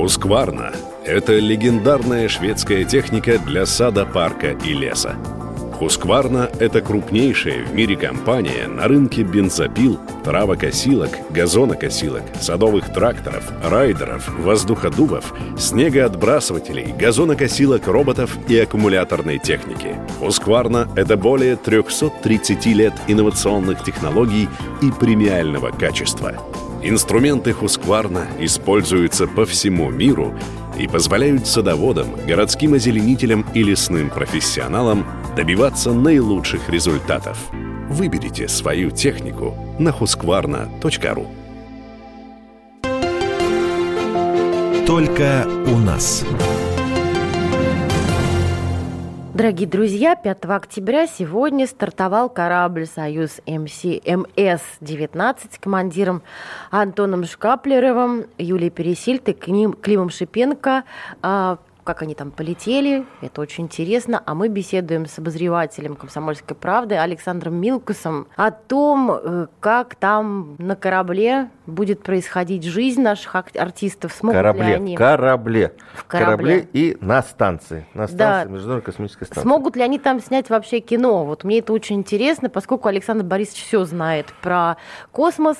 Хускварна– 0.00 0.72
это 1.04 1.38
легендарная 1.38 2.26
шведская 2.26 2.84
техника 2.84 3.38
для 3.38 3.66
сада, 3.66 4.06
парка 4.06 4.52
и 4.52 4.72
леса. 4.72 5.14
Husqvarna– 5.78 6.50
это 6.58 6.80
крупнейшая 6.80 7.66
в 7.66 7.74
мире 7.74 7.96
компания 7.96 8.66
на 8.66 8.88
рынке 8.88 9.24
бензопил, 9.24 10.00
травокосилок, 10.24 11.10
газонокосилок, 11.28 12.22
садовых 12.40 12.90
тракторов, 12.94 13.52
райдеров, 13.62 14.26
воздуходувов, 14.38 15.34
снегоотбрасывателей, 15.58 16.94
газонокосилок, 16.98 17.86
роботов 17.86 18.38
и 18.48 18.58
аккумуляторной 18.58 19.38
техники. 19.38 19.96
Husqvarna– 20.22 20.88
это 20.96 21.18
более 21.18 21.56
330 21.56 22.64
лет 22.68 22.94
инновационных 23.06 23.84
технологий 23.84 24.48
и 24.80 24.90
премиального 24.90 25.70
качества. 25.70 26.32
Инструменты 26.82 27.50
Husqvarna 27.50 28.26
используются 28.38 29.26
по 29.26 29.44
всему 29.44 29.90
миру 29.90 30.34
и 30.78 30.88
позволяют 30.88 31.46
садоводам, 31.46 32.08
городским 32.26 32.72
озеленителям 32.72 33.44
и 33.52 33.62
лесным 33.62 34.08
профессионалам 34.08 35.06
добиваться 35.36 35.92
наилучших 35.92 36.70
результатов. 36.70 37.36
Выберите 37.90 38.48
свою 38.48 38.90
технику 38.90 39.54
на 39.78 39.90
husqvarna.ru 39.90 41.26
Только 44.86 45.46
у 45.66 45.76
нас. 45.76 46.24
Дорогие 49.40 49.66
друзья, 49.66 50.16
5 50.16 50.44
октября 50.44 51.06
сегодня 51.06 51.66
стартовал 51.66 52.28
корабль 52.28 52.84
«Союз 52.84 53.40
МС 53.46 53.84
МС-19» 53.84 55.36
с 55.50 55.58
командиром 55.58 56.20
Антоном 56.70 57.24
Шкаплеровым, 57.24 58.26
Юлией 58.36 58.68
Пересильтой, 58.68 59.32
Климом 59.32 60.10
Шипенко. 60.10 60.84
А, 61.22 61.56
как 61.84 62.02
они 62.02 62.14
там 62.14 62.32
полетели, 62.32 63.06
это 63.22 63.40
очень 63.40 63.64
интересно. 63.64 64.22
А 64.26 64.34
мы 64.34 64.48
беседуем 64.48 65.06
с 65.06 65.18
обозревателем 65.18 65.96
«Комсомольской 65.96 66.54
правды» 66.54 66.96
Александром 66.96 67.54
Милкусом 67.54 68.28
о 68.36 68.50
том, 68.50 69.10
э, 69.10 69.46
как 69.60 69.94
там 69.94 70.56
на 70.58 70.76
корабле 70.76 71.48
будет 71.70 72.02
происходить 72.02 72.64
жизнь 72.64 73.00
наших 73.00 73.34
артистов. 73.34 74.12
Смогут 74.12 74.36
корабле, 74.36 74.66
ли 74.66 74.72
они... 74.72 74.96
корабле. 74.96 75.74
В 75.94 76.04
корабле. 76.04 76.36
корабле 76.36 76.68
и 76.72 76.98
на 77.00 77.22
станции. 77.22 77.86
На 77.94 78.06
станции 78.06 78.48
да. 78.48 78.52
Международной 78.52 78.82
космической 78.82 79.24
станции. 79.24 79.42
Смогут 79.42 79.76
ли 79.76 79.82
они 79.82 79.98
там 79.98 80.20
снять 80.20 80.50
вообще 80.50 80.80
кино? 80.80 81.24
Вот 81.24 81.44
мне 81.44 81.58
это 81.58 81.72
очень 81.72 81.96
интересно, 81.96 82.50
поскольку 82.50 82.88
Александр 82.88 83.24
Борисович 83.24 83.64
все 83.64 83.84
знает 83.84 84.26
про 84.42 84.76
космос, 85.12 85.56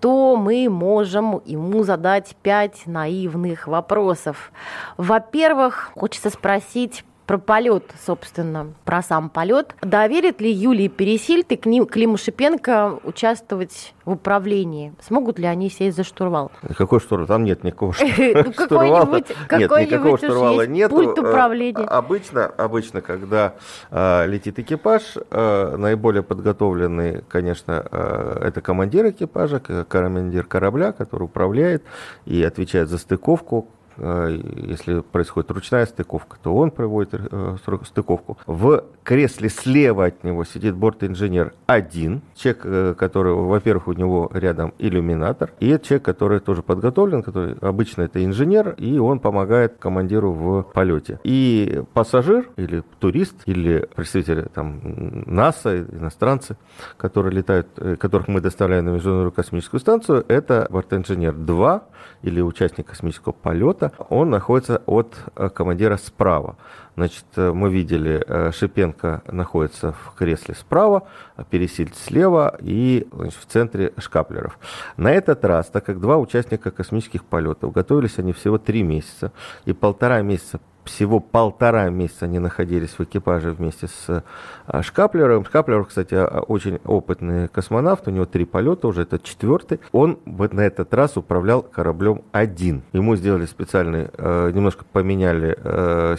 то 0.00 0.36
мы 0.36 0.68
можем 0.68 1.40
ему 1.46 1.82
задать 1.82 2.36
пять 2.42 2.86
наивных 2.86 3.66
вопросов. 3.66 4.52
Во-первых, 4.98 5.92
хочется 5.94 6.28
спросить, 6.28 7.04
про 7.26 7.38
полет, 7.38 7.84
собственно, 8.04 8.72
про 8.84 9.02
сам 9.02 9.30
полет. 9.30 9.74
Доверит 9.82 10.40
ли 10.40 10.50
Юлии 10.50 10.88
Пересильд 10.88 11.50
и 11.52 11.56
Климу 11.56 12.16
Шипенко 12.16 13.00
участвовать 13.04 13.94
в 14.04 14.12
управлении? 14.12 14.92
Смогут 15.00 15.38
ли 15.38 15.46
они 15.46 15.70
сесть 15.70 15.96
за 15.96 16.04
штурвал? 16.04 16.52
Какой 16.76 17.00
штурвал? 17.00 17.26
Там 17.26 17.44
нет 17.44 17.64
никакого 17.64 17.94
ну, 18.00 18.52
штурвала. 18.52 19.22
Нет, 19.52 19.70
никакого 19.70 20.18
штурвала 20.18 20.66
нет. 20.66 20.90
Пульт 20.90 21.18
управления. 21.18 21.84
А, 21.84 21.98
обычно, 21.98 22.46
обычно, 22.46 23.00
когда 23.00 23.54
э, 23.90 24.26
летит 24.26 24.58
экипаж, 24.58 25.16
э, 25.30 25.76
наиболее 25.76 26.22
подготовленный, 26.22 27.22
конечно, 27.28 27.86
э, 27.90 28.40
это 28.44 28.60
командир 28.60 29.08
экипажа, 29.10 29.60
командир 29.60 30.44
корабля, 30.44 30.92
который 30.92 31.24
управляет 31.24 31.82
и 32.26 32.42
отвечает 32.42 32.88
за 32.88 32.98
стыковку 32.98 33.68
Э, 33.83 33.83
если 33.96 35.00
происходит 35.00 35.50
ручная 35.50 35.86
стыковка, 35.86 36.36
то 36.42 36.54
он 36.54 36.70
проводит 36.70 37.14
э, 37.14 37.56
стыковку. 37.84 38.38
В 38.46 38.84
кресле 39.02 39.48
слева 39.48 40.06
от 40.06 40.24
него 40.24 40.44
сидит 40.44 40.74
борт-инженер 40.74 41.54
один, 41.66 42.22
человек, 42.34 42.62
э, 42.64 42.94
который, 42.98 43.34
во-первых, 43.34 43.88
у 43.88 43.92
него 43.92 44.30
рядом 44.32 44.74
иллюминатор, 44.78 45.52
и 45.60 45.68
это 45.68 45.86
человек, 45.86 46.04
который 46.04 46.40
тоже 46.40 46.62
подготовлен, 46.62 47.22
который 47.22 47.54
обычно 47.60 48.02
это 48.02 48.24
инженер, 48.24 48.74
и 48.78 48.98
он 48.98 49.20
помогает 49.20 49.76
командиру 49.78 50.32
в 50.32 50.62
полете. 50.74 51.20
И 51.24 51.82
пассажир 51.92 52.48
или 52.56 52.82
турист, 52.98 53.42
или 53.46 53.88
представители 53.94 54.46
там 54.52 54.80
НАСА, 55.26 55.82
иностранцы, 55.82 56.56
которые 56.96 57.32
летают, 57.34 57.68
которых 57.98 58.28
мы 58.28 58.40
доставляем 58.40 58.86
на 58.86 58.90
Международную 58.90 59.32
космическую 59.32 59.80
станцию, 59.80 60.24
это 60.28 60.66
борт-инженер 60.70 61.34
2 61.34 61.82
или 62.22 62.40
участник 62.40 62.86
космического 62.86 63.32
полета, 63.32 63.83
места, 63.84 64.04
он 64.08 64.30
находится 64.30 64.82
от 64.86 65.16
э, 65.36 65.48
командира 65.48 65.96
справа. 65.96 66.56
Значит, 66.96 67.24
э, 67.36 67.52
мы 67.52 67.70
видели, 67.70 68.22
э, 68.26 68.52
Шипенко 68.52 69.22
находится 69.26 69.92
в 69.92 70.14
кресле 70.16 70.54
справа, 70.54 71.06
Пересильд 71.50 71.96
слева 71.96 72.56
и 72.60 73.06
значит, 73.12 73.38
в 73.40 73.46
центре 73.46 73.92
Шкаплеров. 73.98 74.58
На 74.96 75.12
этот 75.12 75.44
раз, 75.44 75.66
так 75.66 75.84
как 75.84 76.00
два 76.00 76.18
участника 76.18 76.70
космических 76.70 77.24
полетов, 77.24 77.72
готовились 77.72 78.18
они 78.18 78.32
всего 78.32 78.58
три 78.58 78.82
месяца, 78.82 79.32
и 79.64 79.72
полтора 79.72 80.22
месяца 80.22 80.60
всего 80.84 81.20
полтора 81.20 81.88
месяца 81.88 82.26
они 82.26 82.38
находились 82.38 82.90
в 82.90 83.00
экипаже 83.00 83.50
вместе 83.50 83.88
с 83.88 84.24
а, 84.66 84.82
Шкаплером. 84.82 85.44
Шкаплер, 85.44 85.84
кстати, 85.84 86.14
а, 86.14 86.40
очень 86.40 86.78
опытный 86.84 87.48
космонавт, 87.48 88.06
у 88.08 88.10
него 88.10 88.26
три 88.26 88.44
полета, 88.44 88.88
уже 88.88 89.02
это 89.02 89.18
четвертый. 89.18 89.80
Он 89.92 90.18
вот 90.26 90.52
на 90.52 90.60
этот 90.60 90.92
раз 90.94 91.16
управлял 91.16 91.62
кораблем 91.62 92.22
один. 92.32 92.82
Ему 92.92 93.16
сделали 93.16 93.46
специальный, 93.46 94.08
а, 94.16 94.50
немножко 94.50 94.84
поменяли 94.84 95.54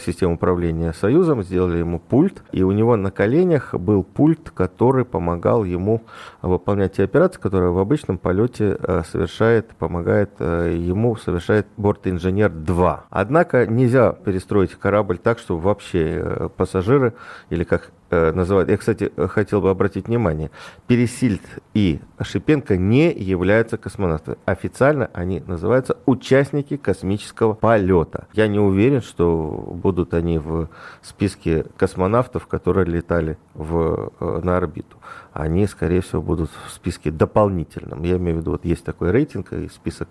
систему 0.04 0.34
управления 0.34 0.92
Союзом, 0.92 1.42
сделали 1.42 1.78
ему 1.78 1.98
пульт, 1.98 2.42
и 2.52 2.62
у 2.62 2.72
него 2.72 2.96
на 2.96 3.10
коленях 3.10 3.74
был 3.74 4.02
пульт, 4.02 4.50
который 4.50 5.04
помогал 5.04 5.64
ему 5.64 6.02
выполнять 6.42 6.94
те 6.94 7.04
операции, 7.04 7.40
которые 7.40 7.70
в 7.70 7.78
обычном 7.78 8.18
полете 8.18 8.78
совершает, 9.10 9.68
помогает 9.78 10.40
ему 10.40 11.16
совершает 11.16 11.66
борт-инженер 11.76 12.50
2. 12.50 13.06
Однако 13.10 13.66
нельзя 13.66 14.12
перестроить 14.12 14.55
построить 14.56 14.80
корабль 14.80 15.18
так, 15.18 15.38
чтобы 15.38 15.60
вообще 15.60 16.22
э, 16.22 16.48
пассажиры, 16.56 17.12
или 17.50 17.64
как 17.64 17.90
э, 18.10 18.32
называют, 18.32 18.70
я, 18.70 18.76
кстати, 18.76 19.12
хотел 19.28 19.60
бы 19.60 19.68
обратить 19.68 20.08
внимание, 20.08 20.50
Пересильд 20.86 21.42
и 21.74 22.00
Шипенко 22.20 22.76
не 22.76 23.12
являются 23.12 23.76
космонавтами. 23.76 24.38
Официально 24.46 25.10
они 25.12 25.42
называются 25.46 25.96
участники 26.06 26.76
космического 26.78 27.52
полета. 27.52 28.28
Я 28.32 28.48
не 28.48 28.58
уверен, 28.58 29.02
что 29.02 29.46
будут 29.82 30.14
они 30.14 30.38
в 30.38 30.68
списке 31.02 31.66
космонавтов, 31.76 32.46
которые 32.46 32.86
летали 32.86 33.36
в, 33.54 34.12
э, 34.20 34.40
на 34.42 34.56
орбиту 34.56 34.96
они, 35.36 35.66
скорее 35.66 36.00
всего, 36.00 36.22
будут 36.22 36.50
в 36.66 36.72
списке 36.72 37.10
дополнительном. 37.10 38.02
Я 38.02 38.16
имею 38.16 38.38
в 38.38 38.40
виду, 38.40 38.52
вот 38.52 38.64
есть 38.64 38.84
такой 38.84 39.10
рейтинг 39.10 39.52
и 39.52 39.68
список 39.68 40.08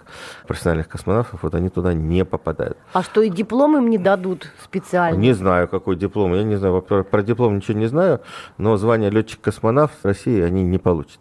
профессиональных 0.48 0.88
космонавтов, 0.88 1.44
вот 1.44 1.56
они 1.56 1.70
туда 1.70 1.94
не 1.94 2.24
попадают. 2.26 2.78
А 2.94 3.02
что, 3.02 3.22
и 3.22 3.30
диплом 3.30 3.78
им 3.78 3.90
не 3.90 3.98
дадут 3.98 4.52
специально? 4.64 5.18
Не 5.18 5.34
знаю, 5.34 5.68
какой 5.68 5.96
диплом. 5.96 6.34
Я 6.34 6.44
не 6.44 6.56
знаю, 6.56 6.82
про, 6.82 7.24
диплом 7.24 7.58
ничего 7.58 7.78
не 7.78 7.88
знаю, 7.88 8.22
но 8.58 8.78
звание 8.78 9.10
летчик-космонавт 9.10 9.94
в 10.04 10.06
России 10.06 10.42
они 10.42 10.64
не 10.64 10.78
получат. 10.78 11.20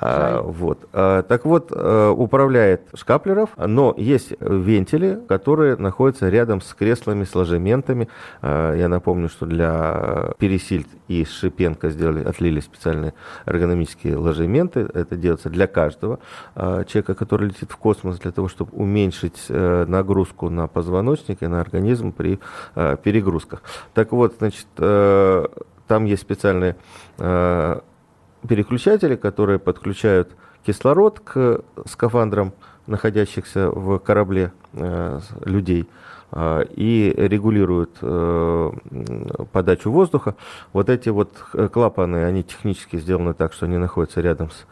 А, 0.00 0.42
вот. 0.42 0.88
А, 0.92 1.22
так 1.22 1.44
вот, 1.44 1.72
а, 1.74 2.12
управляет 2.12 2.82
Шкаплеров, 2.94 3.50
но 3.56 3.94
есть 3.96 4.32
вентили, 4.40 5.20
которые 5.28 5.76
находятся 5.76 6.28
рядом 6.28 6.60
с 6.60 6.72
креслами, 6.74 7.24
с 7.24 7.34
ложементами. 7.34 8.08
А, 8.40 8.74
я 8.74 8.88
напомню, 8.88 9.28
что 9.28 9.46
для 9.46 10.34
Пересильд 10.38 10.88
и 11.08 11.24
Шипенко 11.24 11.90
сделали, 11.90 12.22
отлили 12.22 12.60
специальные 12.60 13.14
эргономические 13.46 14.16
ложементы. 14.16 14.88
Это 14.94 15.16
делается 15.16 15.50
для 15.50 15.66
каждого 15.66 16.20
а, 16.54 16.84
человека, 16.84 17.14
который 17.14 17.48
летит 17.48 17.72
в 17.72 17.76
космос, 17.76 18.18
для 18.18 18.30
того, 18.30 18.48
чтобы 18.48 18.70
уменьшить 18.72 19.46
а, 19.48 19.84
нагрузку 19.86 20.48
на 20.48 20.68
позвоночник 20.68 21.42
и 21.42 21.46
на 21.46 21.60
организм 21.60 22.12
при 22.12 22.38
а, 22.74 22.96
перегрузках. 22.96 23.62
Так 23.94 24.12
вот, 24.12 24.36
значит, 24.38 24.66
там 24.76 26.04
есть 26.04 26.22
специальные 26.22 26.76
переключатели, 28.46 29.16
которые 29.16 29.58
подключают 29.58 30.36
кислород 30.66 31.20
к 31.20 31.62
скафандрам, 31.86 32.52
находящихся 32.86 33.70
в 33.70 33.98
корабле 33.98 34.52
э, 34.72 35.20
людей, 35.44 35.88
э, 36.32 36.64
и 36.74 37.14
регулируют 37.16 37.98
э, 38.00 38.70
подачу 39.52 39.90
воздуха. 39.90 40.34
Вот 40.72 40.88
эти 40.88 41.08
вот 41.10 41.32
клапаны, 41.72 42.24
они 42.24 42.42
технически 42.42 42.96
сделаны 42.96 43.34
так, 43.34 43.52
что 43.52 43.66
они 43.66 43.76
находятся 43.76 44.20
рядом 44.20 44.50
с 44.50 44.66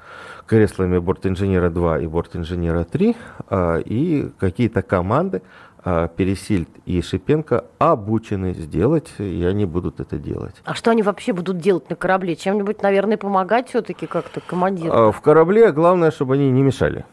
креслами 0.47 0.99
борт-инженера 0.99 1.71
2 1.71 2.01
и 2.01 2.07
борт-инженера 2.07 2.85
3, 2.85 3.17
э, 3.51 3.83
и 3.85 4.31
какие-то 4.39 4.83
команды 4.83 5.43
а, 5.76 5.76
Пересильд 6.17 6.69
и 6.85 7.01
Шипенко 7.01 7.65
обучены 7.79 8.55
сделать, 8.55 9.13
и 9.19 9.45
они 9.45 9.67
будут 9.67 10.01
это 10.01 10.19
делать. 10.19 10.57
А 10.65 10.75
что 10.75 10.91
они 10.91 11.03
вообще 11.03 11.33
будут 11.33 11.59
делать 11.59 11.89
на 11.89 11.95
корабле? 11.95 12.35
Чем-нибудь, 12.35 12.83
наверное, 12.83 13.17
помогать 13.17 13.69
все-таки 13.69 14.07
как-то 14.07 14.41
командиру? 14.41 15.13
В 15.13 15.21
корабле 15.21 15.71
главное, 15.71 16.11
чтобы 16.11 16.35
они 16.35 16.51
не 16.51 16.63
мешали. 16.63 17.05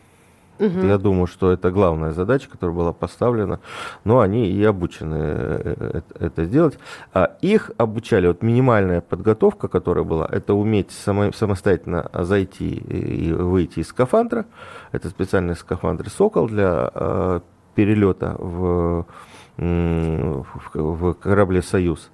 Угу. 0.60 0.88
Я 0.88 0.98
думаю, 0.98 1.28
что 1.28 1.52
это 1.52 1.72
главная 1.72 2.12
задача, 2.12 2.50
которая 2.50 2.76
была 2.76 2.94
поставлена, 2.94 3.60
но 4.04 4.20
они 4.20 4.48
и 4.48 4.64
обучены 4.64 5.18
э, 5.20 6.02
это 6.20 6.46
сделать. 6.46 6.78
А 7.14 7.36
их 7.42 7.72
обучали, 7.78 8.28
вот 8.28 8.44
минимальная 8.44 9.02
подготовка, 9.02 9.68
которая 9.68 10.04
была, 10.04 10.28
это 10.32 10.54
уметь 10.54 10.92
само, 10.92 11.32
самостоятельно 11.32 12.10
зайти 12.14 12.70
и 12.70 13.32
выйти 13.34 13.80
из 13.80 13.88
скафандра. 13.88 14.46
Это 14.92 15.10
специальный 15.10 15.56
скафандр 15.56 16.10
«Сокол» 16.10 16.48
для 16.48 16.92
э, 16.94 17.40
перелета 17.76 18.36
в, 18.38 19.06
в, 19.58 21.14
корабле 21.14 21.62
«Союз» 21.62 22.10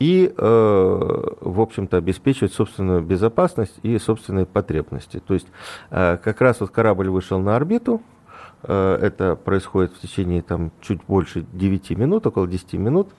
и, 0.00 0.32
э, 0.34 1.30
в 1.40 1.60
общем-то, 1.60 1.98
обеспечивать 1.98 2.54
собственную 2.54 3.02
безопасность 3.02 3.78
и 3.82 3.98
собственные 3.98 4.46
потребности. 4.46 5.20
То 5.24 5.34
есть 5.34 5.46
э, 5.90 6.16
как 6.16 6.40
раз 6.40 6.60
вот 6.60 6.70
корабль 6.70 7.10
вышел 7.10 7.38
на 7.38 7.54
орбиту, 7.54 8.00
э, 8.62 8.98
это 9.02 9.36
происходит 9.36 9.92
в 9.92 10.00
течение 10.00 10.40
там, 10.40 10.72
чуть 10.80 11.04
больше 11.06 11.44
9 11.52 11.90
минут, 11.90 12.26
около 12.26 12.48
10 12.48 12.72
минут, 12.74 13.10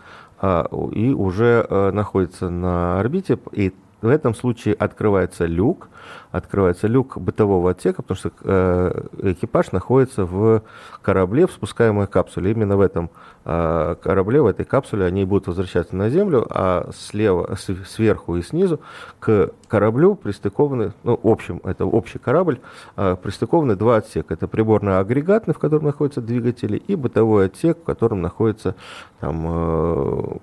а, 0.44 0.68
и 0.92 1.12
уже 1.12 1.68
находится 1.94 2.50
на 2.50 3.00
орбите, 3.00 3.38
и 3.52 3.76
в 4.02 4.08
этом 4.08 4.34
случае 4.34 4.74
открывается 4.74 5.46
люк, 5.46 5.90
открывается 6.32 6.88
люк 6.88 7.18
бытового 7.18 7.72
отсека, 7.72 8.02
потому 8.02 8.18
что 8.18 8.32
э, 8.44 9.04
экипаж 9.32 9.72
находится 9.72 10.26
в 10.26 10.64
корабле 11.02 11.46
в 11.48 11.52
спускаемой 11.52 12.08
капсуле. 12.08 12.52
Именно 12.52 12.78
в 12.78 12.82
этом 12.82 13.12
э, 13.46 13.96
корабле, 14.02 14.42
в 14.42 14.48
этой 14.48 14.66
капсуле 14.66 15.06
они 15.06 15.26
будут 15.26 15.48
возвращаться 15.48 15.96
на 15.96 16.10
Землю, 16.10 16.48
а 16.50 16.90
слева, 16.96 17.56
сверху 17.56 18.38
и 18.38 18.42
снизу 18.42 18.80
к 19.20 19.52
кораблю 19.68 20.16
пристыкованы, 20.16 20.94
ну, 21.04 21.20
общем, 21.24 21.62
это 21.64 21.86
общий 21.86 22.18
корабль, 22.18 22.60
э, 22.98 23.16
пристыкованы 23.22 23.76
два 23.76 23.98
отсека. 23.98 24.34
Это 24.34 24.48
приборно-агрегатный, 24.48 25.54
в 25.54 25.60
котором 25.60 25.86
находятся 25.86 26.22
двигатели, 26.22 26.78
и 26.78 26.96
бытовой 26.96 27.46
отсек, 27.46 27.80
в 27.80 27.84
котором 27.84 28.22
находится 28.22 28.76
там, 29.20 30.40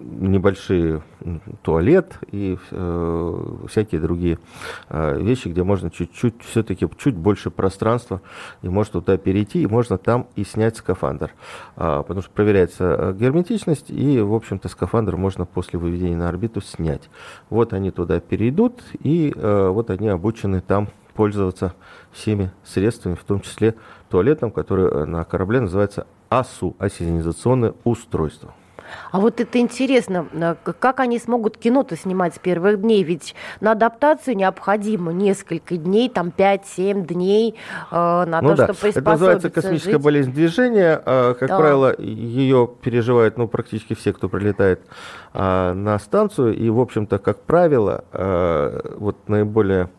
небольшие 0.00 1.02
туалет 1.62 2.18
и 2.32 2.58
э, 2.70 3.44
всякие 3.68 4.00
другие 4.00 4.38
э, 4.88 5.20
вещи, 5.20 5.48
где 5.48 5.62
можно 5.62 5.90
чуть-чуть, 5.90 6.42
все-таки 6.42 6.88
чуть 6.98 7.14
больше 7.14 7.50
пространства, 7.50 8.20
и 8.62 8.68
можно 8.68 9.00
туда 9.00 9.16
перейти, 9.18 9.62
и 9.62 9.66
можно 9.66 9.98
там 9.98 10.26
и 10.36 10.44
снять 10.44 10.76
скафандр. 10.76 11.32
А, 11.76 12.02
потому 12.02 12.22
что 12.22 12.30
проверяется 12.30 12.96
э, 12.98 13.14
герметичность, 13.18 13.90
и, 13.90 14.20
в 14.20 14.34
общем-то, 14.34 14.68
скафандр 14.68 15.16
можно 15.16 15.44
после 15.46 15.78
выведения 15.78 16.16
на 16.16 16.28
орбиту 16.28 16.60
снять. 16.60 17.10
Вот 17.50 17.72
они 17.72 17.90
туда 17.90 18.20
перейдут, 18.20 18.82
и 19.02 19.32
э, 19.34 19.68
вот 19.68 19.90
они 19.90 20.08
обучены 20.08 20.60
там 20.60 20.88
пользоваться 21.14 21.74
всеми 22.12 22.50
средствами, 22.64 23.14
в 23.14 23.24
том 23.24 23.40
числе 23.40 23.74
туалетом, 24.08 24.50
который 24.50 24.86
э, 24.86 25.04
на 25.04 25.24
корабле 25.24 25.60
называется 25.60 26.06
АСУ, 26.30 26.76
ассенизационное 26.78 27.74
устройство. 27.84 28.54
А 29.12 29.20
вот 29.20 29.40
это 29.40 29.58
интересно, 29.58 30.26
э, 30.32 30.54
как 30.62 31.00
они 31.00 31.18
смогут 31.18 31.56
кино-то 31.56 31.96
снимать 31.96 32.34
с 32.34 32.38
первых 32.38 32.80
дней? 32.80 33.02
Ведь 33.02 33.34
на 33.60 33.72
адаптацию 33.72 34.36
необходимо 34.36 35.12
несколько 35.12 35.76
дней, 35.76 36.08
там 36.08 36.32
5-7 36.36 37.06
дней 37.06 37.56
э, 37.90 37.94
на 37.94 38.40
ну 38.40 38.50
то, 38.50 38.56
да. 38.56 38.74
чтобы 38.74 38.90
Это 38.90 39.02
называется 39.02 39.50
космическая 39.50 39.92
жить. 39.92 40.02
болезнь 40.02 40.32
движения. 40.32 41.02
Э, 41.04 41.34
как 41.38 41.48
да. 41.48 41.58
правило, 41.58 41.94
ее 41.98 42.68
переживают 42.82 43.36
ну, 43.36 43.48
практически 43.48 43.94
все, 43.94 44.12
кто 44.12 44.28
прилетает 44.28 44.80
э, 45.34 45.72
на 45.72 45.98
станцию. 45.98 46.56
И, 46.56 46.68
в 46.70 46.80
общем-то, 46.80 47.18
как 47.18 47.42
правило, 47.42 48.04
э, 48.12 48.80
вот 48.96 49.28
наиболее 49.28 49.90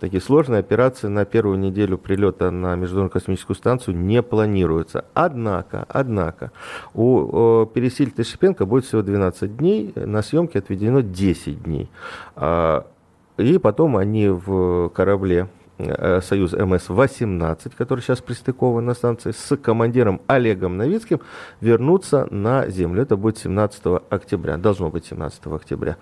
такие 0.00 0.20
сложные 0.20 0.60
операции 0.60 1.06
на 1.06 1.24
первую 1.24 1.58
неделю 1.58 1.98
прилета 1.98 2.50
на 2.50 2.74
Международную 2.74 3.10
космическую 3.10 3.54
станцию 3.54 3.96
не 3.96 4.22
планируются. 4.22 5.04
Однако, 5.14 5.86
однако, 5.88 6.50
у 6.94 7.66
Пересиль 7.66 8.12
Шипенко 8.24 8.66
будет 8.66 8.86
всего 8.86 9.02
12 9.02 9.56
дней, 9.56 9.92
на 9.94 10.22
съемке 10.22 10.58
отведено 10.58 11.02
10 11.02 11.62
дней. 11.62 11.90
А, 12.34 12.86
и 13.36 13.58
потом 13.58 13.96
они 13.96 14.28
в 14.28 14.88
корабле 14.90 15.48
э, 15.78 16.20
Союз 16.22 16.52
МС-18, 16.52 17.72
который 17.76 18.00
сейчас 18.00 18.20
пристыкован 18.20 18.86
на 18.86 18.94
станции, 18.94 19.32
с 19.32 19.56
командиром 19.56 20.20
Олегом 20.26 20.76
Новицким 20.76 21.20
вернутся 21.60 22.26
на 22.30 22.68
Землю. 22.68 23.02
Это 23.02 23.16
будет 23.16 23.38
17 23.38 23.82
октября, 24.08 24.56
должно 24.56 24.90
быть 24.90 25.06
17 25.06 25.46
октября. 25.46 25.96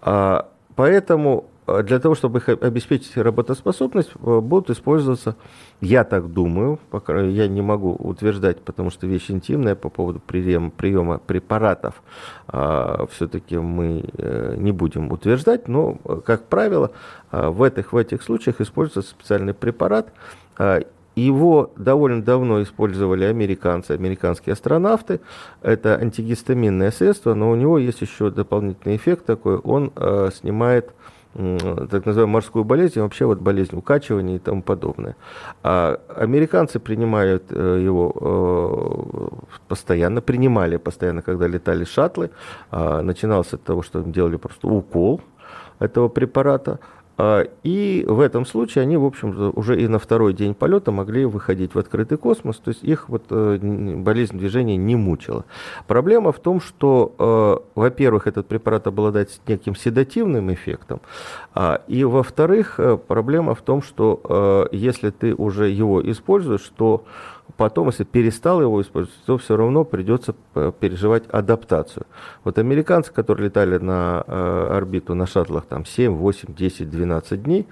А, 0.00 0.48
поэтому 0.74 1.46
для 1.80 1.98
того, 1.98 2.14
чтобы 2.14 2.40
их 2.40 2.48
обеспечить 2.48 3.16
работоспособность, 3.16 4.10
э, 4.14 4.40
будут 4.40 4.70
использоваться, 4.70 5.36
я 5.80 6.04
так 6.04 6.32
думаю, 6.32 6.78
пока 6.90 7.20
я 7.20 7.48
не 7.48 7.62
могу 7.62 7.92
утверждать, 7.92 8.60
потому 8.60 8.90
что 8.90 9.06
вещь 9.06 9.30
интимная 9.30 9.74
по 9.74 9.88
поводу 9.88 10.20
приема, 10.20 10.70
приема 10.70 11.18
препаратов, 11.18 12.02
а, 12.48 13.06
все-таки 13.10 13.56
мы 13.56 14.04
э, 14.18 14.56
не 14.58 14.72
будем 14.72 15.10
утверждать, 15.10 15.68
но, 15.68 15.94
как 16.24 16.48
правило, 16.48 16.90
в 17.30 17.62
этих, 17.62 17.92
в 17.92 17.96
этих 17.96 18.22
случаях 18.22 18.60
используется 18.60 19.10
специальный 19.10 19.54
препарат, 19.54 20.12
его 21.14 21.70
довольно 21.76 22.22
давно 22.22 22.62
использовали 22.62 23.24
американцы, 23.24 23.92
американские 23.92 24.54
астронавты. 24.54 25.20
Это 25.60 25.96
антигистаминное 25.96 26.90
средство, 26.90 27.34
но 27.34 27.50
у 27.50 27.54
него 27.54 27.78
есть 27.78 28.00
еще 28.00 28.30
дополнительный 28.30 28.96
эффект 28.96 29.26
такой. 29.26 29.58
Он 29.58 29.92
э, 29.94 30.30
снимает 30.34 30.92
так 31.34 32.06
называемую 32.06 32.28
морскую 32.28 32.64
болезнь, 32.64 33.00
вообще 33.00 33.24
вот 33.24 33.38
болезнь 33.38 33.76
укачивания 33.76 34.36
и 34.36 34.38
тому 34.38 34.62
подобное. 34.62 35.16
А 35.62 35.98
американцы 36.14 36.78
принимают 36.78 37.44
э, 37.50 37.80
его 37.82 38.12
э, 38.20 39.56
постоянно, 39.68 40.20
принимали 40.20 40.76
постоянно, 40.76 41.22
когда 41.22 41.46
летали 41.46 41.84
шаттлы. 41.84 42.30
А, 42.70 43.02
начиналось 43.02 43.48
с 43.48 43.58
того, 43.58 43.82
что 43.82 44.00
им 44.00 44.12
делали 44.12 44.36
просто 44.36 44.68
укол 44.68 45.20
этого 45.78 46.08
препарата, 46.08 46.78
и 47.62 48.04
в 48.08 48.20
этом 48.20 48.46
случае 48.46 48.82
они, 48.82 48.96
в 48.96 49.04
общем, 49.04 49.52
уже 49.54 49.80
и 49.80 49.86
на 49.88 49.98
второй 49.98 50.32
день 50.32 50.54
полета 50.54 50.90
могли 50.90 51.24
выходить 51.24 51.74
в 51.74 51.78
открытый 51.78 52.18
космос, 52.18 52.56
то 52.56 52.70
есть 52.70 52.82
их 52.82 53.08
вот 53.08 53.24
э, 53.30 53.58
болезнь 53.96 54.38
движения 54.38 54.76
не 54.76 54.96
мучила. 54.96 55.44
Проблема 55.86 56.32
в 56.32 56.38
том, 56.38 56.60
что, 56.60 57.14
э, 57.18 57.78
во-первых, 57.78 58.26
этот 58.26 58.46
препарат 58.46 58.86
обладает 58.86 59.40
неким 59.46 59.76
седативным 59.76 60.52
эффектом, 60.52 61.00
а, 61.54 61.82
и, 61.86 62.04
во-вторых, 62.04 62.74
э, 62.78 62.96
проблема 62.96 63.54
в 63.54 63.62
том, 63.62 63.82
что 63.82 64.68
если 64.72 65.10
ты 65.10 65.34
уже 65.34 65.68
его 65.68 66.00
используешь, 66.10 66.70
то 66.76 67.04
потом, 67.56 67.88
если 67.88 68.04
перестал 68.04 68.60
его 68.60 68.80
использовать, 68.80 69.18
то 69.26 69.38
все 69.38 69.56
равно 69.56 69.84
придется 69.84 70.34
э, 70.54 70.72
переживать 70.78 71.24
адаптацию. 71.28 72.06
Вот 72.44 72.58
американцы, 72.58 73.12
которые 73.12 73.46
летали 73.46 73.78
на 73.78 74.24
э, 74.26 74.68
орбиту 74.70 75.14
на 75.14 75.26
шаттлах 75.26 75.66
там 75.66 75.84
7, 75.84 76.12
8, 76.12 76.54
10, 76.54 76.90
12 76.90 77.42
дней, 77.42 77.66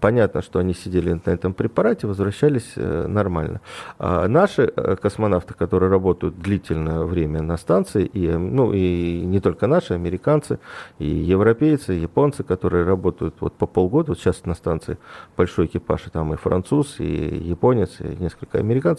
понятно, 0.00 0.42
что 0.42 0.58
они 0.58 0.74
сидели 0.74 1.20
на 1.24 1.30
этом 1.30 1.54
препарате, 1.54 2.06
возвращались 2.06 2.72
э, 2.76 3.06
нормально. 3.06 3.60
А 3.98 4.28
наши 4.28 4.66
космонавты, 4.66 5.54
которые 5.54 5.90
работают 5.90 6.38
длительное 6.38 7.04
время 7.04 7.42
на 7.42 7.56
станции, 7.56 8.04
и, 8.04 8.28
ну, 8.28 8.72
и 8.72 9.22
не 9.24 9.40
только 9.40 9.66
наши, 9.66 9.94
американцы, 9.94 10.58
и 10.98 11.06
европейцы, 11.06 11.96
и 11.96 12.00
японцы, 12.00 12.42
которые 12.42 12.84
работают 12.84 13.34
вот 13.40 13.54
по 13.54 13.66
полгода, 13.66 14.12
вот 14.12 14.18
сейчас 14.18 14.44
на 14.44 14.54
станции 14.54 14.98
большой 15.36 15.66
экипаж, 15.66 16.06
и 16.06 16.10
там 16.10 16.32
и 16.34 16.36
француз, 16.36 17.00
и 17.00 17.04
японец, 17.04 18.00
и 18.00 18.16
несколько 18.18 18.58
американцев, 18.58 18.89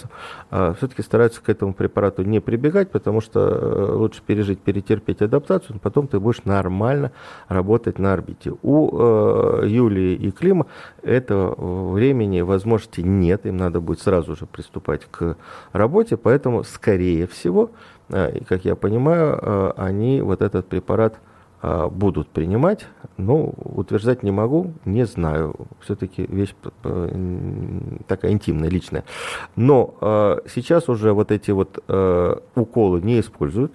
а 0.49 0.73
все-таки 0.73 1.01
стараются 1.01 1.41
к 1.41 1.49
этому 1.49 1.73
препарату 1.73 2.23
не 2.23 2.39
прибегать, 2.39 2.91
потому 2.91 3.21
что 3.21 3.95
лучше 3.95 4.21
пережить, 4.25 4.59
перетерпеть 4.59 5.21
адаптацию, 5.21 5.79
потом 5.79 6.07
ты 6.07 6.19
будешь 6.19 6.43
нормально 6.45 7.11
работать 7.47 7.99
на 7.99 8.13
орбите. 8.13 8.53
У 8.61 8.89
э, 8.91 9.67
Юлии 9.67 10.15
и 10.15 10.31
Клима. 10.31 10.67
Этого 11.03 11.91
времени, 11.91 12.41
возможности 12.41 13.01
нет, 13.01 13.45
им 13.45 13.57
надо 13.57 13.81
будет 13.81 14.01
сразу 14.01 14.35
же 14.35 14.45
приступать 14.45 15.07
к 15.09 15.37
работе, 15.71 16.17
поэтому, 16.17 16.63
скорее 16.63 17.27
всего, 17.27 17.71
э, 18.09 18.43
как 18.47 18.65
я 18.65 18.75
понимаю, 18.75 19.39
э, 19.41 19.71
они 19.77 20.21
вот 20.21 20.41
этот 20.41 20.67
препарат 20.67 21.15
э, 21.15 21.30
будут 21.61 22.29
принимать, 22.29 22.87
но 23.17 23.53
утверждать 23.55 24.23
не 24.23 24.31
могу, 24.31 24.73
не 24.85 25.05
знаю. 25.05 25.55
Все-таки 25.81 26.25
вещь 26.25 26.55
такая 28.07 28.31
интимная, 28.31 28.69
личная. 28.69 29.03
Но 29.55 30.39
сейчас 30.47 30.89
уже 30.89 31.13
вот 31.13 31.31
эти 31.31 31.51
вот 31.51 31.83
уколы 32.55 33.01
не 33.01 33.19
используют 33.19 33.73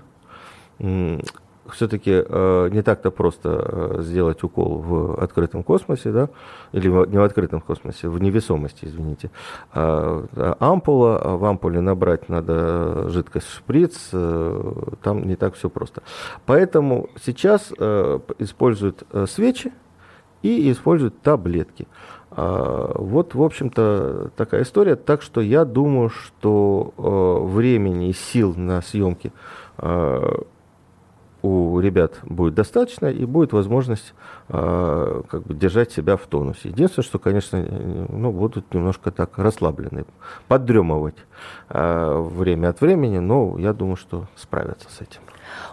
все-таки 1.72 2.12
э, 2.12 2.68
не 2.70 2.82
так-то 2.82 3.10
просто 3.10 3.98
э, 3.98 4.02
сделать 4.02 4.42
укол 4.42 4.78
в 4.78 5.22
открытом 5.22 5.62
космосе, 5.62 6.12
да, 6.12 6.28
или 6.72 6.88
в, 6.88 7.06
не 7.06 7.18
в 7.18 7.22
открытом 7.22 7.60
космосе, 7.60 8.08
в 8.08 8.20
невесомости, 8.20 8.84
извините. 8.84 9.30
А, 9.72 10.24
а 10.36 10.56
ампула, 10.60 11.18
а 11.18 11.36
в 11.36 11.44
ампуле 11.44 11.80
набрать 11.80 12.28
надо 12.28 13.08
жидкость 13.08 13.48
шприц, 13.48 14.10
э, 14.12 14.72
там 15.02 15.26
не 15.26 15.36
так 15.36 15.54
все 15.54 15.68
просто. 15.68 16.02
Поэтому 16.44 17.08
сейчас 17.22 17.72
э, 17.78 18.18
используют 18.38 19.04
э, 19.12 19.26
свечи, 19.26 19.72
и 20.42 20.70
используют 20.70 21.20
таблетки. 21.22 21.88
А, 22.30 22.92
вот, 22.94 23.34
в 23.34 23.42
общем-то, 23.42 24.30
такая 24.36 24.62
история. 24.62 24.96
Так 24.96 25.22
что 25.22 25.40
я 25.40 25.64
думаю, 25.64 26.10
что 26.10 26.92
э, 26.96 27.46
времени 27.46 28.10
и 28.10 28.12
сил 28.12 28.54
на 28.56 28.82
съемки 28.82 29.32
э, 29.78 30.36
у 31.42 31.78
ребят 31.80 32.18
будет 32.22 32.54
достаточно 32.54 33.06
и 33.06 33.24
будет 33.24 33.52
возможность 33.52 34.14
э, 34.48 35.22
как 35.28 35.42
бы 35.42 35.54
держать 35.54 35.92
себя 35.92 36.16
в 36.16 36.26
тонусе. 36.26 36.70
Единственное, 36.70 37.04
что, 37.04 37.18
конечно, 37.18 37.60
ну, 38.08 38.32
будут 38.32 38.72
немножко 38.74 39.10
так 39.10 39.38
расслаблены, 39.38 40.04
поддремывать 40.48 41.16
время 41.68 42.68
от 42.68 42.80
времени, 42.80 43.18
но 43.18 43.58
я 43.58 43.72
думаю, 43.72 43.96
что 43.96 44.26
справятся 44.36 44.90
с 44.90 45.00
этим. 45.00 45.20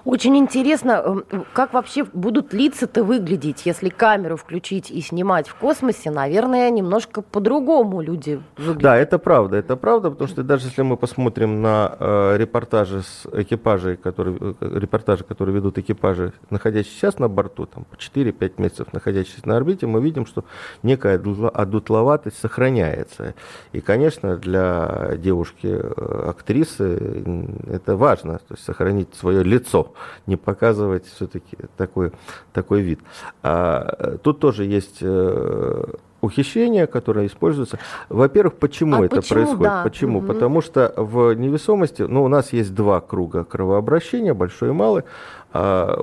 Очень 0.06 0.38
интересно, 0.38 1.24
эм, 1.32 1.46
как 1.54 1.74
вообще 1.74 2.04
будут 2.14 2.54
лица-то 2.54 3.04
выглядеть, 3.04 3.66
если 3.66 3.90
камеру 3.90 4.38
включить 4.38 4.92
и 4.92 5.02
снимать 5.02 5.48
в 5.48 5.56
космосе, 5.56 6.12
наверное, 6.12 6.70
немножко 6.70 7.22
по-другому 7.22 8.02
люди 8.02 8.42
выглядят. 8.58 8.82
Да, 8.82 8.98
это 8.98 9.18
правда, 9.18 9.58
это 9.58 9.76
правда, 9.76 10.12
потому 10.12 10.28
что 10.28 10.44
даже 10.44 10.68
если 10.68 10.82
мы 10.82 10.98
посмотрим 10.98 11.62
на 11.62 11.96
э, 12.00 12.38
репортажи 12.38 13.02
с 13.02 13.26
экипажей, 13.32 13.96
которые, 13.96 14.38
э, 14.60 14.80
репортажи, 14.80 15.24
которые 15.24 15.56
ведут 15.56 15.78
экипажи, 15.78 16.34
находящиеся 16.50 16.98
сейчас 16.98 17.20
на 17.20 17.30
борту, 17.30 17.66
там, 17.66 17.86
по 17.86 17.96
4-5 17.96 18.54
месяцев 18.58 18.94
находящиеся 18.94 19.48
на 19.48 19.58
орбите, 19.58 19.88
мы 19.88 20.02
видим, 20.02 20.26
что 20.26 20.44
некая 20.84 21.16
одутловатость 21.16 22.40
сохраняется. 22.40 23.34
И, 23.72 23.82
конечно, 23.82 24.38
для 24.38 25.16
девушки-актрисы 25.18 26.98
э, 27.00 27.46
это 27.74 27.96
важно, 27.96 28.40
то 28.40 28.54
есть 28.54 28.64
сохранить 28.64 29.14
свое 29.16 29.44
лицо 29.44 29.73
лицо, 29.74 29.94
не 30.28 30.36
показывать 30.36 31.06
все-таки 31.06 31.58
такой, 31.78 32.12
такой 32.54 32.82
вид. 32.82 33.00
А, 33.42 34.18
тут 34.24 34.40
тоже 34.40 34.66
есть 34.66 34.98
э, 35.02 35.84
ухищрения, 36.22 36.88
которые 36.88 37.28
используются. 37.28 37.80
Во-первых, 38.10 38.56
почему 38.56 39.02
а 39.02 39.06
это 39.06 39.18
почему, 39.18 39.40
происходит? 39.40 39.64
Да. 39.64 39.84
Почему? 39.84 40.20
Угу. 40.20 40.28
Потому 40.28 40.62
что 40.62 40.94
в 40.96 41.34
невесомости, 41.34 42.04
ну, 42.04 42.24
у 42.24 42.28
нас 42.28 42.54
есть 42.54 42.74
два 42.74 43.02
круга 43.02 43.44
кровообращения, 43.44 44.34
большой 44.34 44.70
и 44.70 44.74
малый. 44.74 45.04
А, 45.52 46.00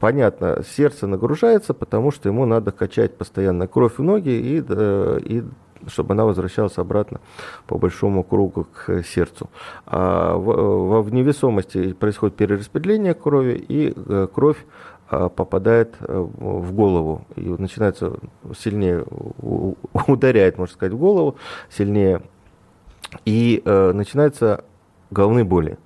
понятно, 0.00 0.62
сердце 0.76 1.06
нагружается, 1.06 1.74
потому 1.74 2.10
что 2.10 2.28
ему 2.28 2.46
надо 2.46 2.72
качать 2.72 3.16
постоянно 3.16 3.66
кровь 3.66 3.98
в 3.98 4.02
ноги 4.02 4.30
и, 4.30 4.64
э, 4.66 5.20
и 5.22 5.44
чтобы 5.88 6.14
она 6.14 6.24
возвращалась 6.24 6.78
обратно 6.78 7.20
по 7.66 7.78
большому 7.78 8.22
кругу 8.22 8.66
к 8.72 9.02
сердцу. 9.02 9.50
А 9.86 10.36
в, 10.36 11.02
в 11.02 11.12
невесомости 11.12 11.92
происходит 11.92 12.36
перераспределение 12.36 13.14
крови, 13.14 13.64
и 13.68 13.94
э, 13.94 14.28
кровь 14.32 14.58
а, 15.08 15.28
попадает 15.28 15.94
э, 16.00 16.18
в 16.18 16.72
голову 16.72 17.26
и 17.36 17.42
начинается 17.42 18.14
сильнее, 18.58 19.04
ударяет, 20.06 20.58
можно 20.58 20.74
сказать, 20.74 20.92
в 20.92 20.98
голову 20.98 21.36
сильнее, 21.70 22.22
и 23.24 23.62
э, 23.64 23.92
начинается 23.92 24.64
головные 25.10 25.44
боли. 25.44 25.78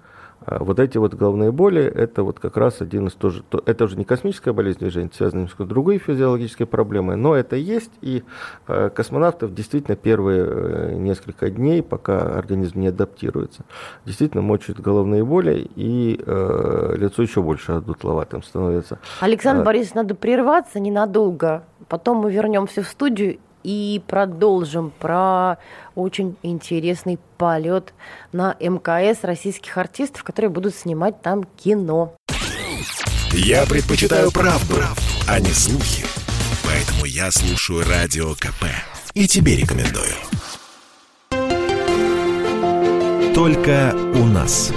А 0.51 0.65
вот 0.65 0.81
эти 0.81 0.97
вот 0.97 1.13
головные 1.13 1.53
боли, 1.53 1.83
это 1.83 2.23
вот 2.23 2.41
как 2.41 2.57
раз 2.57 2.81
один 2.81 3.09
из 3.09 3.13
тоже, 3.13 3.45
это 3.67 3.85
уже 3.85 3.97
не 3.97 4.05
космическая 4.05 4.53
болезнь 4.53 4.79
движения, 4.79 5.11
связанная 5.15 5.47
с 5.47 5.55
другой 5.59 5.99
физиологической 5.99 6.67
проблемой, 6.67 7.17
но 7.17 7.35
это 7.35 7.57
есть, 7.57 7.91
и 8.01 8.23
э, 8.67 8.89
космонавтов 8.89 9.53
действительно 9.53 9.95
первые 9.95 10.45
э, 10.47 10.95
несколько 10.95 11.51
дней, 11.51 11.83
пока 11.83 12.39
организм 12.39 12.81
не 12.81 12.87
адаптируется, 12.87 13.65
действительно 14.07 14.43
мочат 14.43 14.81
головные 14.81 15.23
боли, 15.23 15.69
и 15.77 16.19
э, 16.25 16.95
лицо 16.97 17.23
еще 17.23 17.43
больше 17.43 17.73
одутловатым 17.73 18.43
становится. 18.43 19.01
Александр 19.21 19.63
а, 19.63 19.65
Борисович, 19.67 19.95
надо 19.95 20.15
прерваться 20.15 20.81
ненадолго, 20.81 21.65
потом 21.89 22.19
мы 22.19 22.33
вернемся 22.33 22.83
в 22.83 22.89
студию 22.89 23.39
и 23.63 24.03
продолжим 24.07 24.93
про 24.99 25.59
очень 25.95 26.37
интересный 26.43 27.19
полет 27.37 27.93
на 28.33 28.57
МКС 28.61 29.25
российских 29.25 29.77
артистов, 29.79 30.25
которые 30.25 30.51
будут 30.51 30.75
снимать 30.75 31.21
там 31.23 31.45
кино. 31.57 32.15
Я 33.33 33.67
предпочитаю 33.67 34.33
правду, 34.33 34.77
а 35.27 35.41
не 35.41 35.51
слухи. 35.51 36.05
Поэтому 36.65 37.05
я 37.05 37.31
слушаю 37.31 37.85
Радио 37.89 38.35
КП. 38.35 38.67
И 39.15 39.27
тебе 39.27 39.57
рекомендую. 39.57 40.15
Только 43.35 43.95
у 44.15 44.25
нас. 44.25 44.73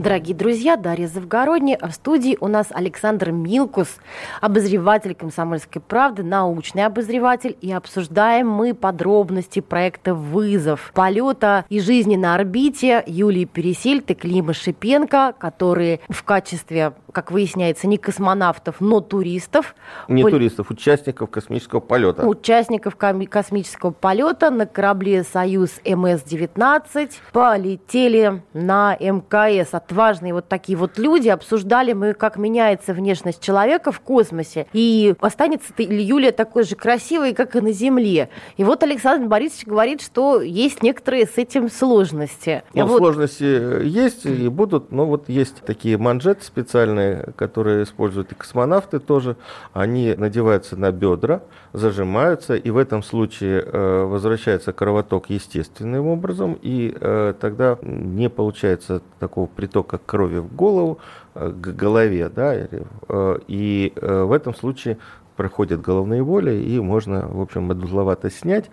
Дорогие 0.00 0.34
друзья, 0.34 0.78
Дарья 0.78 1.06
Завгородняя, 1.08 1.76
а 1.78 1.88
в 1.88 1.92
студии 1.92 2.38
у 2.40 2.48
нас 2.48 2.68
Александр 2.70 3.32
Милкус, 3.32 3.98
обозреватель 4.40 5.14
«Комсомольской 5.14 5.82
правды», 5.82 6.22
научный 6.22 6.86
обозреватель, 6.86 7.54
и 7.60 7.70
обсуждаем 7.70 8.48
мы 8.48 8.72
подробности 8.72 9.60
проекта 9.60 10.14
«Вызов», 10.14 10.90
полета 10.94 11.66
и 11.68 11.80
жизни 11.80 12.16
на 12.16 12.34
орбите 12.34 13.04
Юлии 13.06 13.44
Пересильд 13.44 14.10
и 14.10 14.14
Клима 14.14 14.54
Шипенко, 14.54 15.34
которые 15.38 16.00
в 16.08 16.24
качестве, 16.24 16.94
как 17.12 17.30
выясняется, 17.30 17.86
не 17.86 17.98
космонавтов, 17.98 18.76
но 18.80 19.02
туристов. 19.02 19.74
Не 20.08 20.22
пол... 20.22 20.30
туристов, 20.30 20.70
участников 20.70 21.28
космического 21.28 21.80
полета. 21.80 22.26
Участников 22.26 22.96
космического 22.96 23.90
полета 23.90 24.48
на 24.48 24.64
корабле 24.64 25.24
«Союз 25.24 25.72
МС-19» 25.84 27.10
полетели 27.32 28.42
на 28.54 28.96
МКС 28.98 29.74
от 29.74 29.89
важные 29.92 30.34
вот 30.34 30.48
такие 30.48 30.76
вот 30.76 30.98
люди. 30.98 31.28
Обсуждали 31.28 31.92
мы, 31.92 32.14
как 32.14 32.36
меняется 32.36 32.92
внешность 32.92 33.42
человека 33.42 33.92
в 33.92 34.00
космосе. 34.00 34.66
И 34.72 35.14
останется 35.20 35.72
ли 35.78 36.02
Юлия 36.02 36.32
такой 36.32 36.64
же 36.64 36.76
красивой, 36.76 37.34
как 37.34 37.56
и 37.56 37.60
на 37.60 37.72
Земле. 37.72 38.28
И 38.56 38.64
вот 38.64 38.82
Александр 38.82 39.26
Борисович 39.28 39.66
говорит, 39.66 40.02
что 40.02 40.40
есть 40.40 40.82
некоторые 40.82 41.26
с 41.26 41.36
этим 41.38 41.70
сложности. 41.70 42.62
Ну, 42.74 42.86
вот... 42.86 42.98
сложности 42.98 43.84
есть 43.84 44.26
и 44.26 44.48
будут. 44.48 44.92
Но 44.92 45.06
вот 45.06 45.28
есть 45.28 45.62
такие 45.64 45.96
манжеты 45.98 46.44
специальные, 46.44 47.32
которые 47.36 47.84
используют 47.84 48.32
и 48.32 48.34
космонавты 48.34 48.98
тоже. 48.98 49.36
Они 49.72 50.14
надеваются 50.16 50.76
на 50.76 50.92
бедра, 50.92 51.42
зажимаются, 51.72 52.54
и 52.54 52.70
в 52.70 52.76
этом 52.76 53.02
случае 53.02 53.62
э, 53.64 54.04
возвращается 54.04 54.72
кровоток 54.72 55.30
естественным 55.30 56.06
образом, 56.06 56.58
и 56.60 56.94
э, 57.00 57.34
тогда 57.40 57.78
не 57.82 58.28
получается 58.28 59.02
такого 59.18 59.46
притока 59.46 59.79
притока 59.80 59.98
крови 59.98 60.40
в 60.40 60.54
голову, 60.56 60.98
э, 61.34 61.50
к 61.50 61.76
голове, 61.82 62.28
да, 62.28 62.54
э, 62.54 63.38
и 63.48 63.92
э, 63.96 64.22
в 64.24 64.32
этом 64.32 64.54
случае 64.54 64.96
проходят 65.36 65.80
головные 65.80 66.22
боли, 66.22 66.52
и 66.52 66.80
можно, 66.80 67.26
в 67.28 67.40
общем, 67.40 67.70
одутловато 67.70 68.30
снять. 68.30 68.70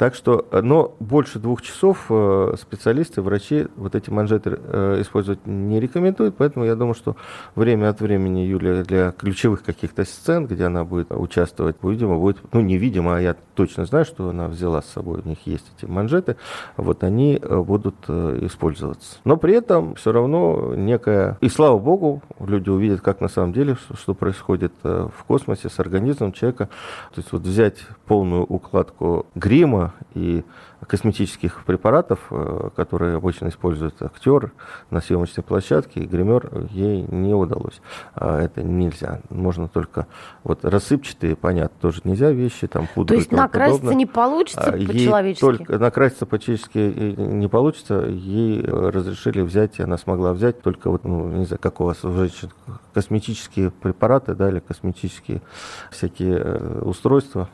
Так 0.00 0.14
что, 0.14 0.46
э, 0.50 0.62
но 0.62 0.94
больше 0.98 1.38
двух 1.38 1.60
часов 1.60 2.06
э, 2.08 2.54
специалисты, 2.58 3.20
врачи 3.20 3.66
вот 3.76 3.94
эти 3.94 4.08
манжеты 4.08 4.58
э, 4.58 5.02
использовать 5.02 5.46
не 5.46 5.78
рекомендуют, 5.78 6.36
поэтому 6.38 6.64
я 6.64 6.74
думаю, 6.74 6.94
что 6.94 7.16
время 7.54 7.90
от 7.90 8.00
времени 8.00 8.38
Юлия 8.38 8.82
для 8.82 9.12
ключевых 9.12 9.62
каких-то 9.62 10.06
сцен, 10.06 10.46
где 10.46 10.64
она 10.64 10.84
будет 10.84 11.08
участвовать, 11.10 11.76
видимо, 11.82 12.16
будет, 12.18 12.38
ну, 12.54 12.62
невидимо, 12.62 13.18
а 13.18 13.20
я 13.20 13.36
точно 13.54 13.84
знаю, 13.84 14.06
что 14.06 14.30
она 14.30 14.48
взяла 14.48 14.80
с 14.80 14.86
собой, 14.86 15.20
у 15.22 15.28
них 15.28 15.40
есть 15.44 15.70
эти 15.76 15.84
манжеты, 15.84 16.36
вот 16.78 17.04
они 17.04 17.38
будут 17.38 18.08
использоваться. 18.08 19.18
Но 19.24 19.36
при 19.36 19.52
этом 19.52 19.96
все 19.96 20.12
равно 20.12 20.72
некая, 20.76 21.36
и 21.42 21.50
слава 21.50 21.78
богу, 21.78 22.22
люди 22.38 22.70
увидят, 22.70 23.02
как 23.02 23.20
на 23.20 23.28
самом 23.28 23.52
деле, 23.52 23.76
что 23.92 24.14
происходит 24.14 24.72
в 24.82 25.24
космосе 25.26 25.68
с 25.68 25.78
организмом 25.78 26.32
человека, 26.32 26.70
то 27.14 27.20
есть 27.20 27.32
вот 27.32 27.42
взять 27.42 27.80
полную 28.06 28.44
укладку 28.44 29.26
грима, 29.34 29.89
и 30.14 30.44
косметических 30.86 31.64
препаратов, 31.64 32.20
э, 32.30 32.70
которые 32.74 33.16
обычно 33.16 33.48
используют 33.48 34.00
актер 34.02 34.52
на 34.90 35.00
съемочной 35.00 35.44
площадке, 35.44 36.00
и 36.00 36.06
гример 36.06 36.68
ей 36.70 37.02
не 37.02 37.34
удалось. 37.34 37.80
А 38.14 38.40
это 38.40 38.62
нельзя. 38.62 39.20
Можно 39.28 39.68
только 39.68 40.06
вот 40.42 40.64
рассыпчатые, 40.64 41.36
понятно, 41.36 41.76
тоже 41.80 42.00
нельзя 42.04 42.30
вещи, 42.30 42.66
там 42.66 42.88
пудры 42.94 43.16
То 43.16 43.20
есть 43.20 43.32
накраситься 43.32 43.80
подобное. 43.80 43.98
не 43.98 44.06
получится 44.06 44.70
а 44.70 44.72
по-человечески? 44.72 45.40
Только 45.40 45.78
накраситься 45.78 46.26
по-человечески 46.26 46.78
не 47.18 47.48
получится. 47.48 48.06
Ей 48.06 48.64
разрешили 48.64 49.42
взять, 49.42 49.78
и 49.78 49.82
она 49.82 49.98
смогла 49.98 50.32
взять 50.32 50.62
только 50.62 50.90
вот, 50.90 51.04
ну, 51.04 51.28
не 51.28 51.44
знаю, 51.44 51.60
как 51.60 51.80
у 51.80 51.84
вас 51.84 52.04
у 52.04 52.12
женщин, 52.12 52.50
косметические 52.94 53.70
препараты, 53.70 54.34
да, 54.34 54.48
или 54.48 54.60
косметические 54.60 55.42
всякие 55.90 56.38
э, 56.38 56.80
устройства, 56.82 57.48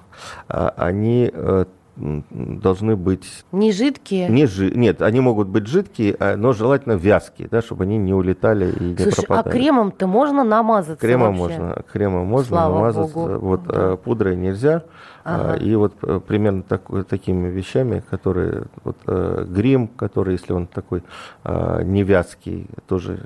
а 0.49 0.73
они 0.77 1.31
э, 1.33 1.65
должны 1.97 2.97
быть... 2.97 3.45
Не 3.53 3.73
жидкие? 3.73 4.29
Не 4.29 4.47
жи... 4.47 4.71
Нет, 4.75 5.03
они 5.03 5.21
могут 5.21 5.49
быть 5.49 5.67
жидкие, 5.67 6.17
а, 6.19 6.37
но 6.37 6.53
желательно 6.53 6.93
вязкие, 6.93 7.49
да, 7.51 7.63
чтобы 7.63 7.85
они 7.85 7.97
не 7.97 8.13
улетали 8.13 8.71
и 8.73 8.85
не 8.85 8.97
Слушай, 8.97 9.25
а 9.25 9.27
пропадали. 9.27 9.49
а 9.49 9.59
кремом-то 9.59 10.07
можно 10.07 10.45
намазаться 10.45 11.01
Кремом 11.01 11.37
вообще? 11.39 11.59
можно, 11.59 11.83
кремом 11.91 12.27
можно 12.27 12.49
Слава 12.49 12.75
намазаться. 12.75 13.15
Богу. 13.15 13.39
Вот 13.39 13.63
да. 13.65 13.73
А, 13.75 13.97
пудрой 13.97 14.37
нельзя. 14.37 14.83
Ага. 15.29 15.57
И 15.57 15.75
вот 15.75 15.95
примерно 16.27 16.63
так, 16.63 16.83
такими 17.09 17.49
вещами, 17.49 18.03
которые 18.11 18.65
вот, 18.85 18.97
грим, 19.05 19.89
который, 19.89 20.33
если 20.33 20.53
он 20.53 20.67
такой 20.67 21.03
невязкий, 21.45 22.69
тоже 22.87 23.19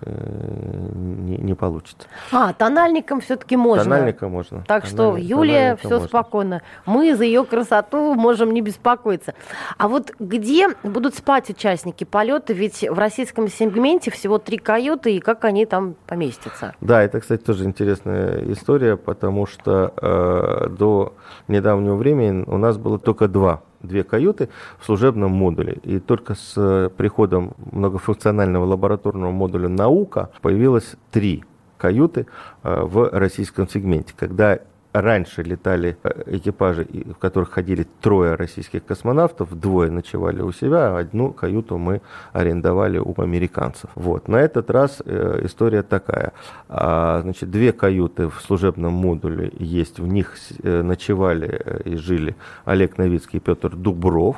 не, 0.95 1.37
не 1.37 1.55
получится. 1.55 2.09
А, 2.33 2.53
тональником 2.53 3.21
все-таки 3.21 3.57
можно. 3.57 3.85
Тональником 3.85 4.33
можно. 4.33 4.65
Так 4.67 4.87
что, 4.87 5.17
Юлия, 5.17 5.77
все 5.77 5.91
можно. 5.91 6.09
спокойно. 6.09 6.63
Мы 6.87 7.15
за 7.15 7.25
ее 7.25 7.45
красоту 7.45 8.15
можем 8.15 8.53
не 8.53 8.63
беспокоиться. 8.63 9.35
А 9.77 9.89
вот 9.89 10.13
где 10.19 10.69
будут 10.83 11.15
спать 11.15 11.51
участники 11.51 12.05
полета? 12.05 12.53
Ведь 12.53 12.83
в 12.89 12.99
российском 12.99 13.49
сегменте 13.49 14.11
всего 14.11 14.39
три 14.39 14.57
каюты, 14.57 15.17
и 15.17 15.21
как 15.21 15.45
они 15.45 15.67
там 15.67 15.95
поместятся? 16.07 16.75
Да, 16.81 17.03
это, 17.03 17.21
кстати, 17.21 17.43
тоже 17.43 17.65
интересная 17.65 18.43
история, 18.53 18.97
потому 18.97 19.47
что 19.47 19.93
э, 20.01 20.69
до 20.71 21.15
недавнего 21.49 21.90
времени 21.97 22.45
у 22.47 22.57
нас 22.57 22.77
было 22.77 22.99
только 22.99 23.29
два 23.29 23.63
две 23.83 24.05
каюты 24.05 24.49
в 24.79 24.85
служебном 24.85 25.33
модуле. 25.33 25.79
И 25.85 25.99
только 26.01 26.35
с 26.35 26.91
приходом 26.97 27.55
многофункционального 27.73 28.65
лабораторного 28.65 29.31
модуля 29.31 29.69
«Наука» 29.69 30.31
появилось 30.43 30.97
три 31.11 31.45
каюты 31.79 32.27
э, 32.63 32.83
в 32.83 33.09
российском 33.11 33.67
сегменте. 33.67 34.13
Когда 34.17 34.59
раньше 34.93 35.43
летали 35.43 35.97
э, 36.03 36.37
экипажи, 36.37 36.85
в 36.85 37.19
которых 37.19 37.51
ходили 37.51 37.87
трое 38.01 38.35
российских 38.35 38.85
космонавтов, 38.85 39.59
двое 39.59 39.91
ночевали 39.91 40.43
у 40.43 40.53
себя, 40.53 40.89
а 40.89 40.99
одну 40.99 41.33
каюту 41.33 41.79
мы 41.79 42.01
арендовали 42.33 42.99
у 42.99 43.15
американцев. 43.21 43.91
Вот. 43.95 44.29
На 44.29 44.37
этот 44.37 44.71
раз 44.71 45.03
э, 45.05 45.41
история 45.45 45.83
такая. 45.83 46.33
А, 46.69 47.21
значит, 47.23 47.51
две 47.51 47.73
каюты 47.73 48.29
в 48.29 48.41
служебном 48.41 48.93
модуле 48.93 49.53
есть, 49.59 49.99
в 50.01 50.07
них 50.07 50.35
э, 50.63 50.83
ночевали 50.83 51.83
и 51.85 51.97
жили 51.97 52.37
Олег 52.65 52.99
Новицкий 52.99 53.39
и 53.39 53.41
Петр 53.41 53.77
Дубров. 53.77 54.37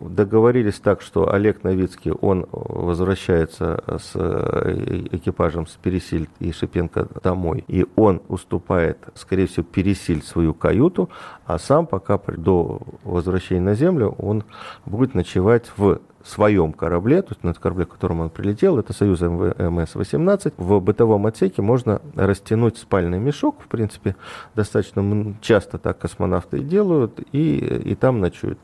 Договорились 0.00 0.78
так, 0.78 1.00
что 1.00 1.32
Олег 1.32 1.64
Новицкий, 1.64 2.12
он 2.12 2.46
возвращается 2.50 3.82
с 3.86 4.12
э, 4.14 5.06
экипажем 5.12 5.66
с 5.66 5.72
Пересиль 5.76 6.28
и 6.38 6.52
Шипенко 6.52 7.08
домой, 7.22 7.64
и 7.66 7.86
он 7.96 8.20
уступает, 8.28 8.98
скорее 9.14 9.46
всего, 9.46 9.64
Пересиль 9.64 10.22
свою 10.22 10.52
каюту, 10.52 11.08
а 11.46 11.58
сам 11.58 11.86
пока 11.86 12.20
до 12.28 12.80
возвращения 13.04 13.62
на 13.62 13.74
Землю 13.74 14.14
он 14.18 14.44
будет 14.84 15.14
ночевать 15.14 15.72
в 15.76 16.00
своем 16.26 16.72
корабле, 16.72 17.22
то 17.22 17.30
есть 17.30 17.44
на 17.44 17.54
корабле, 17.54 17.86
к 17.86 17.90
которому 17.90 18.24
он 18.24 18.30
прилетел, 18.30 18.78
это 18.78 18.92
Союз 18.92 19.20
МС-18, 19.20 20.54
в 20.56 20.80
бытовом 20.80 21.26
отсеке 21.26 21.62
можно 21.62 22.00
растянуть 22.14 22.78
спальный 22.78 23.18
мешок, 23.18 23.56
в 23.62 23.68
принципе, 23.68 24.16
достаточно 24.54 25.34
часто 25.40 25.78
так 25.78 25.98
космонавты 25.98 26.58
и 26.58 26.62
делают, 26.62 27.20
и, 27.32 27.56
и 27.56 27.94
там 27.94 28.20
ночуют. 28.20 28.58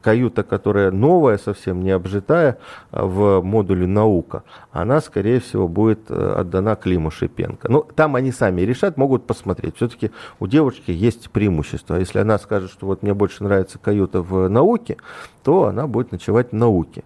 Каюта, 0.00 0.42
которая 0.42 0.90
новая, 0.90 1.38
совсем 1.38 1.82
не 1.82 1.90
обжитая, 1.90 2.58
в 2.90 3.42
модуле 3.42 3.86
«Наука», 3.86 4.44
она, 4.70 5.00
скорее 5.00 5.40
всего, 5.40 5.66
будет 5.66 6.10
э, 6.10 6.34
отдана 6.40 6.76
Климу 6.76 7.10
Шипенко. 7.10 7.68
Ну, 7.68 7.82
там 7.82 8.14
они 8.14 8.30
сами 8.32 8.60
решат, 8.62 8.96
могут 8.96 9.26
посмотреть. 9.26 9.76
Все-таки 9.76 10.12
у 10.38 10.46
девушки 10.46 10.90
есть 10.92 11.30
преимущество. 11.30 11.96
Если 11.96 12.18
она 12.18 12.38
скажет, 12.38 12.70
что 12.70 12.86
вот 12.86 13.02
мне 13.02 13.12
больше 13.12 13.42
нравится 13.42 13.78
каюта 13.78 14.22
в 14.22 14.48
«Науке», 14.48 14.96
то 15.42 15.64
она 15.64 15.86
будет 15.86 16.12
ночевать 16.12 16.50
в 16.50 16.54
«Науке». 16.54 17.04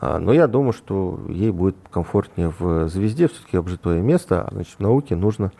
но 0.00 0.32
я 0.32 0.46
думаю, 0.46 0.72
что 0.72 1.18
ей 1.28 1.50
будет 1.50 1.76
комфортнее 1.90 2.52
в 2.58 2.88
«Звезде», 2.88 3.28
все-таки 3.28 3.56
обжитое 3.56 4.02
место, 4.02 4.42
а 4.42 4.52
значит, 4.52 4.74
в 4.74 4.80
науке 4.80 5.16
нужно 5.16 5.52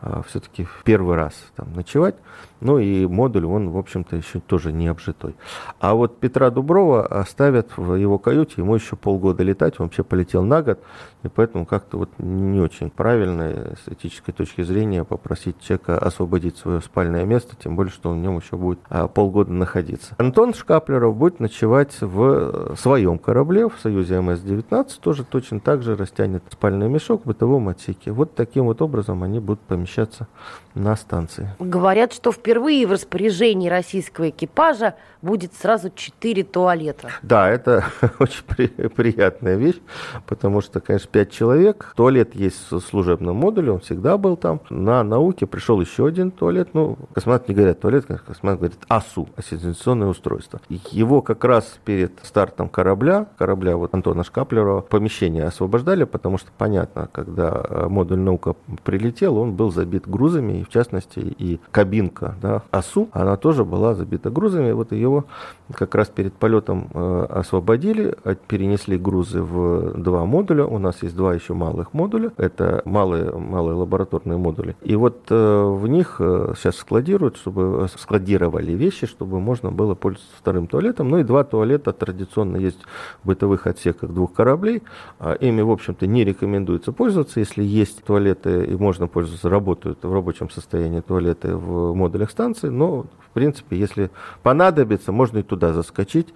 а, 0.00 0.22
все-таки 0.22 0.64
в 0.64 0.82
первый 0.84 1.16
раз 1.16 1.34
там 1.54 1.72
ночевать. 1.74 2.16
Ну 2.60 2.78
и 2.78 3.06
модуль, 3.06 3.44
он, 3.44 3.70
в 3.70 3.76
общем-то, 3.76 4.16
еще 4.16 4.40
тоже 4.40 4.72
не 4.72 4.88
обжитой. 4.88 5.36
А 5.80 5.94
вот 5.94 6.18
Петра 6.18 6.50
Дуброва 6.50 7.06
оставят 7.06 7.76
в 7.76 7.94
его 7.94 8.18
каюте, 8.18 8.54
ему 8.56 8.74
еще 8.74 8.96
полгода 8.96 9.42
летать, 9.42 9.78
он 9.78 9.86
вообще 9.86 10.02
полетел 10.02 10.42
на 10.44 10.62
год, 10.62 10.80
и 11.22 11.28
поэтому 11.28 11.66
как-то 11.66 11.98
вот 11.98 12.10
не 12.18 12.60
очень 12.60 12.90
правильно 12.90 13.76
с 13.84 13.92
этической 13.92 14.32
точки 14.32 14.62
зрения 14.62 15.04
попросить 15.04 15.60
человека 15.60 15.98
освободить 15.98 16.56
свое 16.56 16.80
спальное 16.80 17.24
место, 17.24 17.54
тем 17.62 17.76
более, 17.76 17.92
что 17.92 18.10
он 18.10 18.20
в 18.20 18.22
нем 18.22 18.38
еще 18.38 18.56
будет 18.56 18.78
а, 18.88 19.08
полгода 19.08 19.52
находиться. 19.52 20.14
Антон 20.18 20.54
Шкаплеров 20.54 21.16
будет 21.16 21.40
ночевать 21.40 21.96
в 22.00 22.76
своем 22.76 23.18
корабле, 23.18 23.68
в 23.68 23.78
Союзе 23.84 24.18
МС-19, 24.22 24.98
тоже 25.02 25.24
точно 25.24 25.60
так 25.60 25.82
же 25.82 25.94
растянет 25.94 26.42
спальный 26.50 26.88
мешок 26.88 27.24
в 27.24 27.28
бытовом 27.28 27.68
отсеке. 27.68 28.12
Вот 28.12 28.34
таким 28.34 28.64
вот 28.64 28.80
образом 28.80 29.22
они 29.22 29.40
будут 29.40 29.60
помещаться 29.60 30.26
на 30.74 30.96
станции. 30.96 31.50
Говорят, 31.58 32.14
что 32.14 32.32
впервые 32.32 32.86
в 32.86 32.92
распоряжении 32.92 33.68
российского 33.68 34.30
экипажа 34.30 34.94
будет 35.22 35.54
сразу 35.54 35.90
четыре 35.94 36.44
туалета. 36.44 37.10
Да, 37.22 37.48
это 37.48 37.84
очень 38.18 38.42
при, 38.46 38.68
приятная 38.88 39.56
вещь, 39.56 39.80
потому 40.26 40.60
что, 40.60 40.80
конечно, 40.80 41.08
пять 41.10 41.30
человек. 41.30 41.92
Туалет 41.96 42.34
есть 42.34 42.70
в 42.70 42.80
служебном 42.80 43.36
модуле, 43.36 43.72
он 43.72 43.80
всегда 43.80 44.18
был 44.18 44.36
там. 44.36 44.60
На 44.68 45.02
науке 45.02 45.46
пришел 45.46 45.80
еще 45.80 46.06
один 46.06 46.30
туалет. 46.30 46.70
Ну, 46.72 46.98
космонавты 47.14 47.52
не 47.52 47.56
говорят 47.56 47.80
туалет, 47.80 48.06
космонавт 48.06 48.60
говорит 48.60 48.78
АСУ, 48.88 49.28
ассистенционное 49.36 50.08
устройство. 50.08 50.60
Его 50.68 51.22
как 51.22 51.44
раз 51.44 51.78
перед 51.84 52.12
стартом 52.22 52.68
корабля, 52.68 53.26
корабля 53.38 53.73
вот 53.76 53.94
Антона 53.94 54.24
Шкаплерова, 54.24 54.80
помещение 54.80 55.44
освобождали, 55.44 56.04
потому 56.04 56.38
что, 56.38 56.50
понятно, 56.56 57.08
когда 57.12 57.62
э, 57.68 57.86
модуль 57.88 58.18
наука 58.18 58.54
прилетел, 58.84 59.36
он 59.38 59.54
был 59.54 59.72
забит 59.72 60.08
грузами, 60.08 60.60
и 60.60 60.64
в 60.64 60.68
частности 60.68 61.18
и 61.18 61.60
кабинка 61.70 62.34
да, 62.40 62.62
АСУ, 62.70 63.08
она 63.12 63.36
тоже 63.36 63.64
была 63.64 63.94
забита 63.94 64.30
грузами. 64.30 64.72
Вот 64.72 64.92
его 64.92 65.24
как 65.72 65.94
раз 65.94 66.08
перед 66.08 66.34
полетом 66.34 66.88
э, 66.92 67.26
освободили, 67.30 68.14
перенесли 68.48 68.98
грузы 68.98 69.42
в 69.42 69.98
два 69.98 70.24
модуля. 70.24 70.64
У 70.66 70.78
нас 70.78 71.02
есть 71.02 71.16
два 71.16 71.34
еще 71.34 71.54
малых 71.54 71.92
модуля. 71.92 72.32
Это 72.36 72.82
малые, 72.84 73.30
малые 73.32 73.76
лабораторные 73.76 74.38
модули. 74.38 74.76
И 74.82 74.96
вот 74.96 75.26
э, 75.30 75.62
в 75.64 75.86
них 75.88 76.16
сейчас 76.18 76.76
складируют, 76.76 77.36
чтобы 77.36 77.88
складировали 77.96 78.72
вещи, 78.72 79.06
чтобы 79.06 79.40
можно 79.40 79.70
было 79.70 79.94
пользоваться 79.94 80.36
вторым 80.38 80.66
туалетом. 80.66 81.08
Ну 81.08 81.18
и 81.18 81.24
два 81.24 81.44
туалета 81.44 81.92
традиционно 81.92 82.56
есть 82.56 82.80
в 83.22 83.28
бытовых 83.28 83.63
отсеках 83.66 84.10
двух 84.10 84.32
кораблей. 84.32 84.82
А 85.18 85.32
ими, 85.34 85.62
в 85.62 85.70
общем-то, 85.70 86.06
не 86.06 86.24
рекомендуется 86.24 86.92
пользоваться. 86.92 87.40
Если 87.40 87.62
есть 87.62 88.04
туалеты 88.04 88.64
и 88.64 88.76
можно 88.76 89.06
пользоваться, 89.06 89.48
работают 89.48 90.02
в 90.02 90.12
рабочем 90.12 90.50
состоянии 90.50 91.00
туалеты 91.00 91.54
в 91.56 91.94
модулях 91.94 92.30
станции, 92.30 92.68
но 92.68 93.06
в 93.18 93.34
принципе, 93.34 93.76
если 93.76 94.12
понадобится, 94.44 95.10
можно 95.10 95.38
и 95.38 95.42
туда 95.42 95.72
заскочить. 95.72 96.28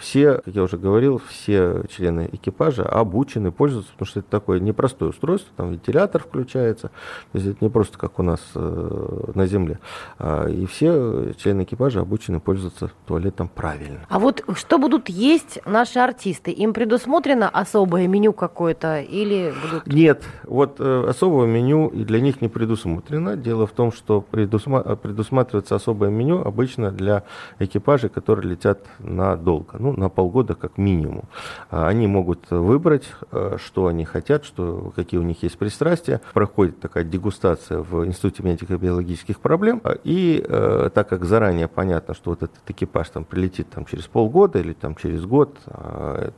Все, 0.00 0.40
как 0.42 0.54
я 0.54 0.62
уже 0.62 0.78
говорил, 0.78 1.20
все 1.28 1.82
члены 1.90 2.30
экипажа 2.32 2.82
обучены 2.82 3.52
пользоваться, 3.52 3.92
потому 3.92 4.06
что 4.06 4.20
это 4.20 4.30
такое 4.30 4.58
непростое 4.58 5.10
устройство, 5.10 5.52
там 5.54 5.72
вентилятор 5.72 6.22
включается, 6.22 6.88
то 7.32 7.38
есть 7.38 7.46
это 7.46 7.58
не 7.60 7.68
просто 7.68 7.98
как 7.98 8.18
у 8.18 8.22
нас 8.22 8.40
э, 8.54 9.30
на 9.34 9.46
Земле. 9.46 9.80
А, 10.18 10.48
и 10.48 10.64
все 10.64 11.34
члены 11.34 11.64
экипажа 11.64 12.00
обучены 12.00 12.40
пользоваться 12.40 12.90
туалетом 13.06 13.50
правильно. 13.54 14.06
А 14.08 14.18
вот 14.18 14.42
что 14.54 14.78
будут 14.78 15.10
есть 15.10 15.58
наши 15.66 15.98
артисты? 15.98 16.52
Им 16.52 16.72
предусмотрено 16.76 17.48
особое 17.48 18.06
меню 18.06 18.34
какое-то 18.34 19.00
или 19.00 19.54
будут... 19.62 19.86
Нет, 19.86 20.24
вот 20.44 20.76
э, 20.78 21.06
особого 21.08 21.46
меню 21.46 21.90
для 21.90 22.20
них 22.20 22.42
не 22.42 22.48
предусмотрено. 22.48 23.34
Дело 23.34 23.66
в 23.66 23.70
том, 23.70 23.90
что 23.90 24.20
предусма... 24.20 24.82
предусматривается 24.96 25.74
особое 25.74 26.10
меню 26.10 26.42
обычно 26.46 26.90
для 26.90 27.22
экипажей, 27.58 28.10
которые 28.10 28.50
летят 28.50 28.80
надолго, 28.98 29.78
ну, 29.78 29.94
на 29.94 30.10
полгода 30.10 30.54
как 30.54 30.76
минимум. 30.76 31.24
А, 31.70 31.88
они 31.88 32.06
могут 32.06 32.50
выбрать, 32.50 33.04
э, 33.32 33.56
что 33.58 33.86
они 33.86 34.04
хотят, 34.04 34.44
что, 34.44 34.92
какие 34.94 35.18
у 35.18 35.22
них 35.22 35.42
есть 35.44 35.56
пристрастия. 35.56 36.20
Проходит 36.34 36.78
такая 36.78 37.04
дегустация 37.04 37.78
в 37.78 38.04
Институте 38.04 38.42
медико-биологических 38.42 39.40
проблем. 39.40 39.80
И 40.04 40.44
э, 40.46 40.90
так 40.92 41.08
как 41.08 41.24
заранее 41.24 41.68
понятно, 41.68 42.12
что 42.12 42.32
вот 42.32 42.42
этот 42.42 42.68
экипаж 42.68 43.08
там 43.08 43.24
прилетит 43.24 43.70
там, 43.70 43.86
через 43.86 44.04
полгода 44.04 44.58
или 44.58 44.74
там, 44.74 44.94
через 44.94 45.24
год, 45.24 45.56
а, 45.68 46.32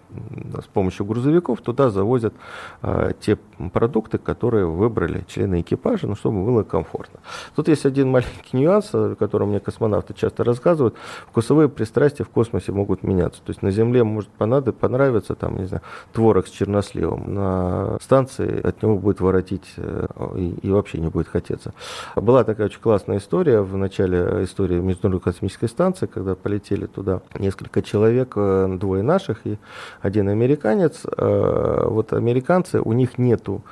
с 0.62 0.66
помощью 0.66 1.06
грузовиков 1.06 1.60
туда 1.60 1.90
завозят 1.90 2.34
а, 2.82 3.12
те 3.12 3.36
продукты, 3.72 4.18
которые 4.18 4.66
выбрали 4.66 5.24
члены 5.28 5.60
экипажа, 5.60 6.06
ну, 6.06 6.14
чтобы 6.14 6.44
было 6.44 6.62
комфортно. 6.62 7.20
Тут 7.54 7.68
есть 7.68 7.84
один 7.84 8.10
маленький 8.10 8.56
нюанс, 8.56 8.90
о 8.94 9.14
котором 9.16 9.50
мне 9.50 9.60
космонавт 9.60 9.98
астронавты 9.98 10.14
часто 10.14 10.44
рассказывают, 10.44 10.94
вкусовые 11.30 11.68
пристрастия 11.68 12.24
в 12.24 12.28
космосе 12.28 12.72
могут 12.72 13.02
меняться. 13.02 13.40
То 13.44 13.50
есть 13.50 13.62
на 13.62 13.70
Земле 13.70 14.04
может 14.04 14.30
понадобиться, 14.30 14.80
понравиться 14.80 15.34
там, 15.34 15.56
не 15.56 15.66
знаю, 15.66 15.82
творог 16.12 16.46
с 16.46 16.50
черносливом. 16.50 17.34
На 17.34 17.98
станции 18.00 18.66
от 18.66 18.82
него 18.82 18.98
будет 18.98 19.20
воротить 19.20 19.74
э, 19.76 20.06
и, 20.36 20.66
и 20.66 20.70
вообще 20.70 20.98
не 20.98 21.08
будет 21.08 21.28
хотеться. 21.28 21.72
Была 22.16 22.44
такая 22.44 22.66
очень 22.66 22.80
классная 22.80 23.18
история 23.18 23.60
в 23.60 23.76
начале 23.76 24.44
истории 24.44 24.80
Международной 24.80 25.20
космической 25.20 25.68
станции, 25.68 26.06
когда 26.06 26.34
полетели 26.34 26.86
туда 26.86 27.20
несколько 27.38 27.82
человек, 27.82 28.32
э, 28.36 28.76
двое 28.78 29.02
наших 29.02 29.46
и 29.46 29.58
один 30.02 30.17
американец. 30.26 31.04
Э, 31.04 31.84
вот 31.86 32.12
американцы, 32.12 32.80
у 32.80 32.92
них 32.92 33.18
нету 33.18 33.62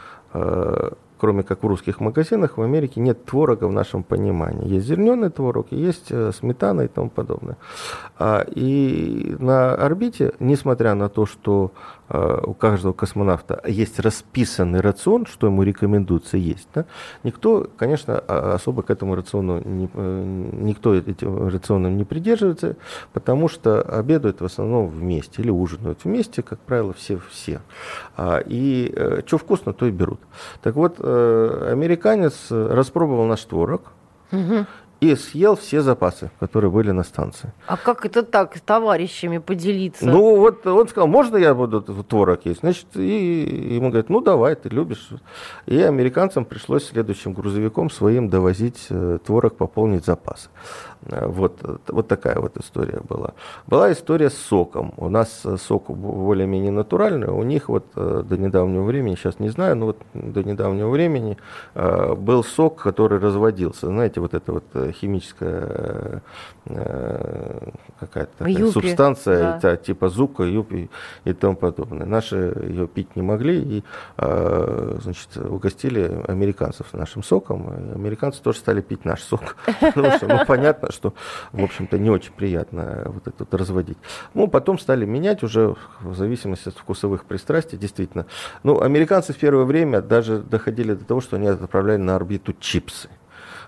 кроме 1.18 1.42
как 1.42 1.62
в 1.62 1.66
русских 1.66 2.00
магазинах, 2.00 2.58
в 2.58 2.62
Америке 2.62 3.00
нет 3.00 3.24
творога 3.24 3.64
в 3.68 3.72
нашем 3.72 4.02
понимании. 4.02 4.68
Есть 4.68 4.86
зерненый 4.86 5.30
творог, 5.30 5.68
есть 5.70 6.06
э, 6.10 6.32
сметана 6.32 6.82
и 6.82 6.88
тому 6.88 7.10
подобное. 7.10 7.56
А, 8.18 8.40
и 8.42 9.36
на 9.38 9.74
орбите, 9.74 10.32
несмотря 10.40 10.94
на 10.94 11.08
то, 11.08 11.26
что 11.26 11.72
э, 12.08 12.40
у 12.44 12.54
каждого 12.54 12.92
космонавта 12.92 13.62
есть 13.66 13.98
расписанный 14.00 14.80
рацион, 14.80 15.26
что 15.26 15.46
ему 15.46 15.62
рекомендуется 15.62 16.36
есть, 16.36 16.68
да, 16.74 16.84
никто, 17.24 17.68
конечно, 17.76 18.22
а, 18.26 18.54
особо 18.54 18.82
к 18.82 18.90
этому 18.90 19.14
рациону, 19.14 19.60
не, 19.64 19.88
э, 19.92 20.48
никто 20.52 20.94
этим 20.94 21.48
рационом 21.48 21.96
не 21.96 22.04
придерживается, 22.04 22.76
потому 23.12 23.48
что 23.48 23.82
обедают 23.82 24.40
в 24.40 24.44
основном 24.44 24.88
вместе 24.88 25.42
или 25.42 25.50
ужинают 25.50 26.04
вместе, 26.04 26.42
как 26.42 26.58
правило, 26.60 26.92
все-все. 26.92 27.60
А, 28.16 28.38
и 28.44 29.22
что 29.26 29.38
вкусно, 29.38 29.72
то 29.72 29.86
и 29.86 29.90
берут. 29.90 30.20
Так 30.62 30.74
вот, 30.74 30.98
э, 31.06 31.68
американец 31.72 32.50
распробовал 32.50 33.26
наш 33.26 33.42
творог 33.44 33.92
угу. 34.32 34.66
и 35.00 35.14
съел 35.14 35.56
все 35.56 35.80
запасы, 35.80 36.30
которые 36.40 36.70
были 36.70 36.90
на 36.90 37.04
станции. 37.04 37.52
А 37.66 37.76
как 37.76 38.04
это 38.04 38.22
так, 38.22 38.56
с 38.56 38.60
товарищами 38.60 39.38
поделиться? 39.38 40.06
Ну, 40.06 40.36
вот 40.36 40.66
он 40.66 40.88
сказал, 40.88 41.08
можно 41.08 41.36
я 41.36 41.54
буду 41.54 41.80
творог 41.82 42.40
есть? 42.44 42.60
Значит, 42.60 42.86
и 42.94 43.74
ему 43.76 43.88
говорят, 43.88 44.08
ну, 44.08 44.20
давай, 44.20 44.54
ты 44.54 44.68
любишь. 44.68 45.08
И 45.66 45.80
американцам 45.80 46.44
пришлось 46.44 46.86
следующим 46.86 47.32
грузовиком 47.32 47.90
своим 47.90 48.28
довозить 48.28 48.86
э, 48.90 49.18
творог, 49.24 49.56
пополнить 49.56 50.04
запасы. 50.04 50.48
Э, 51.04 51.26
вот, 51.26 51.60
вот 51.88 52.08
такая 52.08 52.38
вот 52.40 52.56
история 52.56 53.00
была. 53.08 53.32
Была 53.66 53.92
история 53.92 54.30
с 54.30 54.36
соком. 54.36 54.94
У 54.96 55.08
нас 55.08 55.44
сок 55.58 55.90
более-менее 55.90 56.72
натуральный, 56.72 57.28
у 57.28 57.42
них 57.42 57.68
вот 57.68 57.86
э, 57.96 58.22
до 58.24 58.36
недавнего 58.36 58.82
времени, 58.82 59.14
сейчас 59.14 59.38
не 59.38 59.48
знаю, 59.48 59.76
но 59.76 59.86
вот 59.86 59.98
до 60.14 60.42
недавнего 60.42 60.90
времени 60.90 61.36
э, 61.74 62.14
был 62.14 62.42
сок, 62.44 62.82
который 62.82 63.18
разводился. 63.18 63.86
Знаете, 63.86 64.20
вот 64.20 64.34
эта 64.34 64.52
вот 64.52 64.64
химическая 64.92 66.22
какая-то 68.00 68.72
субстанция, 68.72 69.60
да. 69.62 69.76
типа 69.76 70.08
зука, 70.08 70.42
юпи 70.42 70.90
и 71.24 71.32
тому 71.32 71.54
подобное. 71.54 72.06
Наши 72.06 72.36
ее 72.66 72.88
пить 72.88 73.14
не 73.14 73.22
могли 73.22 73.60
и 73.60 73.84
значит, 74.16 75.36
угостили 75.36 76.22
американцев 76.26 76.92
нашим 76.92 77.22
соком. 77.22 77.68
Американцы 77.94 78.42
тоже 78.42 78.58
стали 78.58 78.80
пить 78.80 79.04
наш 79.04 79.22
сок. 79.22 79.56
Потому 79.80 80.10
что, 80.12 80.26
ну, 80.26 80.44
понятно, 80.46 80.85
что, 80.90 81.14
в 81.52 81.62
общем-то, 81.62 81.98
не 81.98 82.10
очень 82.10 82.32
приятно 82.32 83.02
вот 83.06 83.26
это 83.26 83.36
вот 83.38 83.54
разводить. 83.54 83.98
Ну, 84.34 84.48
потом 84.48 84.78
стали 84.78 85.04
менять 85.04 85.42
уже 85.42 85.74
в 86.00 86.14
зависимости 86.14 86.68
от 86.68 86.76
вкусовых 86.76 87.24
пристрастий, 87.24 87.78
действительно. 87.78 88.26
Ну, 88.62 88.80
американцы 88.80 89.32
в 89.32 89.36
первое 89.36 89.64
время 89.64 90.00
даже 90.00 90.38
доходили 90.38 90.94
до 90.94 91.04
того, 91.04 91.20
что 91.20 91.36
они 91.36 91.48
отправляли 91.48 92.00
на 92.00 92.16
орбиту 92.16 92.54
чипсы. 92.58 93.08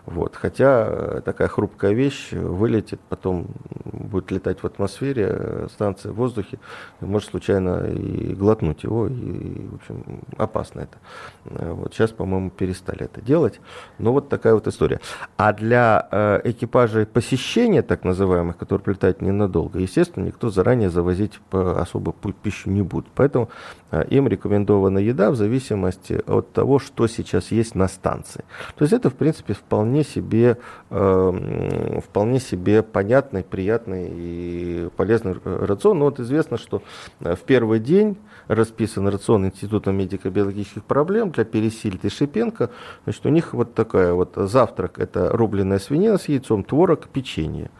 Вот. 0.08 0.36
Хотя 0.36 0.86
э, 0.88 1.20
такая 1.22 1.48
хрупкая 1.48 1.92
вещь 1.92 2.32
вылетит, 2.32 2.98
потом 3.10 3.48
будет 3.84 4.30
летать 4.30 4.62
в 4.62 4.64
атмосфере, 4.64 5.26
э, 5.28 5.66
станция 5.70 6.12
в 6.12 6.14
воздухе, 6.14 6.58
может 7.00 7.28
случайно 7.28 7.86
и 7.86 8.32
глотнуть 8.34 8.84
его, 8.84 9.06
и, 9.06 9.66
в 9.68 9.74
общем, 9.74 10.22
опасно 10.38 10.80
это. 10.80 10.96
Э, 11.44 11.72
вот 11.72 11.92
сейчас, 11.92 12.10
по-моему, 12.10 12.48
перестали 12.48 13.04
это 13.04 13.20
делать. 13.20 13.60
Но 13.98 14.14
вот 14.14 14.30
такая 14.30 14.54
вот 14.54 14.66
история. 14.66 15.00
А 15.36 15.52
для 15.52 16.08
э, 16.10 16.40
экипажей 16.44 17.04
посещения, 17.04 17.82
так 17.82 18.04
называемых, 18.04 18.56
которые 18.56 18.82
прилетают 18.82 19.20
ненадолго, 19.20 19.78
естественно, 19.78 20.24
никто 20.24 20.48
заранее 20.48 20.88
завозить 20.88 21.38
по 21.50 21.82
особо 21.82 22.14
пищу 22.42 22.70
не 22.70 22.80
будет. 22.80 23.06
Поэтому 23.14 23.50
э, 23.90 24.06
им 24.08 24.26
рекомендована 24.26 25.00
еда 25.00 25.30
в 25.30 25.36
зависимости 25.36 26.22
от 26.26 26.50
того, 26.54 26.78
что 26.78 27.06
сейчас 27.08 27.52
есть 27.52 27.74
на 27.74 27.88
станции. 27.88 28.44
То 28.76 28.84
есть 28.84 28.94
это, 28.94 29.10
в 29.10 29.14
принципе, 29.14 29.52
вполне 29.52 29.97
вполне 29.98 30.04
себе, 30.04 30.58
э, 30.90 32.00
вполне 32.04 32.40
себе 32.40 32.82
понятный, 32.82 33.42
приятный 33.42 34.08
и 34.10 34.88
полезный 34.96 35.36
рацион. 35.44 35.98
Но 35.98 36.06
вот 36.06 36.20
известно, 36.20 36.58
что 36.58 36.82
э, 37.20 37.34
в 37.34 37.40
первый 37.40 37.80
день 37.80 38.16
расписан 38.48 39.06
рацион 39.08 39.46
Института 39.46 39.92
медико-биологических 39.92 40.82
проблем 40.82 41.30
для 41.30 41.44
Пересильд 41.44 42.04
и 42.04 42.08
Шипенко. 42.08 42.70
Значит, 43.04 43.26
у 43.26 43.28
них 43.28 43.52
вот 43.52 43.74
такая 43.74 44.12
вот 44.14 44.32
завтрак– 44.36 44.94
это 44.98 45.30
рубленная 45.30 45.78
свинина 45.78 46.18
с 46.18 46.28
яйцом, 46.28 46.64
творог, 46.64 47.08
печенье. 47.08 47.70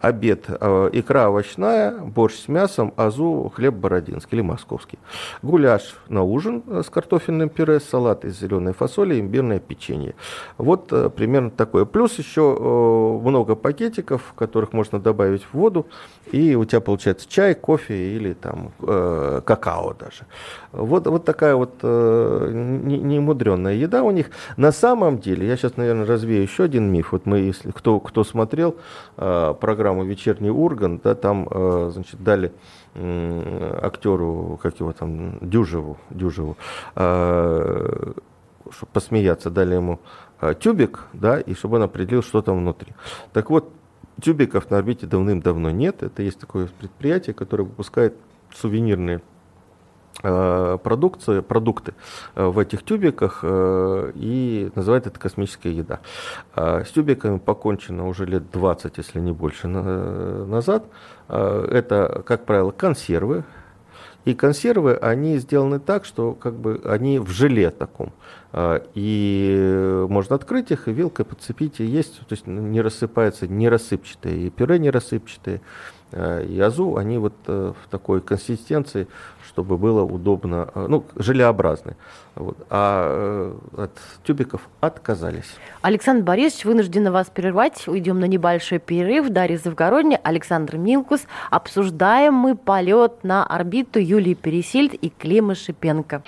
Обед 0.00 0.46
э,– 0.48 0.90
икра 0.92 1.28
овощная, 1.28 1.98
борщ 1.98 2.36
с 2.36 2.48
мясом, 2.48 2.94
азу, 2.96 3.52
хлеб 3.54 3.74
бородинский 3.74 4.38
или 4.38 4.42
московский. 4.42 4.98
Гуляш 5.42 5.96
на 6.08 6.22
ужин 6.22 6.62
с 6.68 6.88
картофельным 6.88 7.48
пюре, 7.48 7.80
салат 7.80 8.24
из 8.24 8.38
зеленой 8.38 8.72
фасоли, 8.72 9.18
имбирное 9.20 9.58
печенье. 9.58 10.14
Вот 10.56 10.92
э, 10.92 11.10
примерно 11.10 11.50
такое. 11.50 11.84
Плюс 11.84 12.18
еще 12.18 12.56
э, 12.58 13.28
много 13.28 13.56
пакетиков, 13.56 14.32
которых 14.36 14.72
можно 14.72 15.00
добавить 15.00 15.42
в 15.42 15.54
воду, 15.54 15.86
и 16.30 16.54
у 16.54 16.64
тебя 16.64 16.80
получается 16.80 17.28
чай, 17.28 17.54
кофе 17.54 18.14
или 18.16 18.32
там 18.32 18.72
какао 18.78 19.94
даже 19.94 20.11
даже. 20.12 20.26
Вот, 20.72 21.06
вот 21.06 21.24
такая 21.24 21.54
вот 21.54 21.74
э, 21.82 22.50
немудренная 22.52 23.74
еда 23.74 24.02
у 24.02 24.10
них. 24.10 24.30
На 24.56 24.72
самом 24.72 25.18
деле, 25.18 25.46
я 25.46 25.56
сейчас, 25.56 25.76
наверное, 25.76 26.06
развею 26.06 26.42
еще 26.42 26.64
один 26.64 26.90
миф. 26.92 27.12
Вот 27.12 27.26
мы, 27.26 27.38
если 27.38 27.70
кто, 27.70 28.00
кто 28.00 28.24
смотрел 28.24 28.76
э, 29.16 29.54
программу 29.60 30.04
«Вечерний 30.04 30.50
Ургант», 30.50 31.02
да, 31.02 31.14
там, 31.14 31.48
э, 31.50 31.90
значит, 31.92 32.22
дали 32.22 32.52
э, 32.94 33.80
актеру, 33.82 34.58
как 34.62 34.78
его 34.80 34.92
там, 34.92 35.38
Дюжеву, 35.40 35.98
Дюжеву 36.10 36.56
э, 36.96 38.12
чтобы 38.70 38.92
посмеяться, 38.92 39.50
дали 39.50 39.74
ему 39.74 40.00
э, 40.40 40.54
тюбик, 40.58 41.06
да, 41.12 41.40
и 41.40 41.54
чтобы 41.54 41.76
он 41.76 41.82
определил, 41.82 42.22
что 42.22 42.42
там 42.42 42.58
внутри. 42.58 42.94
Так 43.32 43.50
вот, 43.50 43.70
тюбиков 44.22 44.70
на 44.70 44.78
орбите 44.78 45.06
давным-давно 45.06 45.70
нет. 45.70 46.02
Это 46.02 46.22
есть 46.22 46.38
такое 46.38 46.68
предприятие, 46.78 47.34
которое 47.34 47.64
выпускает 47.64 48.14
сувенирные 48.54 49.20
продукции, 50.20 51.40
продукты 51.40 51.94
э, 52.34 52.44
в 52.44 52.58
этих 52.58 52.84
тюбиках 52.84 53.40
э, 53.42 54.12
и 54.14 54.70
называют 54.74 55.06
это 55.06 55.18
космическая 55.18 55.72
еда. 55.72 56.00
С 56.54 56.88
тюбиками 56.90 57.38
покончено 57.38 58.06
уже 58.06 58.26
лет 58.26 58.50
20, 58.50 58.98
если 58.98 59.20
не 59.20 59.32
больше, 59.32 59.68
назад. 59.68 60.84
Это, 61.28 62.22
как 62.26 62.44
правило, 62.44 62.70
консервы. 62.70 63.44
И 64.24 64.34
консервы, 64.34 64.94
они 64.94 65.38
сделаны 65.38 65.80
так, 65.80 66.04
что 66.04 66.34
как 66.34 66.54
бы 66.54 66.80
они 66.84 67.18
в 67.18 67.30
желе 67.30 67.70
таком. 67.70 68.12
И 68.94 70.06
можно 70.08 70.36
открыть 70.36 70.70
их 70.70 70.86
и 70.86 70.92
вилкой 70.92 71.24
подцепить 71.24 71.80
и 71.80 71.84
есть. 71.84 72.18
То 72.20 72.32
есть 72.32 72.46
не 72.46 72.80
рассыпается, 72.80 73.48
не 73.48 73.68
рассыпчатые, 73.68 74.46
и 74.46 74.50
пюре 74.50 74.78
не 74.78 74.90
рассыпчатые. 74.90 75.60
И 76.14 76.60
азу, 76.60 76.96
они 76.96 77.18
вот 77.18 77.34
в 77.46 77.74
такой 77.90 78.20
консистенции, 78.20 79.08
чтобы 79.52 79.76
было 79.76 80.02
удобно, 80.02 80.70
э, 80.74 80.86
ну, 80.88 81.04
желеобразный. 81.16 81.94
Вот. 82.34 82.56
А 82.70 83.52
э, 83.76 83.82
от 83.82 83.98
тюбиков 84.24 84.62
отказались. 84.80 85.54
Александр 85.82 86.24
Борисович, 86.24 86.64
вынуждена 86.64 87.12
вас 87.12 87.28
прервать. 87.28 87.86
Уйдем 87.86 88.18
на 88.20 88.24
небольшой 88.24 88.78
перерыв. 88.78 89.28
Дарья 89.28 89.58
Завгородня, 89.58 90.18
Александр 90.22 90.76
Милкус. 90.78 91.22
Обсуждаем 91.50 92.34
мы 92.34 92.56
полет 92.56 93.24
на 93.24 93.44
орбиту 93.44 93.98
Юлии 93.98 94.34
Пересильд 94.34 94.94
и 94.94 95.10
Клима 95.10 95.54
Шипенко. 95.54 96.22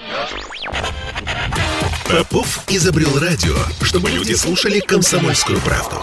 Попов 2.10 2.64
изобрел 2.68 3.18
радио, 3.18 3.54
чтобы 3.82 4.10
люди 4.10 4.34
слушали 4.34 4.80
комсомольскую 4.80 5.58
правду. 5.60 5.96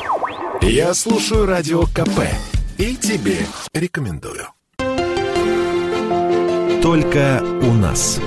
Я 0.61 0.93
слушаю 0.93 1.45
радио 1.45 1.83
КП 1.83 2.21
и 2.77 2.95
тебе 2.95 3.37
рекомендую. 3.73 4.47
Только 6.81 7.43
у 7.61 7.73
нас. 7.73 8.19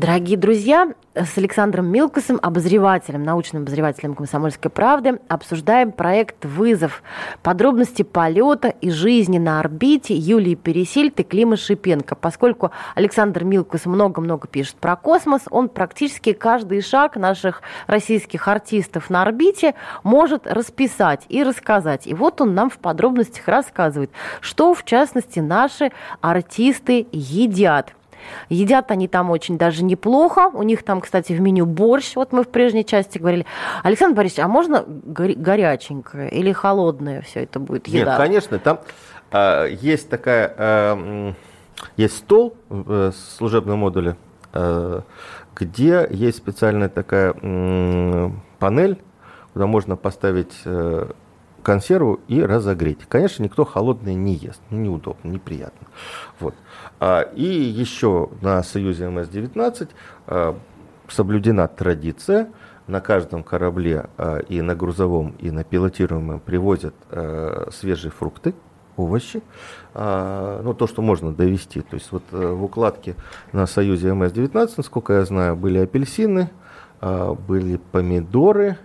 Дорогие 0.00 0.36
друзья, 0.36 0.94
с 1.14 1.36
Александром 1.36 1.86
Милкусом, 1.86 2.38
обозревателем, 2.42 3.22
научным 3.22 3.62
обозревателем 3.62 4.14
«Комсомольской 4.14 4.70
правды», 4.70 5.20
обсуждаем 5.28 5.92
проект 5.92 6.44
«Вызов». 6.44 7.02
Подробности 7.42 8.02
полета 8.02 8.68
и 8.68 8.90
жизни 8.90 9.38
на 9.38 9.60
орбите 9.60 10.14
Юлии 10.14 10.54
Пересильд 10.54 11.20
и 11.20 11.22
Клима 11.22 11.56
Шипенко. 11.56 12.14
Поскольку 12.14 12.70
Александр 12.94 13.44
Милкус 13.44 13.84
много-много 13.84 14.48
пишет 14.48 14.76
про 14.76 14.96
космос, 14.96 15.42
он 15.50 15.68
практически 15.68 16.32
каждый 16.32 16.80
шаг 16.80 17.16
наших 17.16 17.62
российских 17.86 18.48
артистов 18.48 19.10
на 19.10 19.22
орбите 19.22 19.74
может 20.02 20.46
расписать 20.46 21.26
и 21.28 21.42
рассказать. 21.42 22.06
И 22.06 22.14
вот 22.14 22.40
он 22.40 22.54
нам 22.54 22.70
в 22.70 22.78
подробностях 22.78 23.48
рассказывает, 23.48 24.10
что, 24.40 24.74
в 24.74 24.84
частности, 24.84 25.40
наши 25.40 25.92
артисты 26.20 27.06
едят– 27.12 27.92
Едят 28.48 28.90
они 28.90 29.08
там 29.08 29.30
очень 29.30 29.58
даже 29.58 29.84
неплохо. 29.84 30.50
У 30.52 30.62
них 30.62 30.82
там, 30.82 31.00
кстати, 31.00 31.32
в 31.32 31.40
меню 31.40 31.66
борщ. 31.66 32.16
Вот 32.16 32.32
мы 32.32 32.42
в 32.42 32.48
прежней 32.48 32.84
части 32.84 33.18
говорили. 33.18 33.46
Александр 33.82 34.16
Борисович, 34.16 34.44
а 34.44 34.48
можно 34.48 34.84
горяченькое 34.86 36.30
или 36.30 36.52
холодное 36.52 37.22
все 37.22 37.44
это 37.44 37.58
будет 37.60 37.88
еда? 37.88 38.12
Нет, 38.12 38.16
конечно. 38.16 38.58
Там 38.58 38.80
э, 39.30 39.68
есть 39.80 40.08
такая... 40.08 40.54
Э, 40.56 41.32
есть 41.96 42.18
стол 42.18 42.54
в 42.68 42.92
э, 42.92 43.12
служебном 43.36 43.80
модуле 43.80 44.16
где 45.54 46.06
есть 46.10 46.36
специальная 46.36 46.90
такая 46.90 47.32
панель, 48.58 48.98
куда 49.54 49.66
можно 49.66 49.96
поставить 49.96 50.52
консерву 51.62 52.20
и 52.28 52.42
разогреть. 52.42 53.00
Конечно, 53.08 53.42
никто 53.42 53.64
холодное 53.64 54.14
не 54.14 54.34
ест, 54.34 54.60
ну, 54.70 54.78
неудобно, 54.78 55.28
неприятно. 55.28 55.86
Вот. 56.40 56.54
А, 57.00 57.22
и 57.22 57.44
еще 57.44 58.30
на 58.40 58.62
Союзе 58.62 59.08
МС-19 59.08 59.88
а, 60.26 60.58
соблюдена 61.08 61.68
традиция, 61.68 62.50
на 62.86 63.00
каждом 63.00 63.44
корабле 63.44 64.06
а, 64.18 64.38
и 64.38 64.60
на 64.60 64.74
грузовом, 64.74 65.34
и 65.38 65.50
на 65.50 65.64
пилотируемом 65.64 66.40
привозят 66.40 66.94
свежие 67.72 68.10
фрукты, 68.10 68.54
овощи, 68.94 69.42
ну, 69.94 70.74
то, 70.74 70.86
что 70.86 71.00
можно 71.00 71.32
довести. 71.32 71.80
То 71.80 71.94
есть 71.94 72.12
вот 72.12 72.24
э, 72.30 72.52
в 72.52 72.62
укладке 72.62 73.16
на 73.52 73.66
Союзе 73.66 74.12
МС-19, 74.12 74.74
насколько 74.76 75.14
я 75.14 75.24
знаю, 75.24 75.56
были 75.56 75.78
апельсины, 75.78 76.50
были 77.00 77.80
помидоры, 77.90 78.76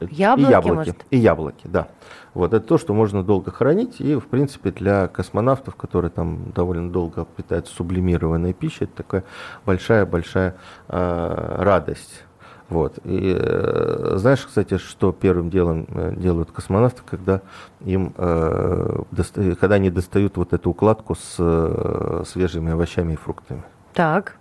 Яблоки, 0.00 0.48
и 0.48 0.50
яблоки, 0.50 0.74
может? 0.74 1.06
и 1.10 1.16
яблоки, 1.16 1.66
да. 1.66 1.88
Вот 2.34 2.52
это 2.52 2.66
то, 2.66 2.78
что 2.78 2.94
можно 2.94 3.22
долго 3.22 3.50
хранить, 3.52 4.00
и 4.00 4.16
в 4.16 4.26
принципе 4.26 4.70
для 4.70 5.06
космонавтов, 5.06 5.76
которые 5.76 6.10
там 6.10 6.52
довольно 6.54 6.90
долго 6.90 7.24
питаются 7.24 7.74
сублимированной 7.74 8.52
пищей, 8.52 8.84
это 8.84 8.96
такая 8.96 9.24
большая-большая 9.64 10.56
э, 10.88 11.56
радость. 11.58 12.24
Вот. 12.68 12.98
И 13.04 13.36
э, 13.38 14.14
знаешь, 14.16 14.44
кстати, 14.44 14.78
что 14.78 15.12
первым 15.12 15.50
делом 15.50 15.86
э, 15.88 16.14
делают 16.16 16.50
космонавты, 16.50 17.02
когда 17.08 17.40
им, 17.80 18.14
э, 18.16 19.02
доста- 19.12 19.54
когда 19.54 19.76
они 19.76 19.90
достают 19.90 20.36
вот 20.36 20.52
эту 20.52 20.70
укладку 20.70 21.14
с 21.14 21.36
э, 21.38 22.22
свежими 22.26 22.72
овощами 22.72 23.12
и 23.12 23.16
фруктами? 23.16 23.62
Так. 23.92 24.36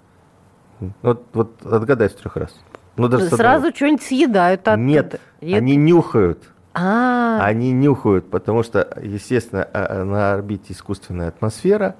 Вот, 1.01 1.25
вот 1.33 1.65
отгадай 1.65 2.09
с 2.09 2.13
трех 2.13 2.35
раз. 2.37 2.55
Ну, 2.95 3.07
даже 3.07 3.29
Сразу 3.29 3.71
что-нибудь 3.73 4.03
съедают 4.03 4.61
оттуда. 4.61 4.77
Нет, 4.77 5.21
Ед... 5.41 5.57
они 5.57 5.75
нюхают. 5.75 6.49
А, 6.73 7.39
Они 7.41 7.71
нюхают, 7.71 8.29
потому 8.29 8.63
что, 8.63 8.87
естественно, 9.01 9.67
а, 9.73 10.01
а, 10.01 10.03
на 10.03 10.33
орбите 10.33 10.73
искусственная 10.73 11.27
атмосфера, 11.27 11.95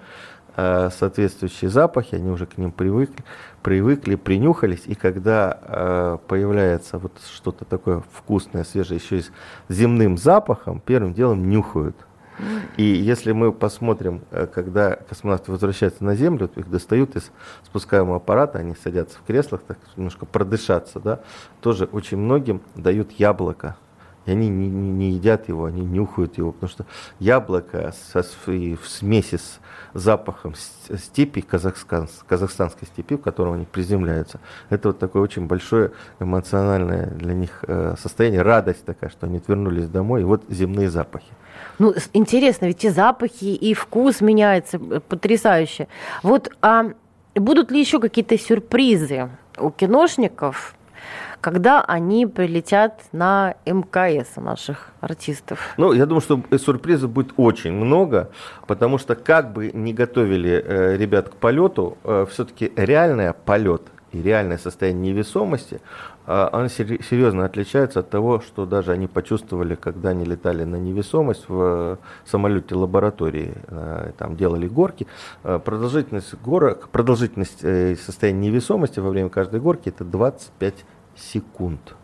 а, 0.56 0.89
соответствующие 0.89 1.69
запахи, 1.69 2.15
они 2.15 2.32
уже 2.32 2.47
к 2.47 2.58
ним 2.58 2.71
привыкли, 2.71 3.23
привыкли, 3.62 4.15
принюхались, 4.15 4.84
и 4.86 4.95
когда 4.95 6.19
появляется 6.27 6.97
вот 6.97 7.13
что-то 7.34 7.65
такое 7.65 8.03
вкусное, 8.12 8.63
свежее, 8.63 8.99
еще 8.99 9.19
и 9.19 9.21
с 9.21 9.32
земным 9.69 10.17
запахом, 10.17 10.82
первым 10.84 11.13
делом 11.13 11.47
нюхают. 11.47 11.95
И 12.78 12.84
если 12.84 13.32
мы 13.32 13.52
посмотрим, 13.52 14.22
э, 14.32 14.48
когда 14.48 14.96
космонавты 14.96 15.52
возвращаются 15.52 16.04
на 16.04 16.15
Землю, 16.15 16.50
их 16.56 16.69
достают 16.69 17.15
из 17.15 17.32
спускаемого 17.63 18.17
аппарата, 18.17 18.60
они 18.60 18.76
садятся 18.76 19.17
в 19.17 19.24
креслах, 19.24 19.62
так 19.67 19.78
немножко 19.96 20.26
продышаться, 20.26 21.00
да, 21.00 21.19
тоже 21.62 21.86
очень 21.86 22.17
многим 22.17 22.62
дают 22.76 23.12
яблоко. 23.12 23.78
И 24.26 24.32
они 24.32 24.50
не, 24.50 24.70
не, 24.70 24.92
не 24.92 25.12
едят 25.12 25.48
его, 25.50 25.66
они 25.66 25.82
нюхают 25.82 26.38
его, 26.38 26.52
потому 26.52 26.70
что 26.70 26.86
яблоко 27.20 27.94
со, 28.14 28.24
в 28.46 28.88
смеси 28.88 29.38
с 29.38 29.60
запахом 29.94 30.56
степи, 30.56 31.42
казахстан, 31.42 32.08
казахстанской 32.28 32.88
степи, 32.88 33.16
в 33.16 33.22
котором 33.22 33.54
они 33.54 33.66
приземляются, 33.66 34.40
это 34.70 34.90
вот 34.90 35.00
такое 35.00 35.22
очень 35.22 35.46
большое 35.46 35.92
эмоциональное 36.20 37.08
для 37.08 37.34
них 37.34 37.64
э, 37.68 37.96
состояние, 38.00 38.42
радость 38.42 38.86
такая, 38.86 39.10
что 39.10 39.28
они 39.28 39.42
вернулись 39.48 39.88
домой, 39.88 40.22
и 40.22 40.24
вот 40.24 40.44
земные 40.50 40.90
запахи. 40.90 41.32
Ну, 41.80 41.94
интересно, 42.14 42.66
ведь 42.66 42.84
и 42.86 42.90
запахи, 42.90 43.46
и 43.46 43.74
вкус 43.74 44.22
меняется 44.22 44.78
э, 44.78 45.00
потрясающе. 45.00 45.88
Вот 46.24 46.50
а 46.62 46.94
будут 47.36 47.72
ли 47.72 47.80
еще 47.80 48.00
какие-то 48.00 48.38
сюрпризы 48.38 49.30
у 49.58 49.70
киношников, 49.70 50.76
когда 51.43 51.82
они 51.82 52.25
прилетят 52.25 53.01
на 53.12 53.56
МКС 53.65 54.38
наших 54.38 54.88
артистов? 55.01 55.60
Ну, 55.75 55.91
я 55.91 56.06
думаю, 56.06 56.21
что 56.21 56.41
сюрпризов 56.58 57.12
будет 57.12 57.34
очень 57.36 57.73
много, 57.73 58.29
потому 58.65 58.97
что 58.97 59.15
как 59.15 59.51
бы 59.51 59.69
не 59.73 59.93
готовили 59.93 60.63
э, 60.65 60.95
ребят 60.95 61.27
к 61.27 61.36
полету, 61.36 61.97
э, 62.06 62.25
все-таки 62.32 62.71
реальный 62.77 63.34
полет 63.34 63.82
и 64.13 64.21
реальное 64.21 64.58
состояние 64.58 65.12
невесомости, 65.12 65.82
а, 66.25 66.49
он 66.53 66.69
серьезно 66.69 67.45
отличается 67.45 67.99
от 67.99 68.10
того, 68.10 68.39
что 68.39 68.65
даже 68.65 68.91
они 68.91 69.08
почувствовали, 69.08 69.75
когда 69.75 70.10
они 70.10 70.23
летали 70.23 70.63
на 70.63 70.77
невесомость 70.77 71.49
в 71.49 71.97
самолете 72.25 72.75
лаборатории, 72.75 73.53
а, 73.67 74.12
там 74.17 74.38
делали 74.38 74.67
горки. 74.67 75.08
А, 75.43 75.60
продолжительность 75.60 76.34
горок, 76.36 76.89
продолжительность 76.89 77.63
э, 77.63 77.95
состояния 77.95 78.49
невесомости 78.49 78.99
во 78.99 79.10
время 79.10 79.29
каждой 79.29 79.60
горки 79.60 79.89
это 79.89 80.06
25 80.06 80.86
секунд. 81.15 81.95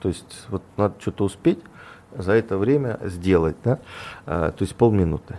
То 0.00 0.08
есть 0.08 0.46
вот 0.48 0.62
надо 0.76 0.94
что-то 1.00 1.24
успеть 1.24 1.60
за 2.16 2.32
это 2.32 2.58
время 2.58 2.98
сделать, 3.04 3.56
да? 3.62 3.78
то 4.24 4.56
есть 4.58 4.74
полминуты. 4.74 5.36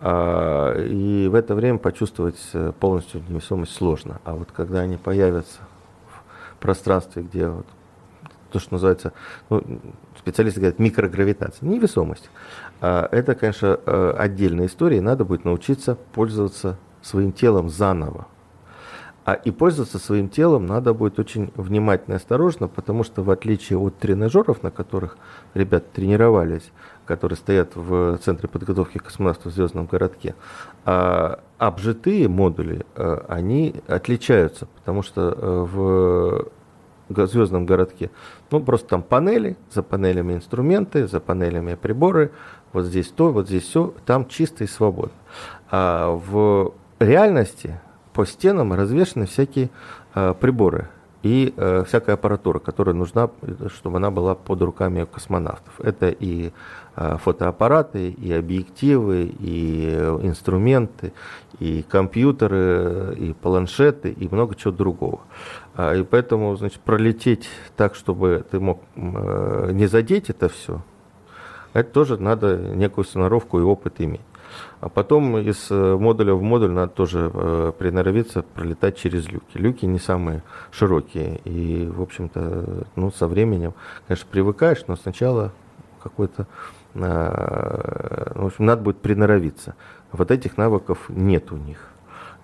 И 0.00 1.28
в 1.30 1.34
это 1.34 1.54
время 1.56 1.78
почувствовать 1.78 2.38
э, 2.52 2.72
полностью 2.78 3.20
невесомость 3.28 3.74
сложно. 3.74 4.20
А 4.24 4.34
вот 4.36 4.52
когда 4.52 4.78
они 4.78 4.96
появятся 4.96 5.60
пространстве, 6.60 7.22
где 7.22 7.48
вот, 7.48 7.66
то, 8.50 8.58
что 8.58 8.74
называется, 8.74 9.12
ну, 9.50 9.62
специалисты 10.18 10.60
говорят, 10.60 10.78
микрогравитация, 10.78 11.68
невесомость. 11.68 12.30
А, 12.80 13.08
это, 13.12 13.34
конечно, 13.34 13.78
э, 13.84 14.14
отдельная 14.16 14.66
история, 14.66 14.98
и 14.98 15.02
надо 15.02 15.24
будет 15.24 15.44
научиться 15.44 15.96
пользоваться 16.14 16.78
своим 17.02 17.32
телом 17.32 17.68
заново. 17.68 18.26
А 19.28 19.34
и 19.34 19.50
пользоваться 19.50 19.98
своим 19.98 20.30
телом 20.30 20.64
надо 20.64 20.94
будет 20.94 21.18
очень 21.18 21.52
внимательно 21.54 22.14
и 22.14 22.16
осторожно, 22.16 22.66
потому 22.66 23.04
что 23.04 23.22
в 23.22 23.30
отличие 23.30 23.78
от 23.78 23.98
тренажеров, 23.98 24.62
на 24.62 24.70
которых 24.70 25.18
ребята 25.52 25.84
тренировались, 25.92 26.72
которые 27.04 27.36
стоят 27.36 27.76
в 27.76 28.16
Центре 28.24 28.48
подготовки 28.48 28.96
космонавтов 28.96 29.52
в 29.52 29.54
Звездном 29.54 29.84
городке, 29.84 30.34
а, 30.86 31.40
обжитые 31.58 32.26
модули, 32.26 32.86
а, 32.96 33.26
они 33.28 33.74
отличаются, 33.86 34.64
потому 34.64 35.02
что 35.02 35.36
э, 35.36 35.66
в 37.10 37.26
Звездном 37.26 37.66
городке, 37.66 38.10
ну, 38.50 38.60
просто 38.60 38.88
там 38.88 39.02
панели, 39.02 39.58
за 39.70 39.82
панелями 39.82 40.32
инструменты, 40.32 41.06
за 41.06 41.20
панелями 41.20 41.74
приборы, 41.74 42.32
вот 42.72 42.86
здесь 42.86 43.08
то, 43.08 43.30
вот 43.30 43.46
здесь 43.46 43.64
все, 43.64 43.92
там 44.06 44.26
чисто 44.26 44.64
и 44.64 44.66
свободно. 44.66 45.12
А 45.70 46.12
в 46.12 46.72
реальности 46.98 47.78
по 48.18 48.26
стенам 48.26 48.72
развешаны 48.72 49.26
всякие 49.26 49.70
э, 50.16 50.34
приборы 50.40 50.88
и 51.22 51.54
э, 51.56 51.84
всякая 51.86 52.14
аппаратура, 52.14 52.58
которая 52.58 52.92
нужна, 52.92 53.30
чтобы 53.72 53.98
она 53.98 54.10
была 54.10 54.34
под 54.34 54.60
руками 54.60 55.04
космонавтов. 55.04 55.72
Это 55.78 56.08
и 56.08 56.50
э, 56.96 57.16
фотоаппараты, 57.22 58.10
и 58.10 58.32
объективы, 58.32 59.32
и 59.38 59.94
инструменты, 60.22 61.12
и 61.60 61.84
компьютеры, 61.88 63.14
и 63.16 63.34
планшеты, 63.34 64.10
и 64.10 64.28
много 64.28 64.56
чего 64.56 64.72
другого. 64.72 65.20
А, 65.76 65.94
и 65.94 66.02
поэтому, 66.02 66.56
значит, 66.56 66.80
пролететь 66.80 67.48
так, 67.76 67.94
чтобы 67.94 68.44
ты 68.50 68.58
мог 68.58 68.80
не 68.96 69.86
задеть 69.86 70.28
это 70.28 70.48
все, 70.48 70.82
это 71.72 71.88
тоже 71.92 72.20
надо 72.20 72.56
некую 72.56 73.04
сноровку 73.04 73.60
и 73.60 73.62
опыт 73.62 74.00
иметь. 74.00 74.27
А 74.80 74.88
потом 74.88 75.38
из 75.38 75.70
э, 75.70 75.96
модуля 75.96 76.34
в 76.34 76.42
модуль 76.42 76.70
надо 76.70 76.92
тоже 76.92 77.30
э, 77.32 77.72
приноровиться 77.78 78.42
пролетать 78.42 78.96
через 78.96 79.28
люки. 79.28 79.56
Люки 79.56 79.84
не 79.86 79.98
самые 79.98 80.42
широкие. 80.70 81.40
И, 81.44 81.86
в 81.86 82.02
общем-то, 82.02 82.86
ну, 82.96 83.10
со 83.10 83.26
временем, 83.26 83.74
конечно, 84.06 84.26
привыкаешь, 84.30 84.84
но 84.86 84.96
сначала 84.96 85.52
какой-то 86.02 86.46
э, 86.94 88.32
в 88.34 88.46
общем, 88.46 88.64
надо 88.64 88.82
будет 88.82 88.98
приноровиться. 88.98 89.74
Вот 90.12 90.30
этих 90.30 90.56
навыков 90.56 91.06
нет 91.08 91.52
у 91.52 91.56
них. 91.56 91.78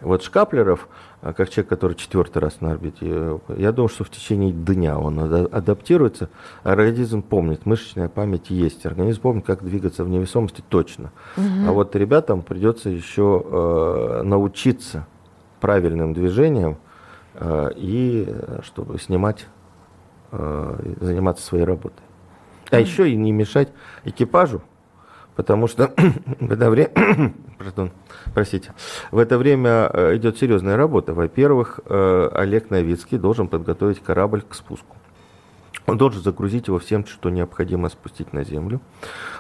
Вот 0.01 0.23
Шкаплеров, 0.23 0.89
а, 1.25 1.33
как 1.33 1.49
человек, 1.49 1.71
который 1.71 1.95
четвертый 1.95 2.37
раз 2.37 2.61
на 2.61 2.73
орбите, 2.73 3.07
э, 3.09 3.39
я 3.57 3.73
думаю, 3.73 3.89
что 3.89 4.05
в 4.05 4.11
течение 4.11 4.53
дня 4.53 4.99
он 4.99 5.19
адаптируется. 5.19 6.29
Организм 6.65 7.23
помнит, 7.23 7.65
мышечная 7.65 8.11
память 8.11 8.51
есть. 8.51 8.85
Организм 8.85 9.23
помнит, 9.23 9.47
как 9.47 9.65
двигаться 9.65 10.05
в 10.05 10.11
невесомости 10.11 10.63
точно. 10.69 11.13
Угу. 11.39 11.47
А 11.67 11.73
вот 11.73 11.97
ребятам 11.97 12.43
придется 12.43 12.91
еще 12.91 13.43
э, 13.43 14.23
научиться 14.23 15.07
правильным 15.61 16.13
движениям 16.13 16.77
э, 17.33 17.71
и 17.75 18.29
чтобы 18.63 18.99
снимать, 18.99 19.47
э, 20.31 20.95
заниматься 21.01 21.43
своей 21.43 21.65
работой. 21.65 22.05
А 22.71 22.79
еще 22.79 23.11
и 23.11 23.17
не 23.17 23.33
мешать 23.33 23.71
экипажу, 24.05 24.61
потому 25.37 25.69
что 25.69 25.91
в 26.39 26.53
это 26.53 26.69
время, 26.69 26.91
пардон, 27.59 27.91
простите, 28.35 28.73
в 29.11 29.19
это 29.19 29.39
время 29.39 29.91
э, 29.93 30.17
идет 30.17 30.39
серьезная 30.39 30.77
работа. 30.77 31.15
Во-первых, 31.15 31.81
э, 31.87 32.29
Олег 32.35 32.71
Новицкий 32.71 33.19
должен 33.19 33.49
подготовить 33.49 34.01
корабль 34.03 34.43
к 34.43 34.55
спуску. 34.55 34.97
он 35.87 35.99
должен 35.99 36.23
загрузить 36.23 36.69
его 36.69 36.79
всем, 36.79 37.05
что 37.07 37.29
необходимо 37.31 37.89
спустить 37.91 38.33
на 38.33 38.43
землю. 38.45 38.81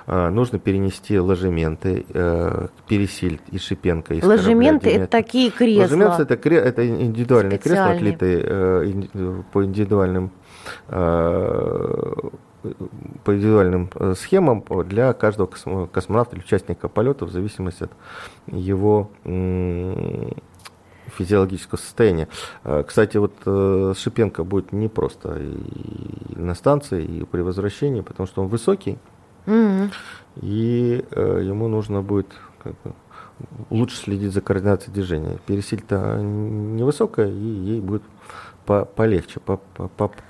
А, 0.06 0.28
нужно 0.30 0.58
перенести 0.58 1.18
ложементы, 1.18 2.04
э, 2.12 2.68
пересиль 2.86 3.40
и 3.50 3.58
Шипенко. 3.58 4.14
Из 4.14 4.24
ложементы– 4.24 4.90
это 4.90 5.06
такие 5.06 5.50
кресла? 5.50 5.82
Ложементы– 5.82 6.22
это, 6.24 6.34
кре- 6.34 6.60
это 6.60 6.86
индивидуальные 6.86 7.58
кресла, 7.58 7.90
отлитые 7.92 8.42
э, 8.44 9.42
по 9.52 9.64
индивидуальным 9.64 10.30
э, 10.88 12.12
по 13.24 13.34
индивидуальным 13.34 13.90
схемам 14.16 14.64
для 14.86 15.12
каждого 15.12 15.46
космонавта 15.86 16.36
или 16.36 16.42
участника 16.42 16.88
полета 16.88 17.26
в 17.26 17.30
зависимости 17.30 17.84
от 17.84 17.92
его 18.46 19.10
физиологического 21.16 21.78
состояния. 21.78 22.28
А, 22.64 22.82
кстати, 22.82 23.16
вот 23.16 23.34
э, 23.46 23.94
Шипенко 23.96 24.44
будет 24.44 24.72
не 24.72 24.88
просто 24.88 25.38
и 25.38 26.38
на 26.38 26.54
станции, 26.54 27.04
и 27.04 27.24
при 27.24 27.40
возвращении, 27.42 28.00
потому 28.00 28.26
что 28.26 28.42
он 28.42 28.48
высокий, 28.48 28.98
mm-hmm. 29.46 29.92
и 30.40 31.04
э, 31.10 31.40
ему 31.44 31.68
нужно 31.68 32.02
будет 32.02 32.28
как 32.62 32.72
бы, 32.82 32.94
лучше 33.70 33.96
следить 33.96 34.32
за 34.32 34.40
координацией 34.40 34.94
движения. 34.94 35.38
Пересиль-то 35.46 36.20
невысокая, 36.20 37.28
и 37.28 37.32
ей 37.32 37.80
будет 37.80 38.02
по 38.66 38.84
полегче, 38.84 39.40
по 39.40 39.60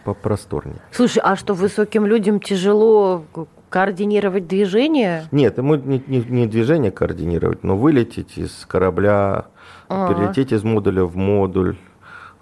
попросторнее. 0.05 0.81
Слушай, 0.91 1.21
а 1.25 1.37
что 1.37 1.55
высоким 1.55 2.07
людям 2.07 2.41
тяжело 2.41 3.25
координировать 3.69 4.47
движение? 4.47 5.25
Нет, 5.33 5.59
ему 5.59 5.75
не, 5.75 6.03
не, 6.07 6.21
не 6.21 6.47
движение 6.47 6.91
координировать, 6.93 7.65
но 7.65 7.77
вылететь 7.77 8.39
из 8.39 8.67
корабля, 8.67 9.47
ага. 9.89 10.15
перелететь 10.15 10.53
из 10.53 10.63
модуля 10.63 11.05
в 11.05 11.17
модуль. 11.17 11.77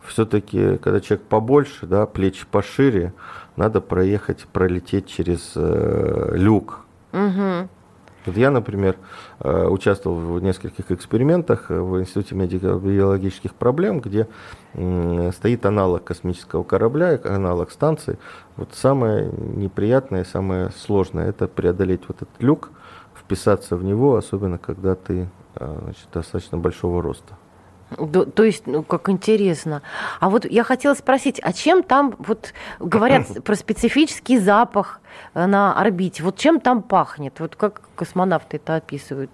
Все-таки, 0.07 0.79
когда 0.79 1.01
человек 1.01 1.27
побольше, 1.27 1.87
да, 1.87 2.07
плечи 2.07 2.45
пошире, 2.51 3.15
надо 3.57 3.81
проехать, 3.81 4.47
пролететь 4.53 5.07
через 5.07 5.53
э, 5.55 6.33
люк. 6.35 6.81
Угу. 7.13 7.69
Вот 8.27 8.37
я, 8.37 8.51
например, 8.51 8.97
э, 9.41 9.67
участвовал 9.67 10.17
в 10.17 10.43
нескольких 10.43 10.91
экспериментах 10.91 11.71
в 11.71 12.01
Институте 12.01 12.35
медико-биологических 12.35 13.55
проблем, 13.55 14.01
где 14.01 14.29
стоит 14.75 15.67
аналог 15.67 16.05
космического 16.05 16.63
корабля, 16.63 17.21
аналог 17.25 17.71
станции. 17.71 18.19
Вот 18.57 18.71
самое 18.75 19.31
неприятное, 19.31 20.25
самое 20.25 20.71
сложное– 20.71 21.29
это 21.31 21.47
преодолеть 21.47 22.03
вот 22.09 22.23
этот 22.23 22.43
люк, 22.43 22.71
вписаться 23.15 23.77
в 23.77 23.85
него, 23.85 24.17
особенно 24.17 24.59
когда 24.59 24.95
ты 24.95 25.29
э, 25.55 25.79
значит, 25.83 26.07
достаточно 26.13 26.59
большого 26.59 27.03
роста. 27.03 27.37
То, 27.97 28.25
то 28.25 28.43
есть, 28.45 28.67
ну, 28.67 28.83
как 28.83 29.09
интересно. 29.09 29.83
А 30.21 30.31
вот 30.31 30.45
я 30.45 30.65
хотела 30.65 30.95
спросить, 30.95 31.41
а 31.43 31.53
чем 31.53 31.83
там, 31.83 32.15
вот 32.19 32.53
говорят 32.81 33.27
про 33.45 33.55
специфический 33.55 34.39
запах 34.39 35.01
э, 35.35 35.47
на 35.47 35.75
орбите, 35.79 36.23
вот 36.23 36.37
чем 36.37 36.61
там 36.61 36.83
пахнет? 36.83 37.41
Вот 37.41 37.57
как 37.57 37.83
космонавты 37.95 38.57
это 38.57 38.77
описывают? 38.77 39.31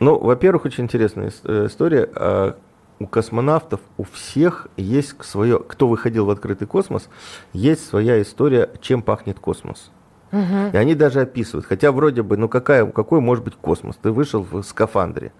Ну, 0.00 0.18
во-первых, 0.18 0.64
очень 0.64 0.84
интересная 0.84 1.32
э, 1.44 1.66
история. 1.66 2.08
А, 2.14 2.56
у 2.98 3.06
космонавтов, 3.06 3.80
у 3.96 4.04
всех 4.04 4.68
есть 4.76 5.22
свое, 5.24 5.58
кто 5.58 5.88
выходил 5.88 6.26
в 6.26 6.30
открытый 6.30 6.66
космос, 6.66 7.08
есть 7.52 7.86
своя 7.86 8.22
история, 8.22 8.70
чем 8.80 9.02
пахнет 9.02 9.38
космос. 9.38 9.90
И 10.32 10.76
они 10.76 10.94
даже 10.94 11.20
описывают, 11.20 11.66
хотя 11.66 11.92
вроде 11.92 12.22
бы, 12.22 12.36
ну 12.36 12.48
какая, 12.48 12.86
какой 12.86 13.20
может 13.20 13.44
быть 13.44 13.54
космос? 13.54 13.96
Ты 14.00 14.10
вышел 14.10 14.46
в 14.50 14.62
скафандре. 14.62 15.32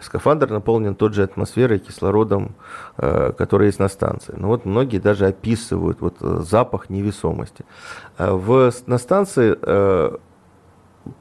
Скафандр 0.00 0.48
наполнен 0.50 0.94
тот 0.94 1.12
же 1.12 1.22
атмосферой, 1.22 1.78
кислородом, 1.78 2.54
э, 2.96 3.32
который 3.36 3.66
есть 3.66 3.78
на 3.78 3.88
станции. 3.88 4.34
Но 4.36 4.48
вот 4.48 4.64
многие 4.64 4.98
даже 4.98 5.26
описывают 5.26 6.00
вот 6.00 6.16
э, 6.20 6.40
запах 6.48 6.88
невесомости. 6.88 7.66
А 8.16 8.34
в, 8.34 8.72
на 8.86 8.98
станции 8.98 9.56
э, 9.60 10.16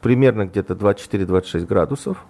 примерно 0.01 0.45
где-то 0.45 0.73
24-26 0.73 1.65
градусов. 1.65 2.25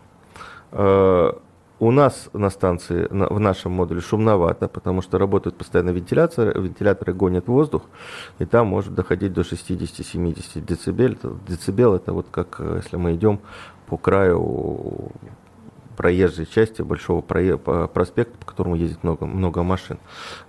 Э, 0.72 1.32
у 1.80 1.92
нас 1.92 2.30
на 2.34 2.50
станции, 2.50 3.08
на, 3.12 3.28
в 3.28 3.40
нашем 3.40 3.72
модуле 3.74 4.02
шумновато, 4.02 4.68
потому 4.68 5.02
что 5.02 5.18
работает 5.18 5.56
постоянно 5.56 5.92
вентиляция, 5.92 6.54
вентиляторы 6.54 7.14
гонят 7.14 7.48
воздух, 7.48 7.84
и 8.40 8.46
там 8.46 8.68
может 8.68 8.96
доходить 8.96 9.34
до 9.34 9.42
60-70 9.42 10.62
децибел. 10.62 11.16
Децибел 11.48 11.96
это 11.96 12.14
вот 12.14 12.28
как 12.32 12.56
э, 12.60 12.82
если 12.84 12.98
мы 12.98 13.16
идем 13.16 13.40
по 13.88 13.98
краю 13.98 15.12
проезжей 15.96 16.46
части 16.46 16.84
большого 16.84 17.22
проспекта, 17.22 18.38
по 18.38 18.46
которому 18.46 18.76
ездит 18.76 19.04
много, 19.04 19.26
много 19.26 19.64
машин. 19.64 19.98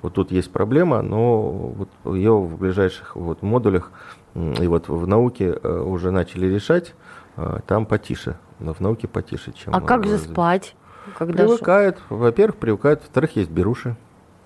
Вот 0.02 0.14
тут 0.14 0.30
есть 0.30 0.52
проблема, 0.52 1.00
но 1.00 1.50
вот 1.50 1.88
ее 2.14 2.38
в 2.38 2.58
ближайших 2.58 3.16
вот 3.16 3.42
модулях 3.42 3.90
и 4.34 4.66
вот 4.66 4.88
в 4.88 5.06
науке 5.06 5.58
э, 5.62 5.80
уже 5.80 6.10
начали 6.10 6.46
решать, 6.46 6.94
э, 7.36 7.60
там 7.66 7.86
потише, 7.86 8.38
но 8.60 8.74
в 8.74 8.80
науке 8.80 9.08
потише, 9.08 9.52
чем... 9.52 9.74
А 9.74 9.80
как 9.80 10.06
же 10.06 10.18
спать? 10.18 10.76
Когда 11.16 11.44
привыкают. 11.44 11.98
Во-первых, 12.08 12.56
привыкают. 12.56 13.00
Во-вторых, 13.02 13.36
есть 13.36 13.50
беруши. 13.50 13.96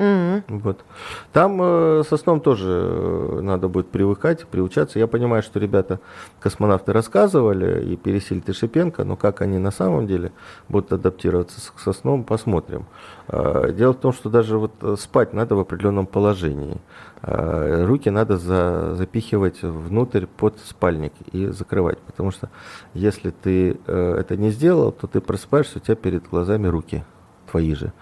Mm-hmm. 0.02 0.42
Вот. 0.48 0.84
Там 1.32 1.60
э, 1.62 2.02
со 2.08 2.16
сном 2.16 2.40
тоже 2.40 2.68
э, 2.68 3.40
надо 3.40 3.68
будет 3.68 3.88
привыкать, 3.88 4.46
приучаться. 4.46 4.98
Я 4.98 5.06
понимаю, 5.06 5.42
что 5.42 5.60
ребята, 5.60 6.00
космонавты 6.40 6.92
рассказывали, 6.92 7.84
и 7.84 7.96
Пересильд 7.96 8.48
и 8.48 8.52
Шипенко, 8.52 9.04
но 9.04 9.16
как 9.16 9.42
они 9.42 9.58
на 9.58 9.70
самом 9.70 10.08
деле 10.08 10.32
будут 10.68 10.92
адаптироваться 10.92 11.60
со 11.76 11.92
сном, 11.92 12.24
посмотрим. 12.24 12.86
Э, 13.28 13.72
дело 13.72 13.92
в 13.92 13.98
том, 13.98 14.12
что 14.12 14.28
даже 14.28 14.58
вот 14.58 14.72
э, 14.80 14.96
спать 14.98 15.32
надо 15.34 15.54
в 15.54 15.60
определенном 15.60 16.06
положении. 16.06 16.80
Э, 17.22 17.84
руки 17.84 18.10
надо 18.10 18.38
за, 18.38 18.96
запихивать 18.96 19.62
внутрь 19.62 20.26
под 20.26 20.58
спальник 20.58 21.12
и 21.30 21.46
закрывать, 21.46 21.98
потому 21.98 22.32
что 22.32 22.50
если 22.92 23.30
ты 23.30 23.78
э, 23.86 24.16
это 24.18 24.36
не 24.36 24.50
сделал, 24.50 24.90
то 24.90 25.06
ты 25.06 25.20
просыпаешься, 25.20 25.78
у 25.78 25.80
тебя 25.80 25.94
перед 25.94 26.28
глазами 26.28 26.66
руки 26.66 27.04
твои 27.52 27.74
же. 27.74 27.92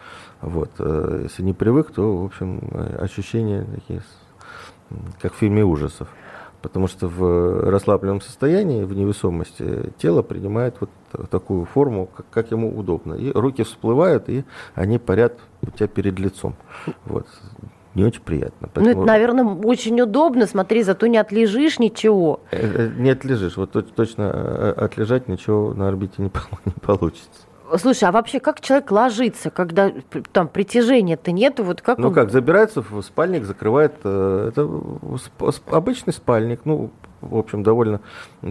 Вот. 0.42 0.70
Э, 0.78 1.20
если 1.24 1.42
не 1.42 1.52
привык, 1.52 1.90
то, 1.90 2.16
в 2.16 2.24
общем, 2.24 2.60
ощущения 2.98 3.66
такие, 3.74 4.02
как 5.20 5.34
в 5.34 5.36
фильме 5.36 5.64
ужасов. 5.64 6.08
Потому 6.62 6.88
что 6.88 7.08
в 7.08 7.70
расслабленном 7.70 8.20
состоянии, 8.20 8.84
в 8.84 8.92
невесомости, 8.94 9.92
тело 9.96 10.20
принимает 10.20 10.76
вот 10.80 10.90
такую 11.30 11.64
форму, 11.64 12.06
как, 12.06 12.26
как 12.30 12.50
ему 12.50 12.76
удобно. 12.76 13.14
И 13.14 13.32
руки 13.32 13.62
всплывают, 13.62 14.28
и 14.28 14.44
они 14.74 14.98
парят 14.98 15.38
у 15.62 15.70
тебя 15.70 15.88
перед 15.88 16.18
лицом. 16.18 16.54
Вот. 17.06 17.26
Не 17.94 18.04
очень 18.04 18.20
приятно. 18.22 18.68
Поэтому... 18.72 18.94
Ну, 18.94 19.02
это, 19.02 19.12
наверное, 19.12 19.44
очень 19.44 20.00
удобно. 20.00 20.46
Смотри, 20.46 20.82
зато 20.82 21.06
не 21.06 21.16
отлежишь 21.16 21.78
ничего. 21.78 22.40
Э, 22.50 22.58
э, 22.60 22.90
не 22.98 23.10
отлежишь. 23.10 23.56
Вот 23.56 23.72
точно 23.94 24.72
отлежать 24.72 25.28
ничего 25.28 25.72
на 25.72 25.88
орбите 25.88 26.14
не, 26.18 26.30
не 26.66 26.72
получится. 26.72 27.46
Слушай, 27.78 28.04
а 28.04 28.12
вообще 28.12 28.40
как 28.40 28.60
человек 28.60 28.90
ложится, 28.90 29.50
когда 29.50 29.92
там 30.32 30.48
притяжения-то 30.48 31.32
нету? 31.32 31.64
Вот 31.64 31.82
как 31.82 31.98
ну 31.98 32.08
он... 32.08 32.14
как, 32.14 32.30
забирается 32.30 32.82
в 32.82 33.02
спальник, 33.02 33.44
закрывает... 33.44 33.94
Э, 34.04 34.50
это 34.50 34.68
обычный 35.70 36.12
спальник, 36.12 36.60
ну, 36.64 36.90
в 37.20 37.36
общем, 37.36 37.62
довольно 37.62 38.00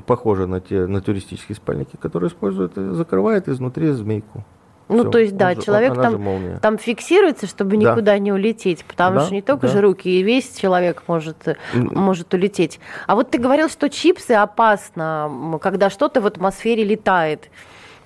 похоже 0.06 0.48
на 0.48 0.62
те 0.62 0.86
на 0.86 1.02
туристические 1.02 1.56
спальники, 1.56 1.98
которые 2.00 2.30
используют, 2.30 2.78
и 2.78 2.92
закрывает 2.92 3.48
изнутри 3.48 3.92
змейку. 3.92 4.44
Ну, 4.90 5.02
Все. 5.04 5.10
то 5.12 5.20
есть, 5.20 5.38
да, 5.38 5.50
он 5.50 5.62
человек 5.62 5.92
он, 5.92 6.02
там, 6.02 6.60
там 6.60 6.78
фиксируется, 6.80 7.46
чтобы 7.46 7.78
да. 7.78 7.92
никуда 7.92 8.18
не 8.18 8.32
улететь, 8.32 8.84
потому 8.86 9.20
да, 9.20 9.26
что 9.26 9.36
не 9.36 9.44
только 9.44 9.68
да. 9.68 9.74
же 9.74 9.82
руки, 9.82 10.10
и 10.10 10.24
весь 10.24 10.56
человек 10.56 11.04
может, 11.06 11.58
может 11.74 12.34
улететь. 12.34 12.80
А 13.06 13.14
вот 13.14 13.30
ты 13.30 13.38
говорил, 13.38 13.70
что 13.70 13.88
чипсы 13.88 14.32
опасно, 14.32 15.60
когда 15.62 15.92
что-то 15.92 16.22
в 16.22 16.26
атмосфере 16.26 16.84
летает. 16.84 17.52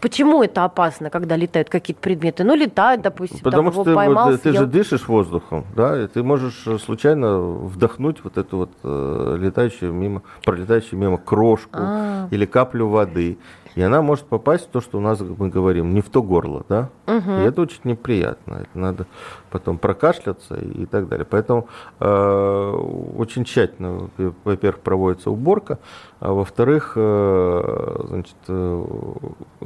Почему 0.03 0.43
это 0.43 0.65
опасно, 0.65 1.09
когда 1.09 1.37
летают 1.37 1.69
какие-то 1.69 2.01
предметы? 2.01 2.43
Ну, 2.43 2.55
летают, 2.55 3.01
допустим, 3.01 3.39
Потому 3.41 3.71
там, 3.71 3.73
что 3.73 3.83
ты, 3.85 3.95
поймал, 3.95 4.31
вот, 4.31 4.41
ты 4.41 4.51
же 4.51 4.65
дышишь 4.65 5.07
воздухом, 5.07 5.63
да, 5.77 6.03
и 6.03 6.07
ты 6.07 6.23
можешь 6.23 6.67
э, 6.67 6.77
случайно 6.77 7.39
вдохнуть 7.39 8.21
вот 8.21 8.37
эту 8.37 8.57
вот 8.57 8.71
э, 8.83 9.37
летающую 9.39 9.93
мимо, 9.93 10.21
пролетающую 10.43 10.99
мимо 10.99 11.17
крошку 11.17 11.79
А-а-а. 11.79 12.27
или 12.31 12.45
каплю 12.45 12.89
воды 12.89 13.37
и 13.75 13.81
она 13.81 14.01
может 14.01 14.25
попасть 14.25 14.65
в 14.65 14.69
то, 14.69 14.81
что 14.81 14.99
у 14.99 15.01
нас, 15.01 15.19
мы 15.19 15.49
говорим, 15.49 15.93
не 15.93 16.01
в 16.01 16.09
то 16.09 16.21
горло, 16.21 16.63
да, 16.69 16.89
угу. 17.07 17.31
и 17.31 17.41
это 17.41 17.61
очень 17.61 17.81
неприятно, 17.83 18.55
это 18.61 18.79
надо 18.79 19.05
потом 19.49 19.77
прокашляться 19.77 20.55
и, 20.55 20.83
и 20.83 20.85
так 20.85 21.07
далее. 21.07 21.25
Поэтому 21.29 21.67
э, 21.99 22.71
очень 23.17 23.45
тщательно, 23.45 24.09
во-первых, 24.43 24.81
проводится 24.81 25.31
уборка, 25.31 25.79
а 26.23 26.31
во-вторых, 26.31 26.93
э, 26.95 28.03
значит, 28.07 28.37
э, 28.47 28.85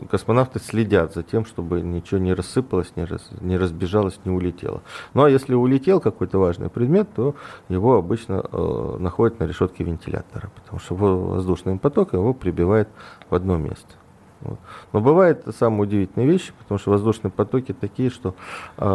космонавты 0.09 0.59
следят 0.59 1.13
за 1.13 1.21
тем, 1.21 1.45
чтобы 1.45 1.81
ничего 1.81 2.19
не 2.19 2.33
рассыпалось, 2.33 2.91
не, 2.95 3.05
раз, 3.05 3.29
не 3.41 3.57
разбежалось, 3.57 4.19
не 4.25 4.31
улетело. 4.31 4.81
Ну 5.13 5.23
а 5.23 5.29
если 5.29 5.53
улетел 5.53 5.99
какой-то 5.99 6.39
важный 6.39 6.71
предмет, 6.71 7.09
то 7.15 7.35
его 7.69 7.95
обычно 7.95 8.43
э, 8.51 8.97
находят 8.97 9.39
на 9.39 9.43
решетке 9.43 9.83
вентилятора, 9.83 10.49
потому 10.55 10.79
что 10.79 10.95
воздушным 10.95 11.77
потоком 11.77 12.21
его 12.21 12.33
прибивает 12.33 12.89
в 13.29 13.35
одно 13.35 13.57
место. 13.57 13.93
Вот. 14.41 14.59
Но 14.93 15.01
бывают 15.01 15.43
самые 15.57 15.83
удивительные 15.83 16.27
вещи, 16.27 16.53
потому 16.59 16.79
что 16.79 16.91
воздушные 16.91 17.31
потоки 17.31 17.73
такие, 17.73 18.09
что 18.09 18.35
э, 18.77 18.85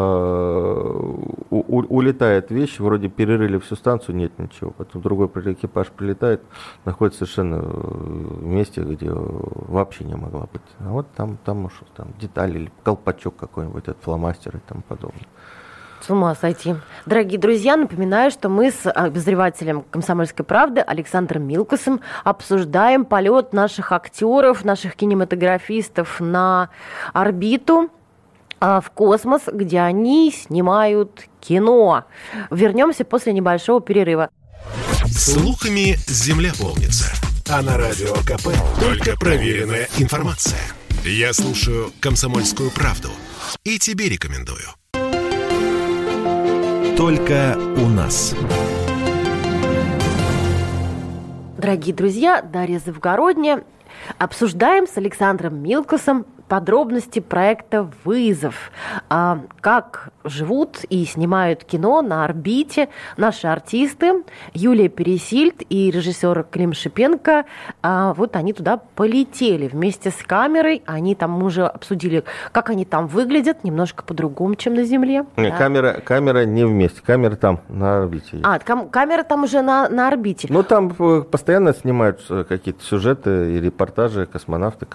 у, 1.51 1.80
улетает 1.80 2.51
вещь, 2.51 2.78
вроде 2.78 3.09
перерыли 3.09 3.59
всю 3.59 3.76
станцию, 3.76 4.16
нет 4.16 4.38
ничего. 4.38 4.70
Потом 4.70 5.03
другой 5.03 5.26
экипаж 5.26 5.88
прилетает, 5.88 6.43
находится 6.84 7.24
совершенно 7.24 7.59
в 7.61 8.45
месте, 8.45 8.82
где 8.82 9.11
вообще 9.11 10.05
не 10.05 10.14
могла 10.14 10.47
быть. 10.53 10.62
А 10.80 10.90
вот 10.90 11.07
там, 11.16 11.38
там, 11.45 11.64
уж, 11.64 11.80
там 11.97 12.09
детали 12.20 12.59
или 12.59 12.72
колпачок 12.82 13.36
какой-нибудь 13.36 13.88
от 13.88 13.99
фломастера 14.03 14.59
и 14.59 14.62
тому 14.68 14.82
подобное. 14.82 15.26
С 16.05 16.11
ума 16.11 16.34
сойти. 16.34 16.74
Дорогие 17.07 17.38
друзья, 17.38 17.76
напоминаю, 17.76 18.32
что 18.32 18.48
мы 18.48 18.72
с 18.72 18.90
обозревателем 18.90 19.82
«Комсомольской 19.82 20.44
правды» 20.44 20.80
Александром 20.80 21.44
Милкосом 21.44 22.00
обсуждаем 22.24 23.05
полет 23.05 23.53
наших 23.53 23.92
актеров, 23.92 24.64
наших 24.64 24.96
кинематографистов 24.96 26.18
на 26.18 26.70
орбиту 27.12 27.88
а, 28.59 28.80
в 28.80 28.90
космос, 28.90 29.42
где 29.53 29.78
они 29.78 30.32
снимают 30.32 31.28
кино. 31.40 32.05
Вернемся 32.50 33.05
после 33.05 33.32
небольшого 33.32 33.80
перерыва. 33.80 34.28
Слухами 35.07 35.94
земля 36.09 36.50
полнится. 36.59 37.12
А 37.48 37.62
на 37.62 37.76
радио 37.76 38.12
КП 38.24 38.48
только 38.80 39.16
проверенная 39.16 39.88
информация. 39.98 40.62
Я 41.05 41.32
слушаю 41.32 41.92
«Комсомольскую 42.00 42.72
правду» 42.72 43.11
и 43.62 43.78
тебе 43.78 44.09
рекомендую 44.09 44.81
только 47.03 47.59
у 47.78 47.88
нас. 47.88 48.32
Дорогие 51.59 51.92
друзья, 51.92 52.42
Дарья 52.42 52.78
Завгородня. 52.78 53.64
Обсуждаем 54.18 54.86
с 54.86 54.96
Александром 54.96 55.61
Милкусом 55.61 56.26
подробности 56.53 57.20
проекта 57.20 57.88
«Вызов». 58.05 58.72
А, 59.09 59.40
как 59.62 60.11
живут 60.22 60.84
и 60.90 61.07
снимают 61.07 61.64
кино 61.64 62.03
на 62.03 62.26
орбите 62.26 62.90
наши 63.16 63.46
артисты 63.46 64.22
Юлия 64.53 64.90
Пересильд 64.90 65.62
и 65.70 65.90
режиссер 65.90 66.44
Клим 66.50 66.74
Шипенко. 66.74 67.46
А, 67.82 68.12
вот 68.12 68.36
они 68.36 68.53
туда 68.53 68.76
полетели 68.76 69.66
вместе 69.66 70.11
с 70.11 70.16
камерой. 70.16 70.82
Они 70.84 71.14
там 71.14 71.42
уже 71.42 71.64
обсудили, 71.64 72.22
как 72.53 72.68
они 72.68 72.84
там 72.84 73.07
выглядят, 73.07 73.64
немножко 73.64 74.05
по-другому, 74.05 74.55
чем 74.55 74.74
на 74.74 74.84
Земле. 74.84 75.24
Нет, 75.38 75.53
да. 75.53 75.57
камера, 75.57 76.03
камера 76.05 76.44
не 76.44 76.66
вместе, 76.66 77.00
камера 77.03 77.36
там 77.36 77.61
на 77.70 78.03
орбите. 78.03 78.40
А, 78.42 78.59
кам- 78.59 78.90
камера 78.90 79.22
там 79.22 79.44
уже 79.44 79.62
на, 79.62 79.88
на 79.88 80.09
орбите. 80.09 80.48
Ну, 80.50 80.62
там 80.62 80.94
э, 80.98 81.22
постоянно 81.22 81.72
снимают 81.72 82.20
э, 82.28 82.44
какие-то 82.46 82.84
сюжеты 82.84 83.55
и 83.55 83.59
репортажи 83.59 84.26
космонавты. 84.26 84.86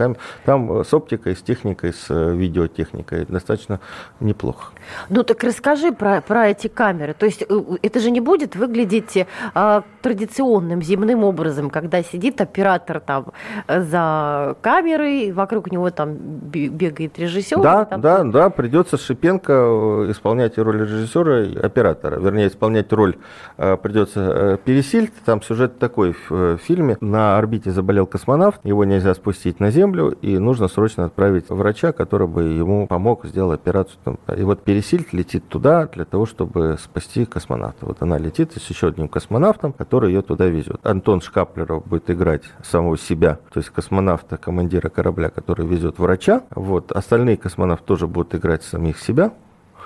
Там 0.45 0.85
с 0.85 0.93
оптикой, 0.93 1.35
с 1.35 1.46
техникой, 1.47 1.93
с 1.93 2.07
э, 2.09 2.35
видеотехникой 2.35 3.25
достаточно 3.25 3.79
неплохо. 4.19 4.73
Ну 5.09 5.23
так 5.23 5.43
расскажи 5.43 5.91
про, 5.93 6.21
про 6.21 6.49
эти 6.49 6.67
камеры. 6.67 7.13
То 7.13 7.25
есть 7.25 7.43
э, 7.47 7.61
это 7.81 7.99
же 8.01 8.11
не 8.11 8.19
будет 8.19 8.55
выглядеть 8.55 9.25
а, 9.53 9.83
традиционным 10.01 10.81
земным 10.81 11.23
образом, 11.23 11.69
когда 11.69 12.03
сидит 12.03 12.41
оператор 12.41 12.99
там 12.99 13.27
за 13.67 14.55
камерой, 14.61 15.31
вокруг 15.31 15.71
него 15.71 15.89
там 15.89 16.15
бегает 16.15 17.17
режиссер. 17.17 17.61
Да, 17.61 17.85
там... 17.85 18.01
да, 18.01 18.23
да, 18.23 18.49
придется 18.49 18.97
Шипенко 18.97 20.07
исполнять 20.09 20.57
роль 20.57 20.81
режиссера 20.81 21.43
и 21.43 21.57
оператора. 21.57 22.19
Вернее, 22.19 22.47
исполнять 22.47 22.91
роль 22.91 23.15
придется 23.57 24.59
Пересильд. 24.65 25.13
Там 25.25 25.41
сюжет 25.41 25.79
такой 25.79 26.15
в 26.29 26.57
фильме. 26.57 26.97
На 26.99 27.37
орбите 27.37 27.71
заболел 27.71 28.05
космонавт, 28.05 28.59
его 28.65 28.83
нельзя 28.83 29.13
спустить 29.13 29.59
на 29.59 29.71
Землю, 29.71 30.09
и 30.21 30.37
нужно 30.37 30.67
срочно 30.67 31.05
отправить 31.05 31.36
врача, 31.49 31.91
который 31.91 32.27
бы 32.27 32.43
ему 32.43 32.87
помог 32.87 33.25
сделать 33.25 33.61
операцию. 33.61 34.19
И 34.35 34.41
вот 34.43 34.63
Пересильд 34.63 35.13
летит 35.13 35.47
туда 35.47 35.87
для 35.87 36.05
того, 36.05 36.25
чтобы 36.25 36.77
спасти 36.79 37.25
космонавта. 37.25 37.85
Вот 37.85 38.01
она 38.01 38.17
летит 38.17 38.53
с 38.53 38.69
еще 38.69 38.87
одним 38.87 39.07
космонавтом, 39.07 39.73
который 39.73 40.11
ее 40.11 40.21
туда 40.21 40.45
везет. 40.45 40.79
Антон 40.85 41.21
Шкаплеров 41.21 41.85
будет 41.85 42.09
играть 42.09 42.43
самого 42.63 42.97
себя, 42.97 43.39
то 43.51 43.59
есть 43.59 43.69
космонавта, 43.69 44.37
командира 44.37 44.89
корабля, 44.89 45.29
который 45.29 45.65
везет 45.65 45.99
врача. 45.99 46.43
Вот. 46.51 46.91
Остальные 46.91 47.37
космонавты 47.37 47.85
тоже 47.85 48.07
будут 48.07 48.35
играть 48.35 48.63
самих 48.63 48.99
себя. 48.99 49.31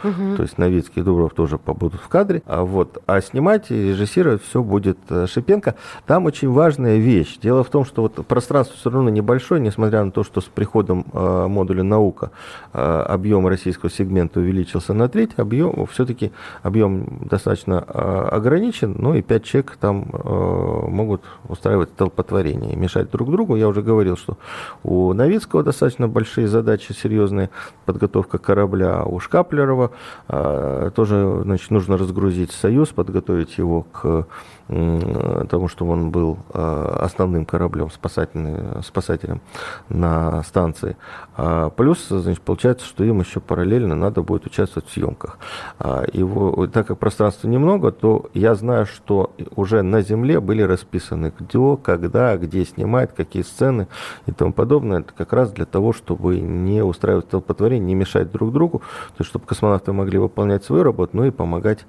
Угу. 0.03 0.35
То 0.37 0.43
есть 0.43 0.57
Новицкий 0.57 1.01
и 1.01 1.05
Дубров 1.05 1.33
тоже 1.33 1.57
побудут 1.57 2.01
в 2.01 2.07
кадре. 2.07 2.41
А, 2.45 2.63
вот, 2.63 3.01
а 3.05 3.21
снимать 3.21 3.71
и 3.71 3.89
режиссировать 3.89 4.43
все 4.43 4.63
будет 4.63 4.97
э, 5.09 5.27
Шипенко. 5.27 5.75
Там 6.05 6.25
очень 6.25 6.49
важная 6.49 6.97
вещь. 6.97 7.37
Дело 7.37 7.63
в 7.63 7.69
том, 7.69 7.85
что 7.85 8.03
вот 8.03 8.25
пространство 8.25 8.77
все 8.77 8.89
равно 8.89 9.09
небольшое, 9.09 9.61
несмотря 9.61 10.03
на 10.03 10.11
то, 10.11 10.23
что 10.23 10.41
с 10.41 10.45
приходом 10.45 11.05
э, 11.13 11.47
модуля 11.47 11.83
наука 11.83 12.31
э, 12.73 12.79
объем 13.07 13.47
российского 13.47 13.91
сегмента 13.91 14.39
увеличился 14.39 14.93
на 14.93 15.09
треть, 15.09 15.31
объем 15.37 15.85
все-таки 15.87 16.31
объем 16.63 17.19
достаточно 17.25 17.83
э, 17.87 18.27
ограничен, 18.31 18.95
но 18.97 19.15
и 19.15 19.21
пять 19.21 19.43
человек 19.43 19.77
там 19.79 20.05
э, 20.11 20.87
могут 20.87 21.23
устраивать 21.47 21.89
столпотворение 21.89 22.73
и 22.73 22.75
мешать 22.75 23.11
друг 23.11 23.31
другу. 23.31 23.55
Я 23.55 23.67
уже 23.67 23.81
говорил, 23.81 24.17
что 24.17 24.37
у 24.83 25.13
Новицкого 25.13 25.63
достаточно 25.63 26.07
большие 26.07 26.47
задачи, 26.47 26.93
серьезные 26.93 27.49
подготовка 27.85 28.37
корабля, 28.37 29.01
а 29.01 29.05
у 29.05 29.19
Шкаплерова 29.19 29.90
тоже 30.27 31.41
значит, 31.43 31.71
нужно 31.71 31.97
разгрузить 31.97 32.51
Союз, 32.51 32.89
подготовить 32.89 33.57
его 33.57 33.83
к 33.83 34.27
тому, 34.71 35.67
что 35.67 35.85
он 35.85 36.11
был 36.11 36.37
а, 36.53 37.01
основным 37.01 37.45
кораблем, 37.45 37.89
спасателем 37.91 39.41
на 39.89 40.43
станции. 40.43 40.95
А, 41.35 41.69
плюс, 41.69 42.07
значит, 42.07 42.41
получается, 42.41 42.85
что 42.85 43.03
им 43.03 43.19
еще 43.19 43.41
параллельно 43.41 43.95
надо 43.95 44.21
будет 44.21 44.45
участвовать 44.45 44.87
в 44.87 44.93
съемках. 44.93 45.39
Его, 46.13 46.67
так 46.67 46.87
как 46.87 46.99
пространства 46.99 47.49
немного, 47.49 47.91
то 47.91 48.29
я 48.33 48.55
знаю, 48.55 48.85
что 48.85 49.33
уже 49.55 49.81
на 49.81 50.01
Земле 50.01 50.39
были 50.39 50.61
расписаны, 50.61 51.33
где, 51.37 51.77
когда, 51.83 52.37
где 52.37 52.63
снимать, 52.63 53.13
какие 53.13 53.43
сцены 53.43 53.87
и 54.25 54.31
тому 54.31 54.53
подобное. 54.53 55.01
Это 55.01 55.11
как 55.11 55.33
раз 55.33 55.51
для 55.51 55.65
того, 55.65 55.91
чтобы 55.91 56.39
не 56.39 56.81
устраивать 56.81 57.25
столпотворение, 57.25 57.87
не 57.87 57.95
мешать 57.95 58.31
друг 58.31 58.53
другу, 58.53 58.79
то 58.79 59.15
есть, 59.19 59.29
чтобы 59.29 59.45
космонавты 59.45 59.91
могли 59.91 60.17
выполнять 60.17 60.63
свою 60.63 60.83
работу, 60.83 61.17
ну 61.17 61.25
и 61.25 61.31
помогать 61.31 61.79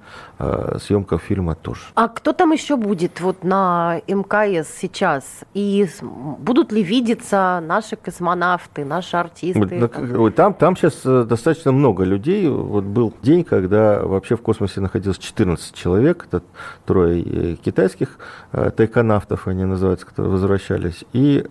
съемкам 0.81 1.19
фильма 1.19 1.55
тоже. 1.55 1.81
А 1.95 2.09
кто 2.09 2.33
там 2.33 2.51
еще 2.51 2.72
будет 2.77 3.21
вот 3.21 3.43
на 3.43 4.01
МКС 4.07 4.69
сейчас? 4.79 5.23
И 5.53 5.87
будут 6.01 6.71
ли 6.71 6.83
видеться 6.83 7.61
наши 7.65 7.95
космонавты, 7.95 8.85
наши 8.85 9.17
артисты? 9.17 9.89
Там, 10.35 10.53
там 10.53 10.75
сейчас 10.75 11.01
э, 11.05 11.25
достаточно 11.27 11.71
много 11.71 12.03
людей. 12.03 12.47
Вот 12.49 12.83
был 12.83 13.13
день, 13.21 13.43
когда 13.43 14.01
вообще 14.01 14.35
в 14.35 14.41
космосе 14.41 14.81
находилось 14.81 15.17
14 15.17 15.73
человек. 15.73 16.25
Это 16.29 16.43
трое 16.85 17.21
э, 17.21 17.55
китайских 17.55 18.17
э, 18.51 18.71
тайконавтов, 18.75 19.47
они 19.47 19.65
называются, 19.65 20.05
которые 20.05 20.31
возвращались, 20.31 21.03
и 21.13 21.43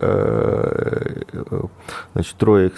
значит, 2.13 2.35
трое 2.37 2.71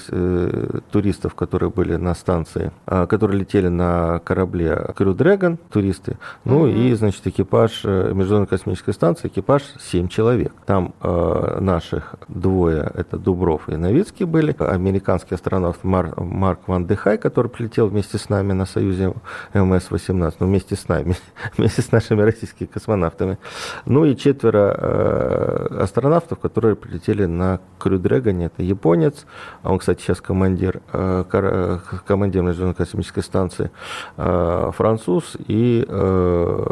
туристов, 0.92 1.36
которые 1.36 1.70
были 1.70 1.96
на 1.96 2.16
станции, 2.16 2.72
которые 2.86 3.40
летели 3.40 3.68
на 3.68 4.20
корабле 4.20 4.72
Crew 4.96 5.16
Dragon, 5.16 5.58
туристы. 5.72 6.18
Ну 6.44 6.68
mm-hmm. 6.68 6.92
и, 6.92 6.94
значит, 6.94 7.28
экипаж 7.28 7.84
Международной 8.26 8.58
космической 8.58 8.94
станции, 8.94 9.28
экипаж 9.28 9.62
7 9.80 10.08
человек. 10.08 10.52
Там 10.66 10.96
э, 11.00 11.58
наших 11.60 12.16
двое, 12.28 12.92
это 12.96 13.18
Дубров 13.18 13.70
и 13.70 13.76
Новицкий 13.76 14.26
были, 14.26 14.56
американский 14.58 15.36
астронавт 15.36 15.84
Мар, 15.84 16.20
Марк 16.20 16.68
Ван 16.68 16.88
Дехай, 16.88 17.20
который 17.20 17.50
прилетел 17.50 17.88
вместе 17.88 18.18
с 18.18 18.28
нами 18.30 18.54
на 18.54 18.66
Союзе 18.66 19.14
МС-18, 19.54 20.36
ну 20.40 20.48
вместе 20.48 20.76
с 20.76 20.88
нами, 20.88 21.16
вместе 21.58 21.84
с 21.84 21.92
нашими 21.92 22.24
российскими 22.24 22.66
космонавтами. 22.66 23.38
Ну 23.86 24.06
и 24.06 24.18
четверо 24.18 24.76
э, 24.76 25.78
астронавтов, 25.82 26.40
которые 26.40 26.76
прилетели 26.76 27.26
на 27.26 27.60
Крю 27.78 28.00
Дрэгоне, 28.00 28.48
это 28.48 28.64
японец, 28.64 29.28
а 29.62 29.72
он, 29.72 29.78
кстати, 29.78 30.02
сейчас 30.02 30.20
командир, 30.20 30.82
э, 30.94 31.24
э 31.32 31.80
командир 32.08 32.42
Международной 32.42 32.86
космической 32.86 33.22
станции, 33.22 33.70
э, 34.18 34.72
француз 34.74 35.38
и 35.48 35.86
э, 35.88 36.66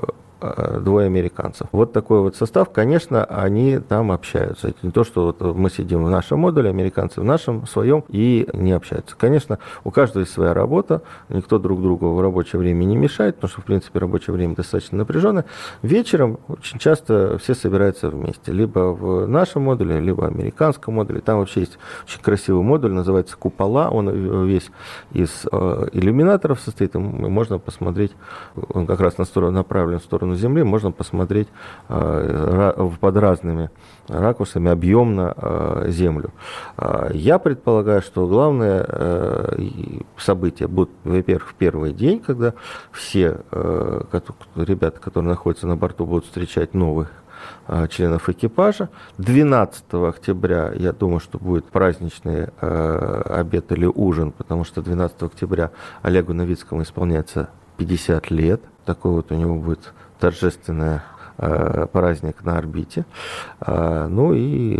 двое 0.82 1.08
американцев. 1.08 1.68
Вот 1.72 1.94
такой 1.94 2.22
вот 2.22 2.36
состав, 2.36 2.72
конечно, 2.72 3.24
они 3.26 3.80
там 3.80 4.12
общаются. 4.12 4.70
Это 4.70 4.78
не 4.82 4.92
то, 4.92 5.04
что 5.04 5.26
вот 5.26 5.42
мы 5.56 5.70
сидим 5.70 6.04
в 6.04 6.10
нашем 6.10 6.40
модуле, 6.40 6.70
американцы 6.70 7.22
в 7.22 7.24
нашем 7.24 7.66
своем 7.68 8.04
и 8.10 8.48
не 8.54 8.72
общаются. 8.72 9.16
Конечно, 9.16 9.60
у 9.84 9.92
каждого 9.92 10.22
есть 10.22 10.34
своя 10.34 10.54
работа, 10.54 11.02
никто 11.30 11.60
друг 11.60 11.82
другу 11.82 12.14
в 12.14 12.22
рабочее 12.22 12.60
время 12.60 12.84
не 12.84 12.96
мешает, 12.96 13.36
потому 13.36 13.50
что, 13.50 13.62
в 13.62 13.66
принципе, 13.66 14.00
рабочее 14.00 14.34
время 14.34 14.56
достаточно 14.56 14.98
напряженное. 14.98 15.46
Вечером 15.82 16.40
очень 16.48 16.80
часто 16.80 17.38
все 17.38 17.56
собираются 17.56 18.10
вместе, 18.10 18.52
либо 18.52 18.94
в 18.94 19.28
нашем 19.28 19.64
модуле, 19.64 20.00
либо 20.00 20.22
в 20.22 20.26
американском 20.26 20.96
модуле. 20.96 21.22
Там 21.22 21.40
вообще 21.40 21.62
есть 21.62 21.78
очень 22.06 22.22
красивый 22.22 22.64
модуль, 22.64 22.92
называется 22.92 23.38
«Купола», 23.38 23.90
он 23.90 24.10
весь 24.46 24.70
из 25.12 25.46
э, 25.52 25.88
иллюминаторов 25.94 26.60
состоит, 26.60 26.96
можно 26.96 27.60
посмотреть, 27.60 28.12
он 28.70 28.86
как 28.88 29.00
раз 29.00 29.18
на 29.18 29.26
сторону, 29.26 29.54
направлен 29.54 30.00
в 30.00 30.04
сторону 30.04 30.33
сторону 30.34 30.38
Земли 30.38 30.64
можно 30.64 30.92
посмотреть 30.92 31.48
под 31.88 33.18
разными 33.18 33.70
ракурсами 34.08 34.72
объемно 34.72 35.86
Землю. 35.88 36.32
Я 37.12 37.40
предполагаю, 37.40 38.02
что 38.02 38.28
главное 38.28 39.58
событие 40.18 40.68
будет, 40.68 40.90
во-первых, 41.04 41.50
в 41.50 41.54
первый 41.56 41.94
день, 41.94 42.20
когда 42.20 42.54
все 42.92 43.40
ребята, 44.56 45.00
которые 45.00 45.30
находятся 45.30 45.68
на 45.68 45.76
борту, 45.76 46.06
будут 46.06 46.26
встречать 46.26 46.74
новых 46.74 47.10
Э, 47.68 47.88
членов 47.88 48.28
экипажа. 48.30 48.90
12 49.18 49.86
октября, 49.94 50.74
я 50.76 50.92
думаю, 50.92 51.20
что 51.20 51.38
будет 51.38 51.66
праздничный 51.66 52.50
э, 52.60 53.22
обед 53.26 53.72
или 53.72 53.86
ужин, 53.86 54.32
потому 54.32 54.66
что 54.66 54.82
12 54.82 55.24
октября 55.24 55.72
Олегу 56.02 56.34
Новицкому 56.34 56.84
исполняется 56.84 57.50
50 57.78 58.32
лет. 58.32 58.62
Такой 58.86 59.12
вот 59.14 59.32
у 59.32 59.36
него 59.36 59.56
будет 59.56 59.94
торжественный 60.24 61.02
э, 61.38 61.86
праздник 61.92 62.46
на 62.46 62.58
орбите. 62.58 63.04
Э, 63.60 64.08
ну 64.10 64.34
и 64.34 64.80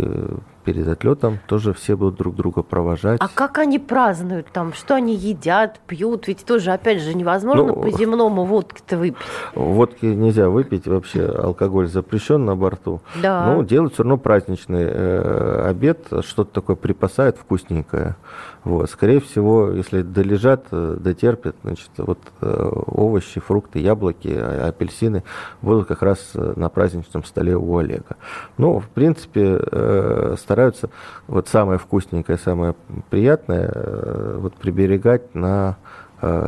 перед 0.64 0.88
отлетом 0.88 1.38
тоже 1.46 1.72
все 1.72 1.96
будут 1.96 2.16
друг 2.16 2.34
друга 2.34 2.62
провожать. 2.62 3.20
А 3.20 3.28
как 3.28 3.58
они 3.58 3.78
празднуют 3.78 4.48
там? 4.52 4.72
Что 4.72 4.94
они 4.94 5.14
едят, 5.14 5.80
пьют? 5.86 6.26
Ведь 6.28 6.44
тоже, 6.44 6.72
опять 6.72 7.00
же, 7.00 7.14
невозможно 7.14 7.66
ну, 7.66 7.82
по-земному 7.82 8.44
водки-то 8.44 8.96
выпить. 8.96 9.22
Водки 9.54 10.06
нельзя 10.06 10.48
выпить, 10.48 10.86
вообще 10.86 11.26
алкоголь 11.26 11.88
запрещен 11.88 12.44
на 12.44 12.56
борту. 12.56 13.00
Да. 13.22 13.52
Ну, 13.52 13.62
делают 13.62 13.94
все 13.94 14.02
равно 14.02 14.16
праздничный 14.16 14.84
э, 14.84 15.66
обед, 15.68 16.06
что-то 16.22 16.52
такое 16.52 16.76
припасают 16.76 17.36
вкусненькое. 17.36 18.16
Вот. 18.64 18.88
Скорее 18.90 19.20
всего, 19.20 19.70
если 19.70 20.00
долежат, 20.00 20.66
э, 20.70 20.96
дотерпят, 20.98 21.54
значит, 21.62 21.90
вот 21.98 22.18
э, 22.40 22.70
овощи, 22.86 23.38
фрукты, 23.38 23.78
яблоки, 23.78 24.34
а, 24.34 24.68
апельсины 24.68 25.22
будут 25.60 25.86
как 25.86 26.02
раз 26.02 26.30
э, 26.34 26.54
на 26.56 26.70
праздничном 26.70 27.24
столе 27.24 27.56
у 27.56 27.76
Олега. 27.76 28.16
Ну, 28.56 28.80
в 28.80 28.88
принципе, 28.88 29.60
стараются 30.54 30.88
вот 31.26 31.48
самое 31.48 31.80
вкусненькое, 31.80 32.38
самое 32.38 32.76
приятное 33.10 34.36
вот 34.36 34.54
приберегать 34.54 35.34
на 35.34 35.76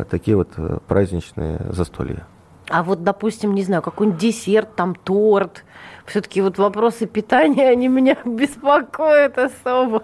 такие 0.08 0.36
вот 0.36 0.50
праздничные 0.86 1.60
застолья. 1.70 2.24
А 2.70 2.84
вот, 2.84 3.02
допустим, 3.02 3.52
не 3.54 3.64
знаю, 3.64 3.82
какой-нибудь 3.82 4.20
десерт, 4.20 4.76
там 4.76 4.94
торт, 4.94 5.64
все-таки 6.06 6.40
вот 6.40 6.58
вопросы 6.58 7.06
питания, 7.06 7.68
они 7.70 7.88
меня 7.88 8.16
беспокоят 8.24 9.38
особо. 9.38 10.02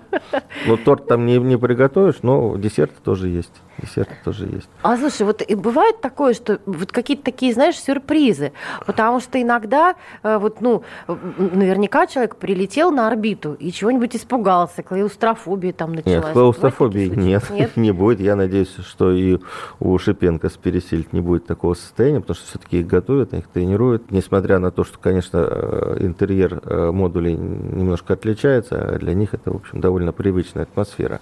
Ну, 0.67 0.77
торт 0.77 1.07
там 1.07 1.27
не, 1.27 1.39
не 1.39 1.57
приготовишь, 1.57 2.23
но 2.23 2.57
десерты 2.57 2.97
тоже 3.03 3.29
есть. 3.29 3.53
Десерты 3.79 4.15
тоже 4.23 4.47
есть. 4.47 4.69
А 4.83 4.97
слушай, 4.97 5.23
вот 5.23 5.43
и 5.43 5.55
бывает 5.55 6.01
такое, 6.01 6.35
что 6.35 6.61
вот 6.67 6.93
какие-то 6.93 7.25
такие, 7.25 7.53
знаешь, 7.53 7.77
сюрпризы, 7.77 8.53
потому 8.87 9.21
что 9.21 9.41
иногда 9.41 9.97
э, 10.23 10.39
вот, 10.39 10.61
ну, 10.61 10.83
наверняка 11.09 12.07
человек 12.07 12.37
прилетел 12.37 12.91
на 12.91 13.09
орбиту 13.09 13.55
и 13.55 13.73
чего-нибудь 13.73 14.15
испугался, 14.15 14.83
клаустрофобия 14.83 15.73
там 15.73 15.95
началась. 15.95 16.25
Нет, 16.25 16.33
клаустрофобии 16.33 17.09
нет, 17.09 17.49
нет, 17.51 17.71
не 17.77 17.93
будет. 17.93 18.21
Я 18.21 18.37
надеюсь, 18.37 18.75
что 18.87 19.11
и 19.11 19.39
у 19.81 19.99
Шипенко 19.99 20.49
с 20.49 20.57
Пересильд 20.57 21.13
не 21.13 21.21
будет 21.21 21.47
такого 21.47 21.75
состояния, 21.75 22.21
потому 22.21 22.37
что 22.37 22.47
все-таки 22.47 22.81
их 22.81 22.87
готовят, 22.87 23.33
их 23.33 23.49
тренируют. 23.49 24.11
Несмотря 24.11 24.59
на 24.59 24.71
то, 24.71 24.85
что, 24.85 24.99
конечно, 24.99 25.39
э, 25.39 25.92
интерьер 25.99 26.61
э, 26.65 26.91
модулей 26.91 27.35
немножко 27.37 28.15
отличается, 28.15 28.95
а 28.95 28.99
для 28.99 29.15
них 29.15 29.35
это, 29.35 29.53
в 29.53 29.57
общем, 29.57 29.81
довольно 29.81 30.13
привычная 30.13 30.65
атмосфера. 30.65 31.21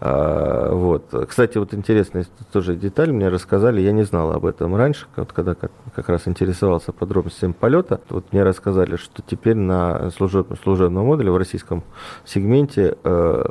А, 0.00 0.72
вот. 0.72 1.14
Кстати, 1.28 1.58
вот 1.58 1.74
интересная 1.74 2.26
тоже 2.52 2.76
деталь, 2.76 3.12
мне 3.12 3.28
рассказали, 3.28 3.80
я 3.80 3.92
не 3.92 4.04
знал 4.04 4.32
об 4.32 4.46
этом 4.46 4.76
раньше, 4.76 5.06
вот 5.16 5.32
когда 5.32 5.54
как, 5.54 5.72
как 5.94 6.08
раз 6.08 6.26
интересовался 6.26 6.92
подробностями 6.92 7.52
полета, 7.52 8.00
вот 8.08 8.32
мне 8.32 8.42
рассказали, 8.42 8.96
что 8.96 9.22
теперь 9.26 9.56
на 9.56 10.10
служебном, 10.10 10.58
служебном 10.58 11.06
модуле 11.06 11.30
в 11.30 11.36
российском 11.36 11.82
сегменте 12.24 12.96
э, 13.02 13.44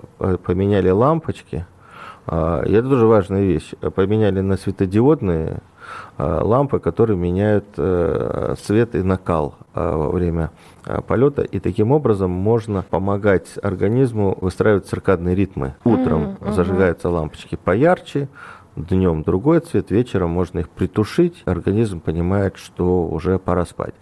поменяли 0.44 0.90
лампочки, 0.90 1.66
э, 2.28 2.64
и 2.68 2.74
это 2.74 2.90
тоже 2.90 3.06
важная 3.06 3.44
вещь, 3.44 3.72
поменяли 3.96 4.42
на 4.42 4.58
светодиодные 4.58 5.48
э, 5.48 5.77
лампы, 6.18 6.80
которые 6.80 7.18
меняют 7.18 7.66
э, 7.78 8.56
цвет 8.62 8.96
и 8.96 9.04
накал 9.04 9.56
э, 9.74 9.96
во 9.96 10.10
время 10.10 10.52
полета, 11.08 11.42
и 11.42 11.60
таким 11.60 11.92
образом 11.92 12.32
можно 12.32 12.82
помогать 12.82 13.60
организму 13.62 14.38
выстраивать 14.40 14.88
циркадные 14.88 15.36
ритмы. 15.36 15.76
Утром 15.84 16.38
mm-hmm. 16.40 16.54
зажигаются 16.54 17.10
лампочки 17.10 17.56
поярче, 17.56 18.30
днем 18.78 19.24
другой 19.24 19.60
цвет, 19.60 19.92
вечером 19.92 20.30
можно 20.30 20.60
их 20.60 20.70
притушить, 20.70 21.42
организм 21.46 22.00
понимает, 22.00 22.58
что 22.58 23.06
уже 23.06 23.40
пора 23.40 23.66
спать. 23.66 23.96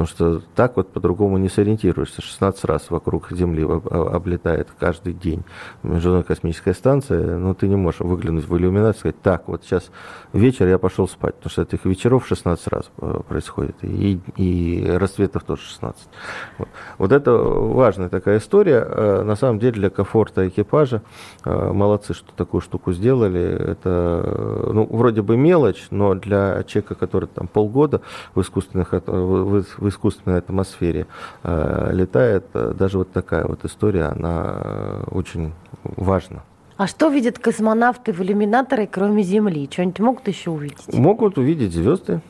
Потому 0.00 0.40
что 0.40 0.42
так 0.54 0.78
вот 0.78 0.92
по-другому 0.92 1.36
не 1.36 1.50
сориентируешься. 1.50 2.22
16 2.22 2.64
раз 2.64 2.88
вокруг 2.88 3.30
Земли 3.32 3.62
облетает 3.62 4.68
каждый 4.78 5.12
день 5.12 5.44
Международная 5.82 6.22
космическая 6.22 6.72
станция. 6.72 7.36
Но 7.36 7.52
ты 7.52 7.68
не 7.68 7.76
можешь 7.76 8.00
выглянуть 8.00 8.48
в 8.48 8.56
иллюминацию 8.56 8.94
и 8.94 8.98
сказать, 9.00 9.20
так, 9.20 9.48
вот 9.48 9.62
сейчас 9.62 9.90
вечер, 10.32 10.68
я 10.68 10.78
пошел 10.78 11.06
спать. 11.06 11.34
Потому 11.34 11.50
что 11.50 11.62
этих 11.62 11.84
вечеров 11.84 12.26
16 12.26 12.68
раз 12.68 12.90
э, 12.96 13.20
происходит. 13.28 13.76
И, 13.82 14.18
и 14.36 14.90
рассветов 14.90 15.44
тоже 15.44 15.64
16. 15.64 16.08
Вот. 16.56 16.68
вот 16.96 17.12
это 17.12 17.32
важная 17.32 18.08
такая 18.08 18.38
история. 18.38 18.82
Э, 18.88 19.22
на 19.22 19.36
самом 19.36 19.58
деле 19.58 19.72
для 19.72 19.90
комфорта 19.90 20.48
экипажа 20.48 21.02
э, 21.44 21.72
молодцы, 21.72 22.14
что 22.14 22.32
такую 22.34 22.62
штуку 22.62 22.94
сделали. 22.94 23.42
Это, 23.42 24.70
ну, 24.72 24.86
вроде 24.90 25.20
бы 25.20 25.36
мелочь, 25.36 25.88
но 25.90 26.14
для 26.14 26.64
человека, 26.66 26.94
который 26.94 27.26
там 27.26 27.48
полгода 27.48 28.00
в 28.34 28.40
искусственных 28.40 28.92
в 28.92 29.89
искусственной 29.90 30.38
атмосфере 30.38 31.06
э, 31.42 31.90
летает, 31.92 32.46
э, 32.54 32.72
даже 32.74 32.98
вот 32.98 33.12
такая 33.12 33.46
вот 33.46 33.64
история, 33.64 34.04
она 34.04 34.60
э, 34.64 35.04
очень 35.10 35.52
важна. 35.84 36.42
А 36.76 36.86
что 36.86 37.08
видят 37.08 37.38
космонавты 37.38 38.12
в 38.14 38.22
иллюминаторе, 38.22 38.86
кроме 38.86 39.22
Земли? 39.22 39.68
Что-нибудь 39.70 40.00
могут 40.00 40.28
еще 40.28 40.50
увидеть? 40.50 40.94
Могут 40.94 41.36
увидеть 41.36 41.74
звезды, 41.74 42.22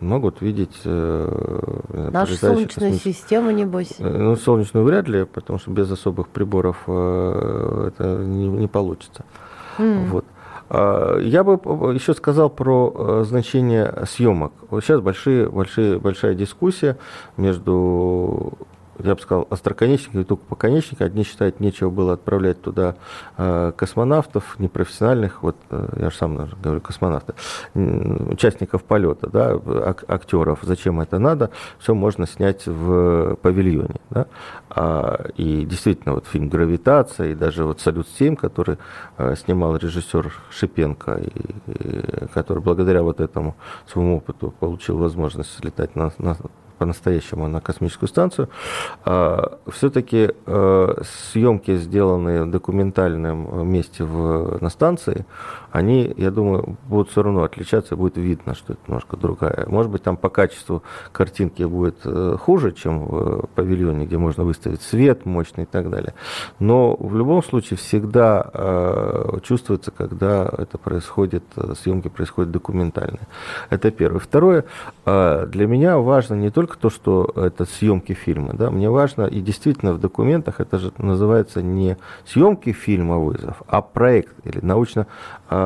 могут 0.00 0.40
видеть... 0.40 0.80
Э, 0.84 2.10
Нашу 2.10 2.34
Солнечную 2.36 2.92
космич... 2.92 3.16
систему, 3.16 3.50
небось? 3.50 3.96
Ну, 3.98 4.36
Солнечную 4.36 4.86
вряд 4.86 5.06
ли, 5.06 5.26
потому 5.26 5.58
что 5.58 5.70
без 5.70 5.90
особых 5.90 6.28
приборов 6.28 6.78
э, 6.86 7.88
это 7.88 8.24
не, 8.24 8.48
не 8.48 8.68
получится. 8.68 9.24
Mm. 9.78 10.06
Вот. 10.08 10.24
А, 10.24 10.39
я 10.72 11.42
бы 11.42 11.54
еще 11.94 12.14
сказал 12.14 12.48
про 12.48 12.94
э, 12.94 13.24
значение 13.26 13.92
съемок. 14.06 14.52
Вот 14.70 14.84
сейчас 14.84 15.00
большие, 15.00 15.48
большие, 15.48 15.98
большая 15.98 16.34
дискуссия 16.34 16.96
между 17.36 18.52
я 19.04 19.14
бы 19.14 19.20
сказал, 19.20 19.46
остроконечников 19.50 20.20
и 20.20 20.24
только 20.24 20.44
поконечника. 20.44 21.04
Одни 21.04 21.24
считают, 21.24 21.60
нечего 21.60 21.90
было 21.90 22.14
отправлять 22.14 22.60
туда 22.60 22.96
э, 23.36 23.72
космонавтов, 23.76 24.58
непрофессиональных, 24.58 25.42
вот 25.42 25.56
э, 25.70 25.88
я 25.96 26.10
же 26.10 26.16
сам 26.16 26.48
говорю, 26.62 26.80
космонавты, 26.80 27.34
участников 27.74 28.84
полета, 28.84 29.28
да, 29.28 29.52
ак- 29.52 30.04
актеров. 30.08 30.60
Зачем 30.62 31.00
это 31.00 31.18
надо? 31.18 31.50
Все 31.78 31.94
можно 31.94 32.26
снять 32.26 32.66
в 32.66 33.36
павильоне. 33.36 34.00
Да? 34.10 34.26
А, 34.68 35.26
и 35.36 35.64
действительно, 35.64 36.14
вот 36.14 36.26
фильм 36.26 36.48
«Гравитация» 36.48 37.32
и 37.32 37.34
даже 37.34 37.64
вот 37.64 37.80
«Салют-7», 37.80 38.36
который 38.36 38.78
э, 39.18 39.34
снимал 39.36 39.76
режиссер 39.76 40.32
Шипенко, 40.50 41.20
и, 41.20 42.26
который 42.32 42.62
благодаря 42.62 43.02
вот 43.02 43.20
этому 43.20 43.56
своему 43.86 44.18
опыту 44.18 44.54
получил 44.58 44.98
возможность 44.98 45.62
летать 45.64 45.96
на, 45.96 46.12
на 46.18 46.36
по-настоящему 46.80 47.46
на 47.46 47.60
космическую 47.60 48.08
станцию, 48.08 48.48
а, 49.04 49.58
все-таки 49.70 50.30
а, 50.46 51.02
съемки, 51.30 51.76
сделанные 51.76 52.44
в 52.44 52.50
документальном 52.50 53.68
месте 53.68 54.02
в, 54.02 54.62
на 54.62 54.70
станции, 54.70 55.26
они, 55.72 56.12
я 56.16 56.30
думаю, 56.30 56.76
будут 56.88 57.10
все 57.10 57.22
равно 57.22 57.42
отличаться, 57.42 57.96
будет 57.96 58.16
видно, 58.16 58.54
что 58.54 58.72
это 58.72 58.82
немножко 58.86 59.16
другая. 59.16 59.66
Может 59.66 59.90
быть, 59.90 60.02
там 60.02 60.16
по 60.16 60.28
качеству 60.28 60.82
картинки 61.12 61.62
будет 61.62 61.98
э, 62.04 62.36
хуже, 62.40 62.72
чем 62.72 63.06
в 63.06 63.46
павильоне, 63.54 64.06
где 64.06 64.18
можно 64.18 64.44
выставить 64.44 64.82
свет 64.82 65.26
мощный 65.26 65.64
и 65.64 65.66
так 65.66 65.90
далее. 65.90 66.14
Но 66.58 66.96
в 66.96 67.14
любом 67.16 67.42
случае 67.42 67.76
всегда 67.76 68.50
э, 68.52 69.38
чувствуется, 69.42 69.90
когда 69.90 70.50
это 70.58 70.78
происходит, 70.78 71.44
съемки 71.76 72.08
происходят 72.08 72.50
документальные. 72.50 73.26
Это 73.70 73.90
первое. 73.90 74.20
Второе, 74.20 74.64
э, 75.06 75.46
для 75.46 75.66
меня 75.66 75.98
важно 75.98 76.34
не 76.34 76.50
только 76.50 76.78
то, 76.78 76.90
что 76.90 77.30
это 77.36 77.64
съемки 77.64 78.12
фильма, 78.12 78.54
да, 78.54 78.70
мне 78.70 78.90
важно, 78.90 79.22
и 79.22 79.40
действительно 79.40 79.92
в 79.92 80.00
документах 80.00 80.60
это 80.60 80.78
же 80.78 80.92
называется 80.98 81.62
не 81.62 81.96
съемки 82.26 82.72
фильма 82.72 83.18
вызов, 83.18 83.62
а 83.68 83.82
проект 83.82 84.34
или 84.44 84.58
научно 84.62 85.06
Э, 85.52 85.59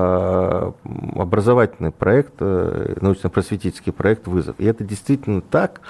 образовательный 1.16 1.90
проект, 1.90 2.34
э, 2.40 2.96
научно-просветительский 3.00 3.92
проект 3.92 4.26
«Вызов». 4.26 4.56
И 4.58 4.64
это 4.64 4.84
действительно 4.84 5.40
так, 5.40 5.80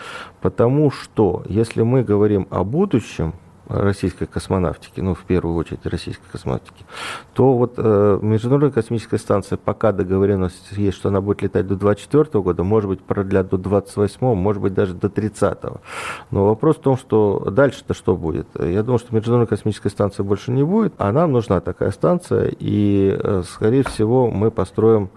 потому 0.41 0.91
что 0.91 1.43
если 1.47 1.83
мы 1.83 2.03
говорим 2.03 2.47
о 2.51 2.65
будущем, 2.65 3.35
российской 3.69 4.27
космонавтики, 4.27 5.01
ну, 5.01 5.15
в 5.15 5.25
первую 5.25 5.57
очередь 5.57 5.87
российской 5.87 6.27
космонавтики, 6.31 6.85
то 7.33 7.57
вот 7.57 7.75
э, 7.77 8.19
Международная 8.23 8.71
космическая 8.71 9.19
станция, 9.19 9.57
пока 9.57 9.93
договоренность 9.93 10.73
есть, 10.73 10.97
что 10.97 11.09
она 11.09 11.21
будет 11.21 11.43
летать 11.43 11.67
до 11.67 11.77
2024 11.77 12.43
года, 12.43 12.63
может 12.63 12.91
быть, 12.91 13.01
продлят 13.01 13.49
до 13.49 13.59
28 13.59 14.35
может 14.35 14.63
быть, 14.63 14.75
даже 14.75 14.95
до 14.95 15.09
30 15.09 15.59
-го. 15.65 15.81
Но 16.31 16.47
вопрос 16.47 16.77
в 16.77 16.81
том, 16.81 16.97
что 16.97 17.49
дальше-то 17.51 17.95
что 17.95 18.17
будет? 18.17 18.47
Я 18.59 18.83
думаю, 18.83 18.99
что 18.99 19.15
Международной 19.15 19.47
космической 19.47 19.89
станции 19.89 20.23
больше 20.23 20.51
не 20.51 20.65
будет, 20.65 20.95
а 20.99 21.13
нам 21.13 21.33
нужна 21.33 21.61
такая 21.61 21.91
станция, 21.91 22.53
и, 22.59 23.17
э, 23.19 23.43
скорее 23.47 23.83
всего, 23.83 24.31
мы 24.31 24.51
построим 24.51 25.11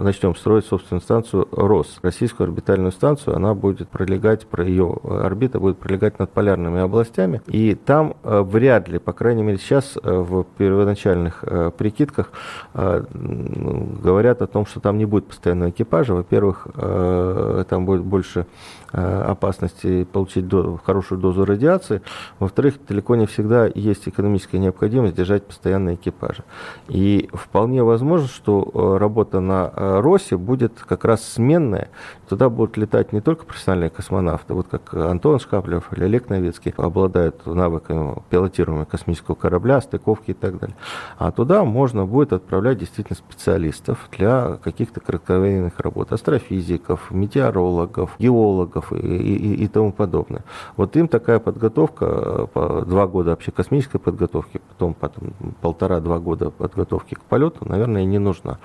начнем 0.00 0.34
строить 0.36 0.66
собственную 0.66 1.00
станцию 1.00 1.48
РОС, 1.52 1.98
российскую 2.02 2.46
орбитальную 2.46 2.92
станцию. 2.92 3.36
Она 3.36 3.54
будет 3.54 3.88
пролегать, 3.88 4.46
про 4.46 4.64
ее 4.64 4.98
орбита 5.04 5.60
будет 5.60 5.78
пролегать 5.78 6.18
над 6.18 6.30
полярными 6.30 6.80
областями. 6.80 7.42
И 7.46 7.74
там 7.74 8.16
э, 8.22 8.42
вряд 8.42 8.88
ли, 8.88 8.98
по 8.98 9.12
крайней 9.12 9.42
мере 9.42 9.58
сейчас 9.58 9.96
э, 10.02 10.10
в 10.10 10.44
первоначальных 10.56 11.44
прикидках 11.76 12.30
говорят 12.72 14.42
о 14.42 14.46
том, 14.46 14.66
что 14.66 14.80
там 14.80 14.98
не 14.98 15.04
будет 15.04 15.26
постоянного 15.26 15.70
экипажа. 15.70 16.14
Во-первых, 16.14 16.66
там 16.74 17.86
будет 17.86 18.02
больше 18.02 18.46
опасности 18.94 20.04
получить 20.04 20.48
до, 20.48 20.78
хорошую 20.84 21.20
дозу 21.20 21.44
радиации. 21.44 22.02
Во-вторых, 22.38 22.74
далеко 22.88 23.16
не 23.16 23.26
всегда 23.26 23.66
есть 23.66 24.08
экономическая 24.08 24.58
необходимость 24.58 25.14
держать 25.14 25.44
постоянные 25.44 25.96
экипажи. 25.96 26.44
И 26.88 27.28
вполне 27.32 27.82
возможно, 27.82 28.28
что 28.28 28.98
работа 28.98 29.40
на 29.40 29.64
Э, 29.76 30.00
Росе 30.00 30.36
будет 30.36 30.80
как 30.80 31.04
раз 31.04 31.24
сменная. 31.24 31.88
Туда 32.28 32.48
будут 32.48 32.76
летать 32.76 33.12
не 33.12 33.20
только 33.20 33.44
профессиональные 33.44 33.90
космонавты, 33.90 34.54
вот 34.54 34.68
как 34.68 34.94
Антон 34.94 35.38
Шкаплев 35.38 35.92
или 35.92 36.04
Олег 36.04 36.28
Новицкий, 36.28 36.72
обладают 36.76 37.44
навыками 37.46 38.16
пилотирования 38.30 38.84
космического 38.84 39.34
корабля, 39.34 39.80
стыковки 39.80 40.30
и 40.30 40.34
так 40.34 40.58
далее. 40.58 40.76
А 41.18 41.30
туда 41.32 41.64
можно 41.64 42.06
будет 42.06 42.32
отправлять 42.32 42.78
действительно 42.78 43.16
специалистов 43.16 44.08
для 44.16 44.56
каких-то 44.62 45.00
кратковременных 45.00 45.78
работ, 45.78 46.12
астрофизиков, 46.12 47.10
метеорологов, 47.10 48.16
геологов 48.18 48.83
и, 48.92 48.96
и, 48.96 49.64
и 49.64 49.68
тому 49.68 49.92
подобное. 49.92 50.44
Вот 50.76 50.96
им 50.96 51.08
такая 51.08 51.38
подготовка, 51.38 52.46
по 52.52 52.82
два 52.82 53.06
года 53.06 53.30
вообще 53.30 53.50
космической 53.50 53.98
подготовки, 53.98 54.60
потом, 54.68 54.94
потом 54.94 55.32
полтора-два 55.60 56.18
года 56.18 56.50
подготовки 56.50 57.14
к 57.14 57.20
полету, 57.20 57.66
наверное, 57.68 58.04
не 58.04 58.18
нужна. 58.18 58.58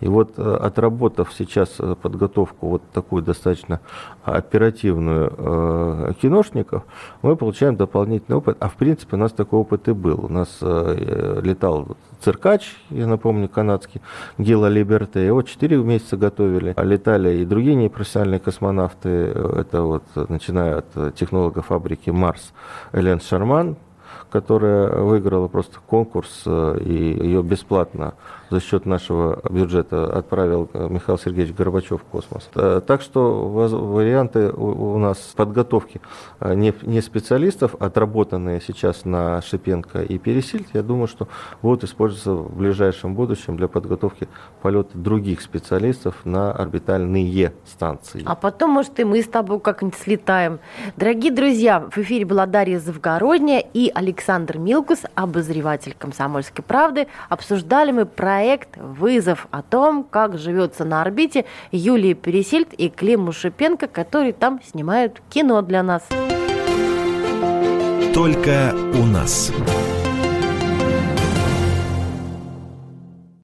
И 0.00 0.08
вот 0.08 0.34
э, 0.36 0.56
отработав 0.56 1.32
сейчас 1.32 1.76
э, 1.78 1.94
подготовку 2.00 2.68
вот 2.68 2.82
такую 2.92 3.22
достаточно 3.22 3.80
оперативную 4.24 5.32
э, 5.36 6.12
киношников, 6.20 6.84
мы 7.22 7.36
получаем 7.36 7.76
дополнительный 7.76 8.38
опыт. 8.38 8.56
А 8.60 8.68
в 8.68 8.74
принципе 8.74 9.16
у 9.16 9.18
нас 9.18 9.32
такой 9.32 9.60
опыт 9.60 9.88
и 9.88 9.92
был. 9.92 10.24
У 10.24 10.28
нас 10.28 10.58
э, 10.60 11.40
летал 11.42 11.96
циркач, 12.20 12.76
я 12.90 13.06
напомню, 13.06 13.48
канадский, 13.48 14.00
Гила 14.38 14.68
Либерте. 14.68 15.24
Его 15.24 15.42
4 15.42 15.76
месяца 15.78 16.16
готовили. 16.16 16.72
А 16.76 16.84
летали 16.84 17.38
и 17.38 17.44
другие 17.44 17.76
непрофессиональные 17.76 18.40
космонавты. 18.40 19.65
Это 19.66 19.82
вот 19.82 20.04
начиная 20.28 20.78
от 20.78 21.14
технолога 21.16 21.60
фабрики 21.60 22.10
Марс 22.10 22.52
Элен 22.92 23.20
Шарман, 23.20 23.76
которая 24.30 25.00
выиграла 25.00 25.48
просто 25.48 25.78
конкурс, 25.84 26.42
э, 26.46 26.78
и 26.84 26.92
ее 26.92 27.42
бесплатно 27.42 28.14
за 28.50 28.60
счет 28.60 28.86
нашего 28.86 29.40
бюджета 29.48 30.06
отправил 30.16 30.68
э, 30.72 30.88
Михаил 30.88 31.18
Сергеевич 31.18 31.54
Горбачев 31.54 32.00
в 32.00 32.04
космос. 32.04 32.48
Э, 32.54 32.80
так 32.86 33.02
что 33.02 33.48
варианты 33.48 34.50
у 34.50 34.98
нас 34.98 35.18
подготовки 35.36 36.00
не, 36.40 36.72
не 36.82 37.00
специалистов, 37.00 37.74
отработанные 37.80 38.60
сейчас 38.60 39.04
на 39.04 39.42
Шипенко 39.42 40.02
и 40.02 40.18
Пересильд, 40.18 40.68
я 40.74 40.82
думаю, 40.82 41.06
что 41.06 41.28
будут 41.62 41.84
использоваться 41.84 42.32
в 42.32 42.56
ближайшем 42.56 43.14
будущем 43.14 43.56
для 43.56 43.68
подготовки 43.68 44.28
полета 44.62 44.96
других 44.96 45.40
специалистов 45.40 46.14
на 46.24 46.52
орбитальные 46.52 47.52
станции. 47.64 48.22
А 48.26 48.34
потом, 48.34 48.70
может, 48.70 48.98
и 49.00 49.04
мы 49.04 49.22
с 49.22 49.26
тобой 49.26 49.60
как-нибудь 49.60 49.98
слетаем. 49.98 50.58
Дорогие 50.96 51.32
друзья, 51.32 51.80
в 51.80 51.98
эфире 51.98 52.24
была 52.24 52.46
Дарья 52.46 52.78
Завгородняя 52.78 53.64
и 53.72 53.90
Александр 53.94 54.58
Милкус, 54.58 55.00
обозреватель 55.14 55.94
«Комсомольской 55.98 56.64
правды». 56.64 57.08
Обсуждали 57.28 57.92
мы 57.92 58.06
проект 58.36 58.76
«Вызов» 58.76 59.46
о 59.50 59.62
том, 59.62 60.04
как 60.04 60.36
живется 60.36 60.84
на 60.84 61.00
орбите 61.00 61.46
Юлия 61.72 62.12
Пересильд 62.12 62.74
и 62.74 62.90
Клим 62.90 63.22
Мушипенко, 63.22 63.86
которые 63.86 64.34
там 64.34 64.60
снимают 64.62 65.22
кино 65.30 65.62
для 65.62 65.82
нас. 65.82 66.02
Только 68.12 68.74
у 68.92 69.06
нас. 69.06 69.50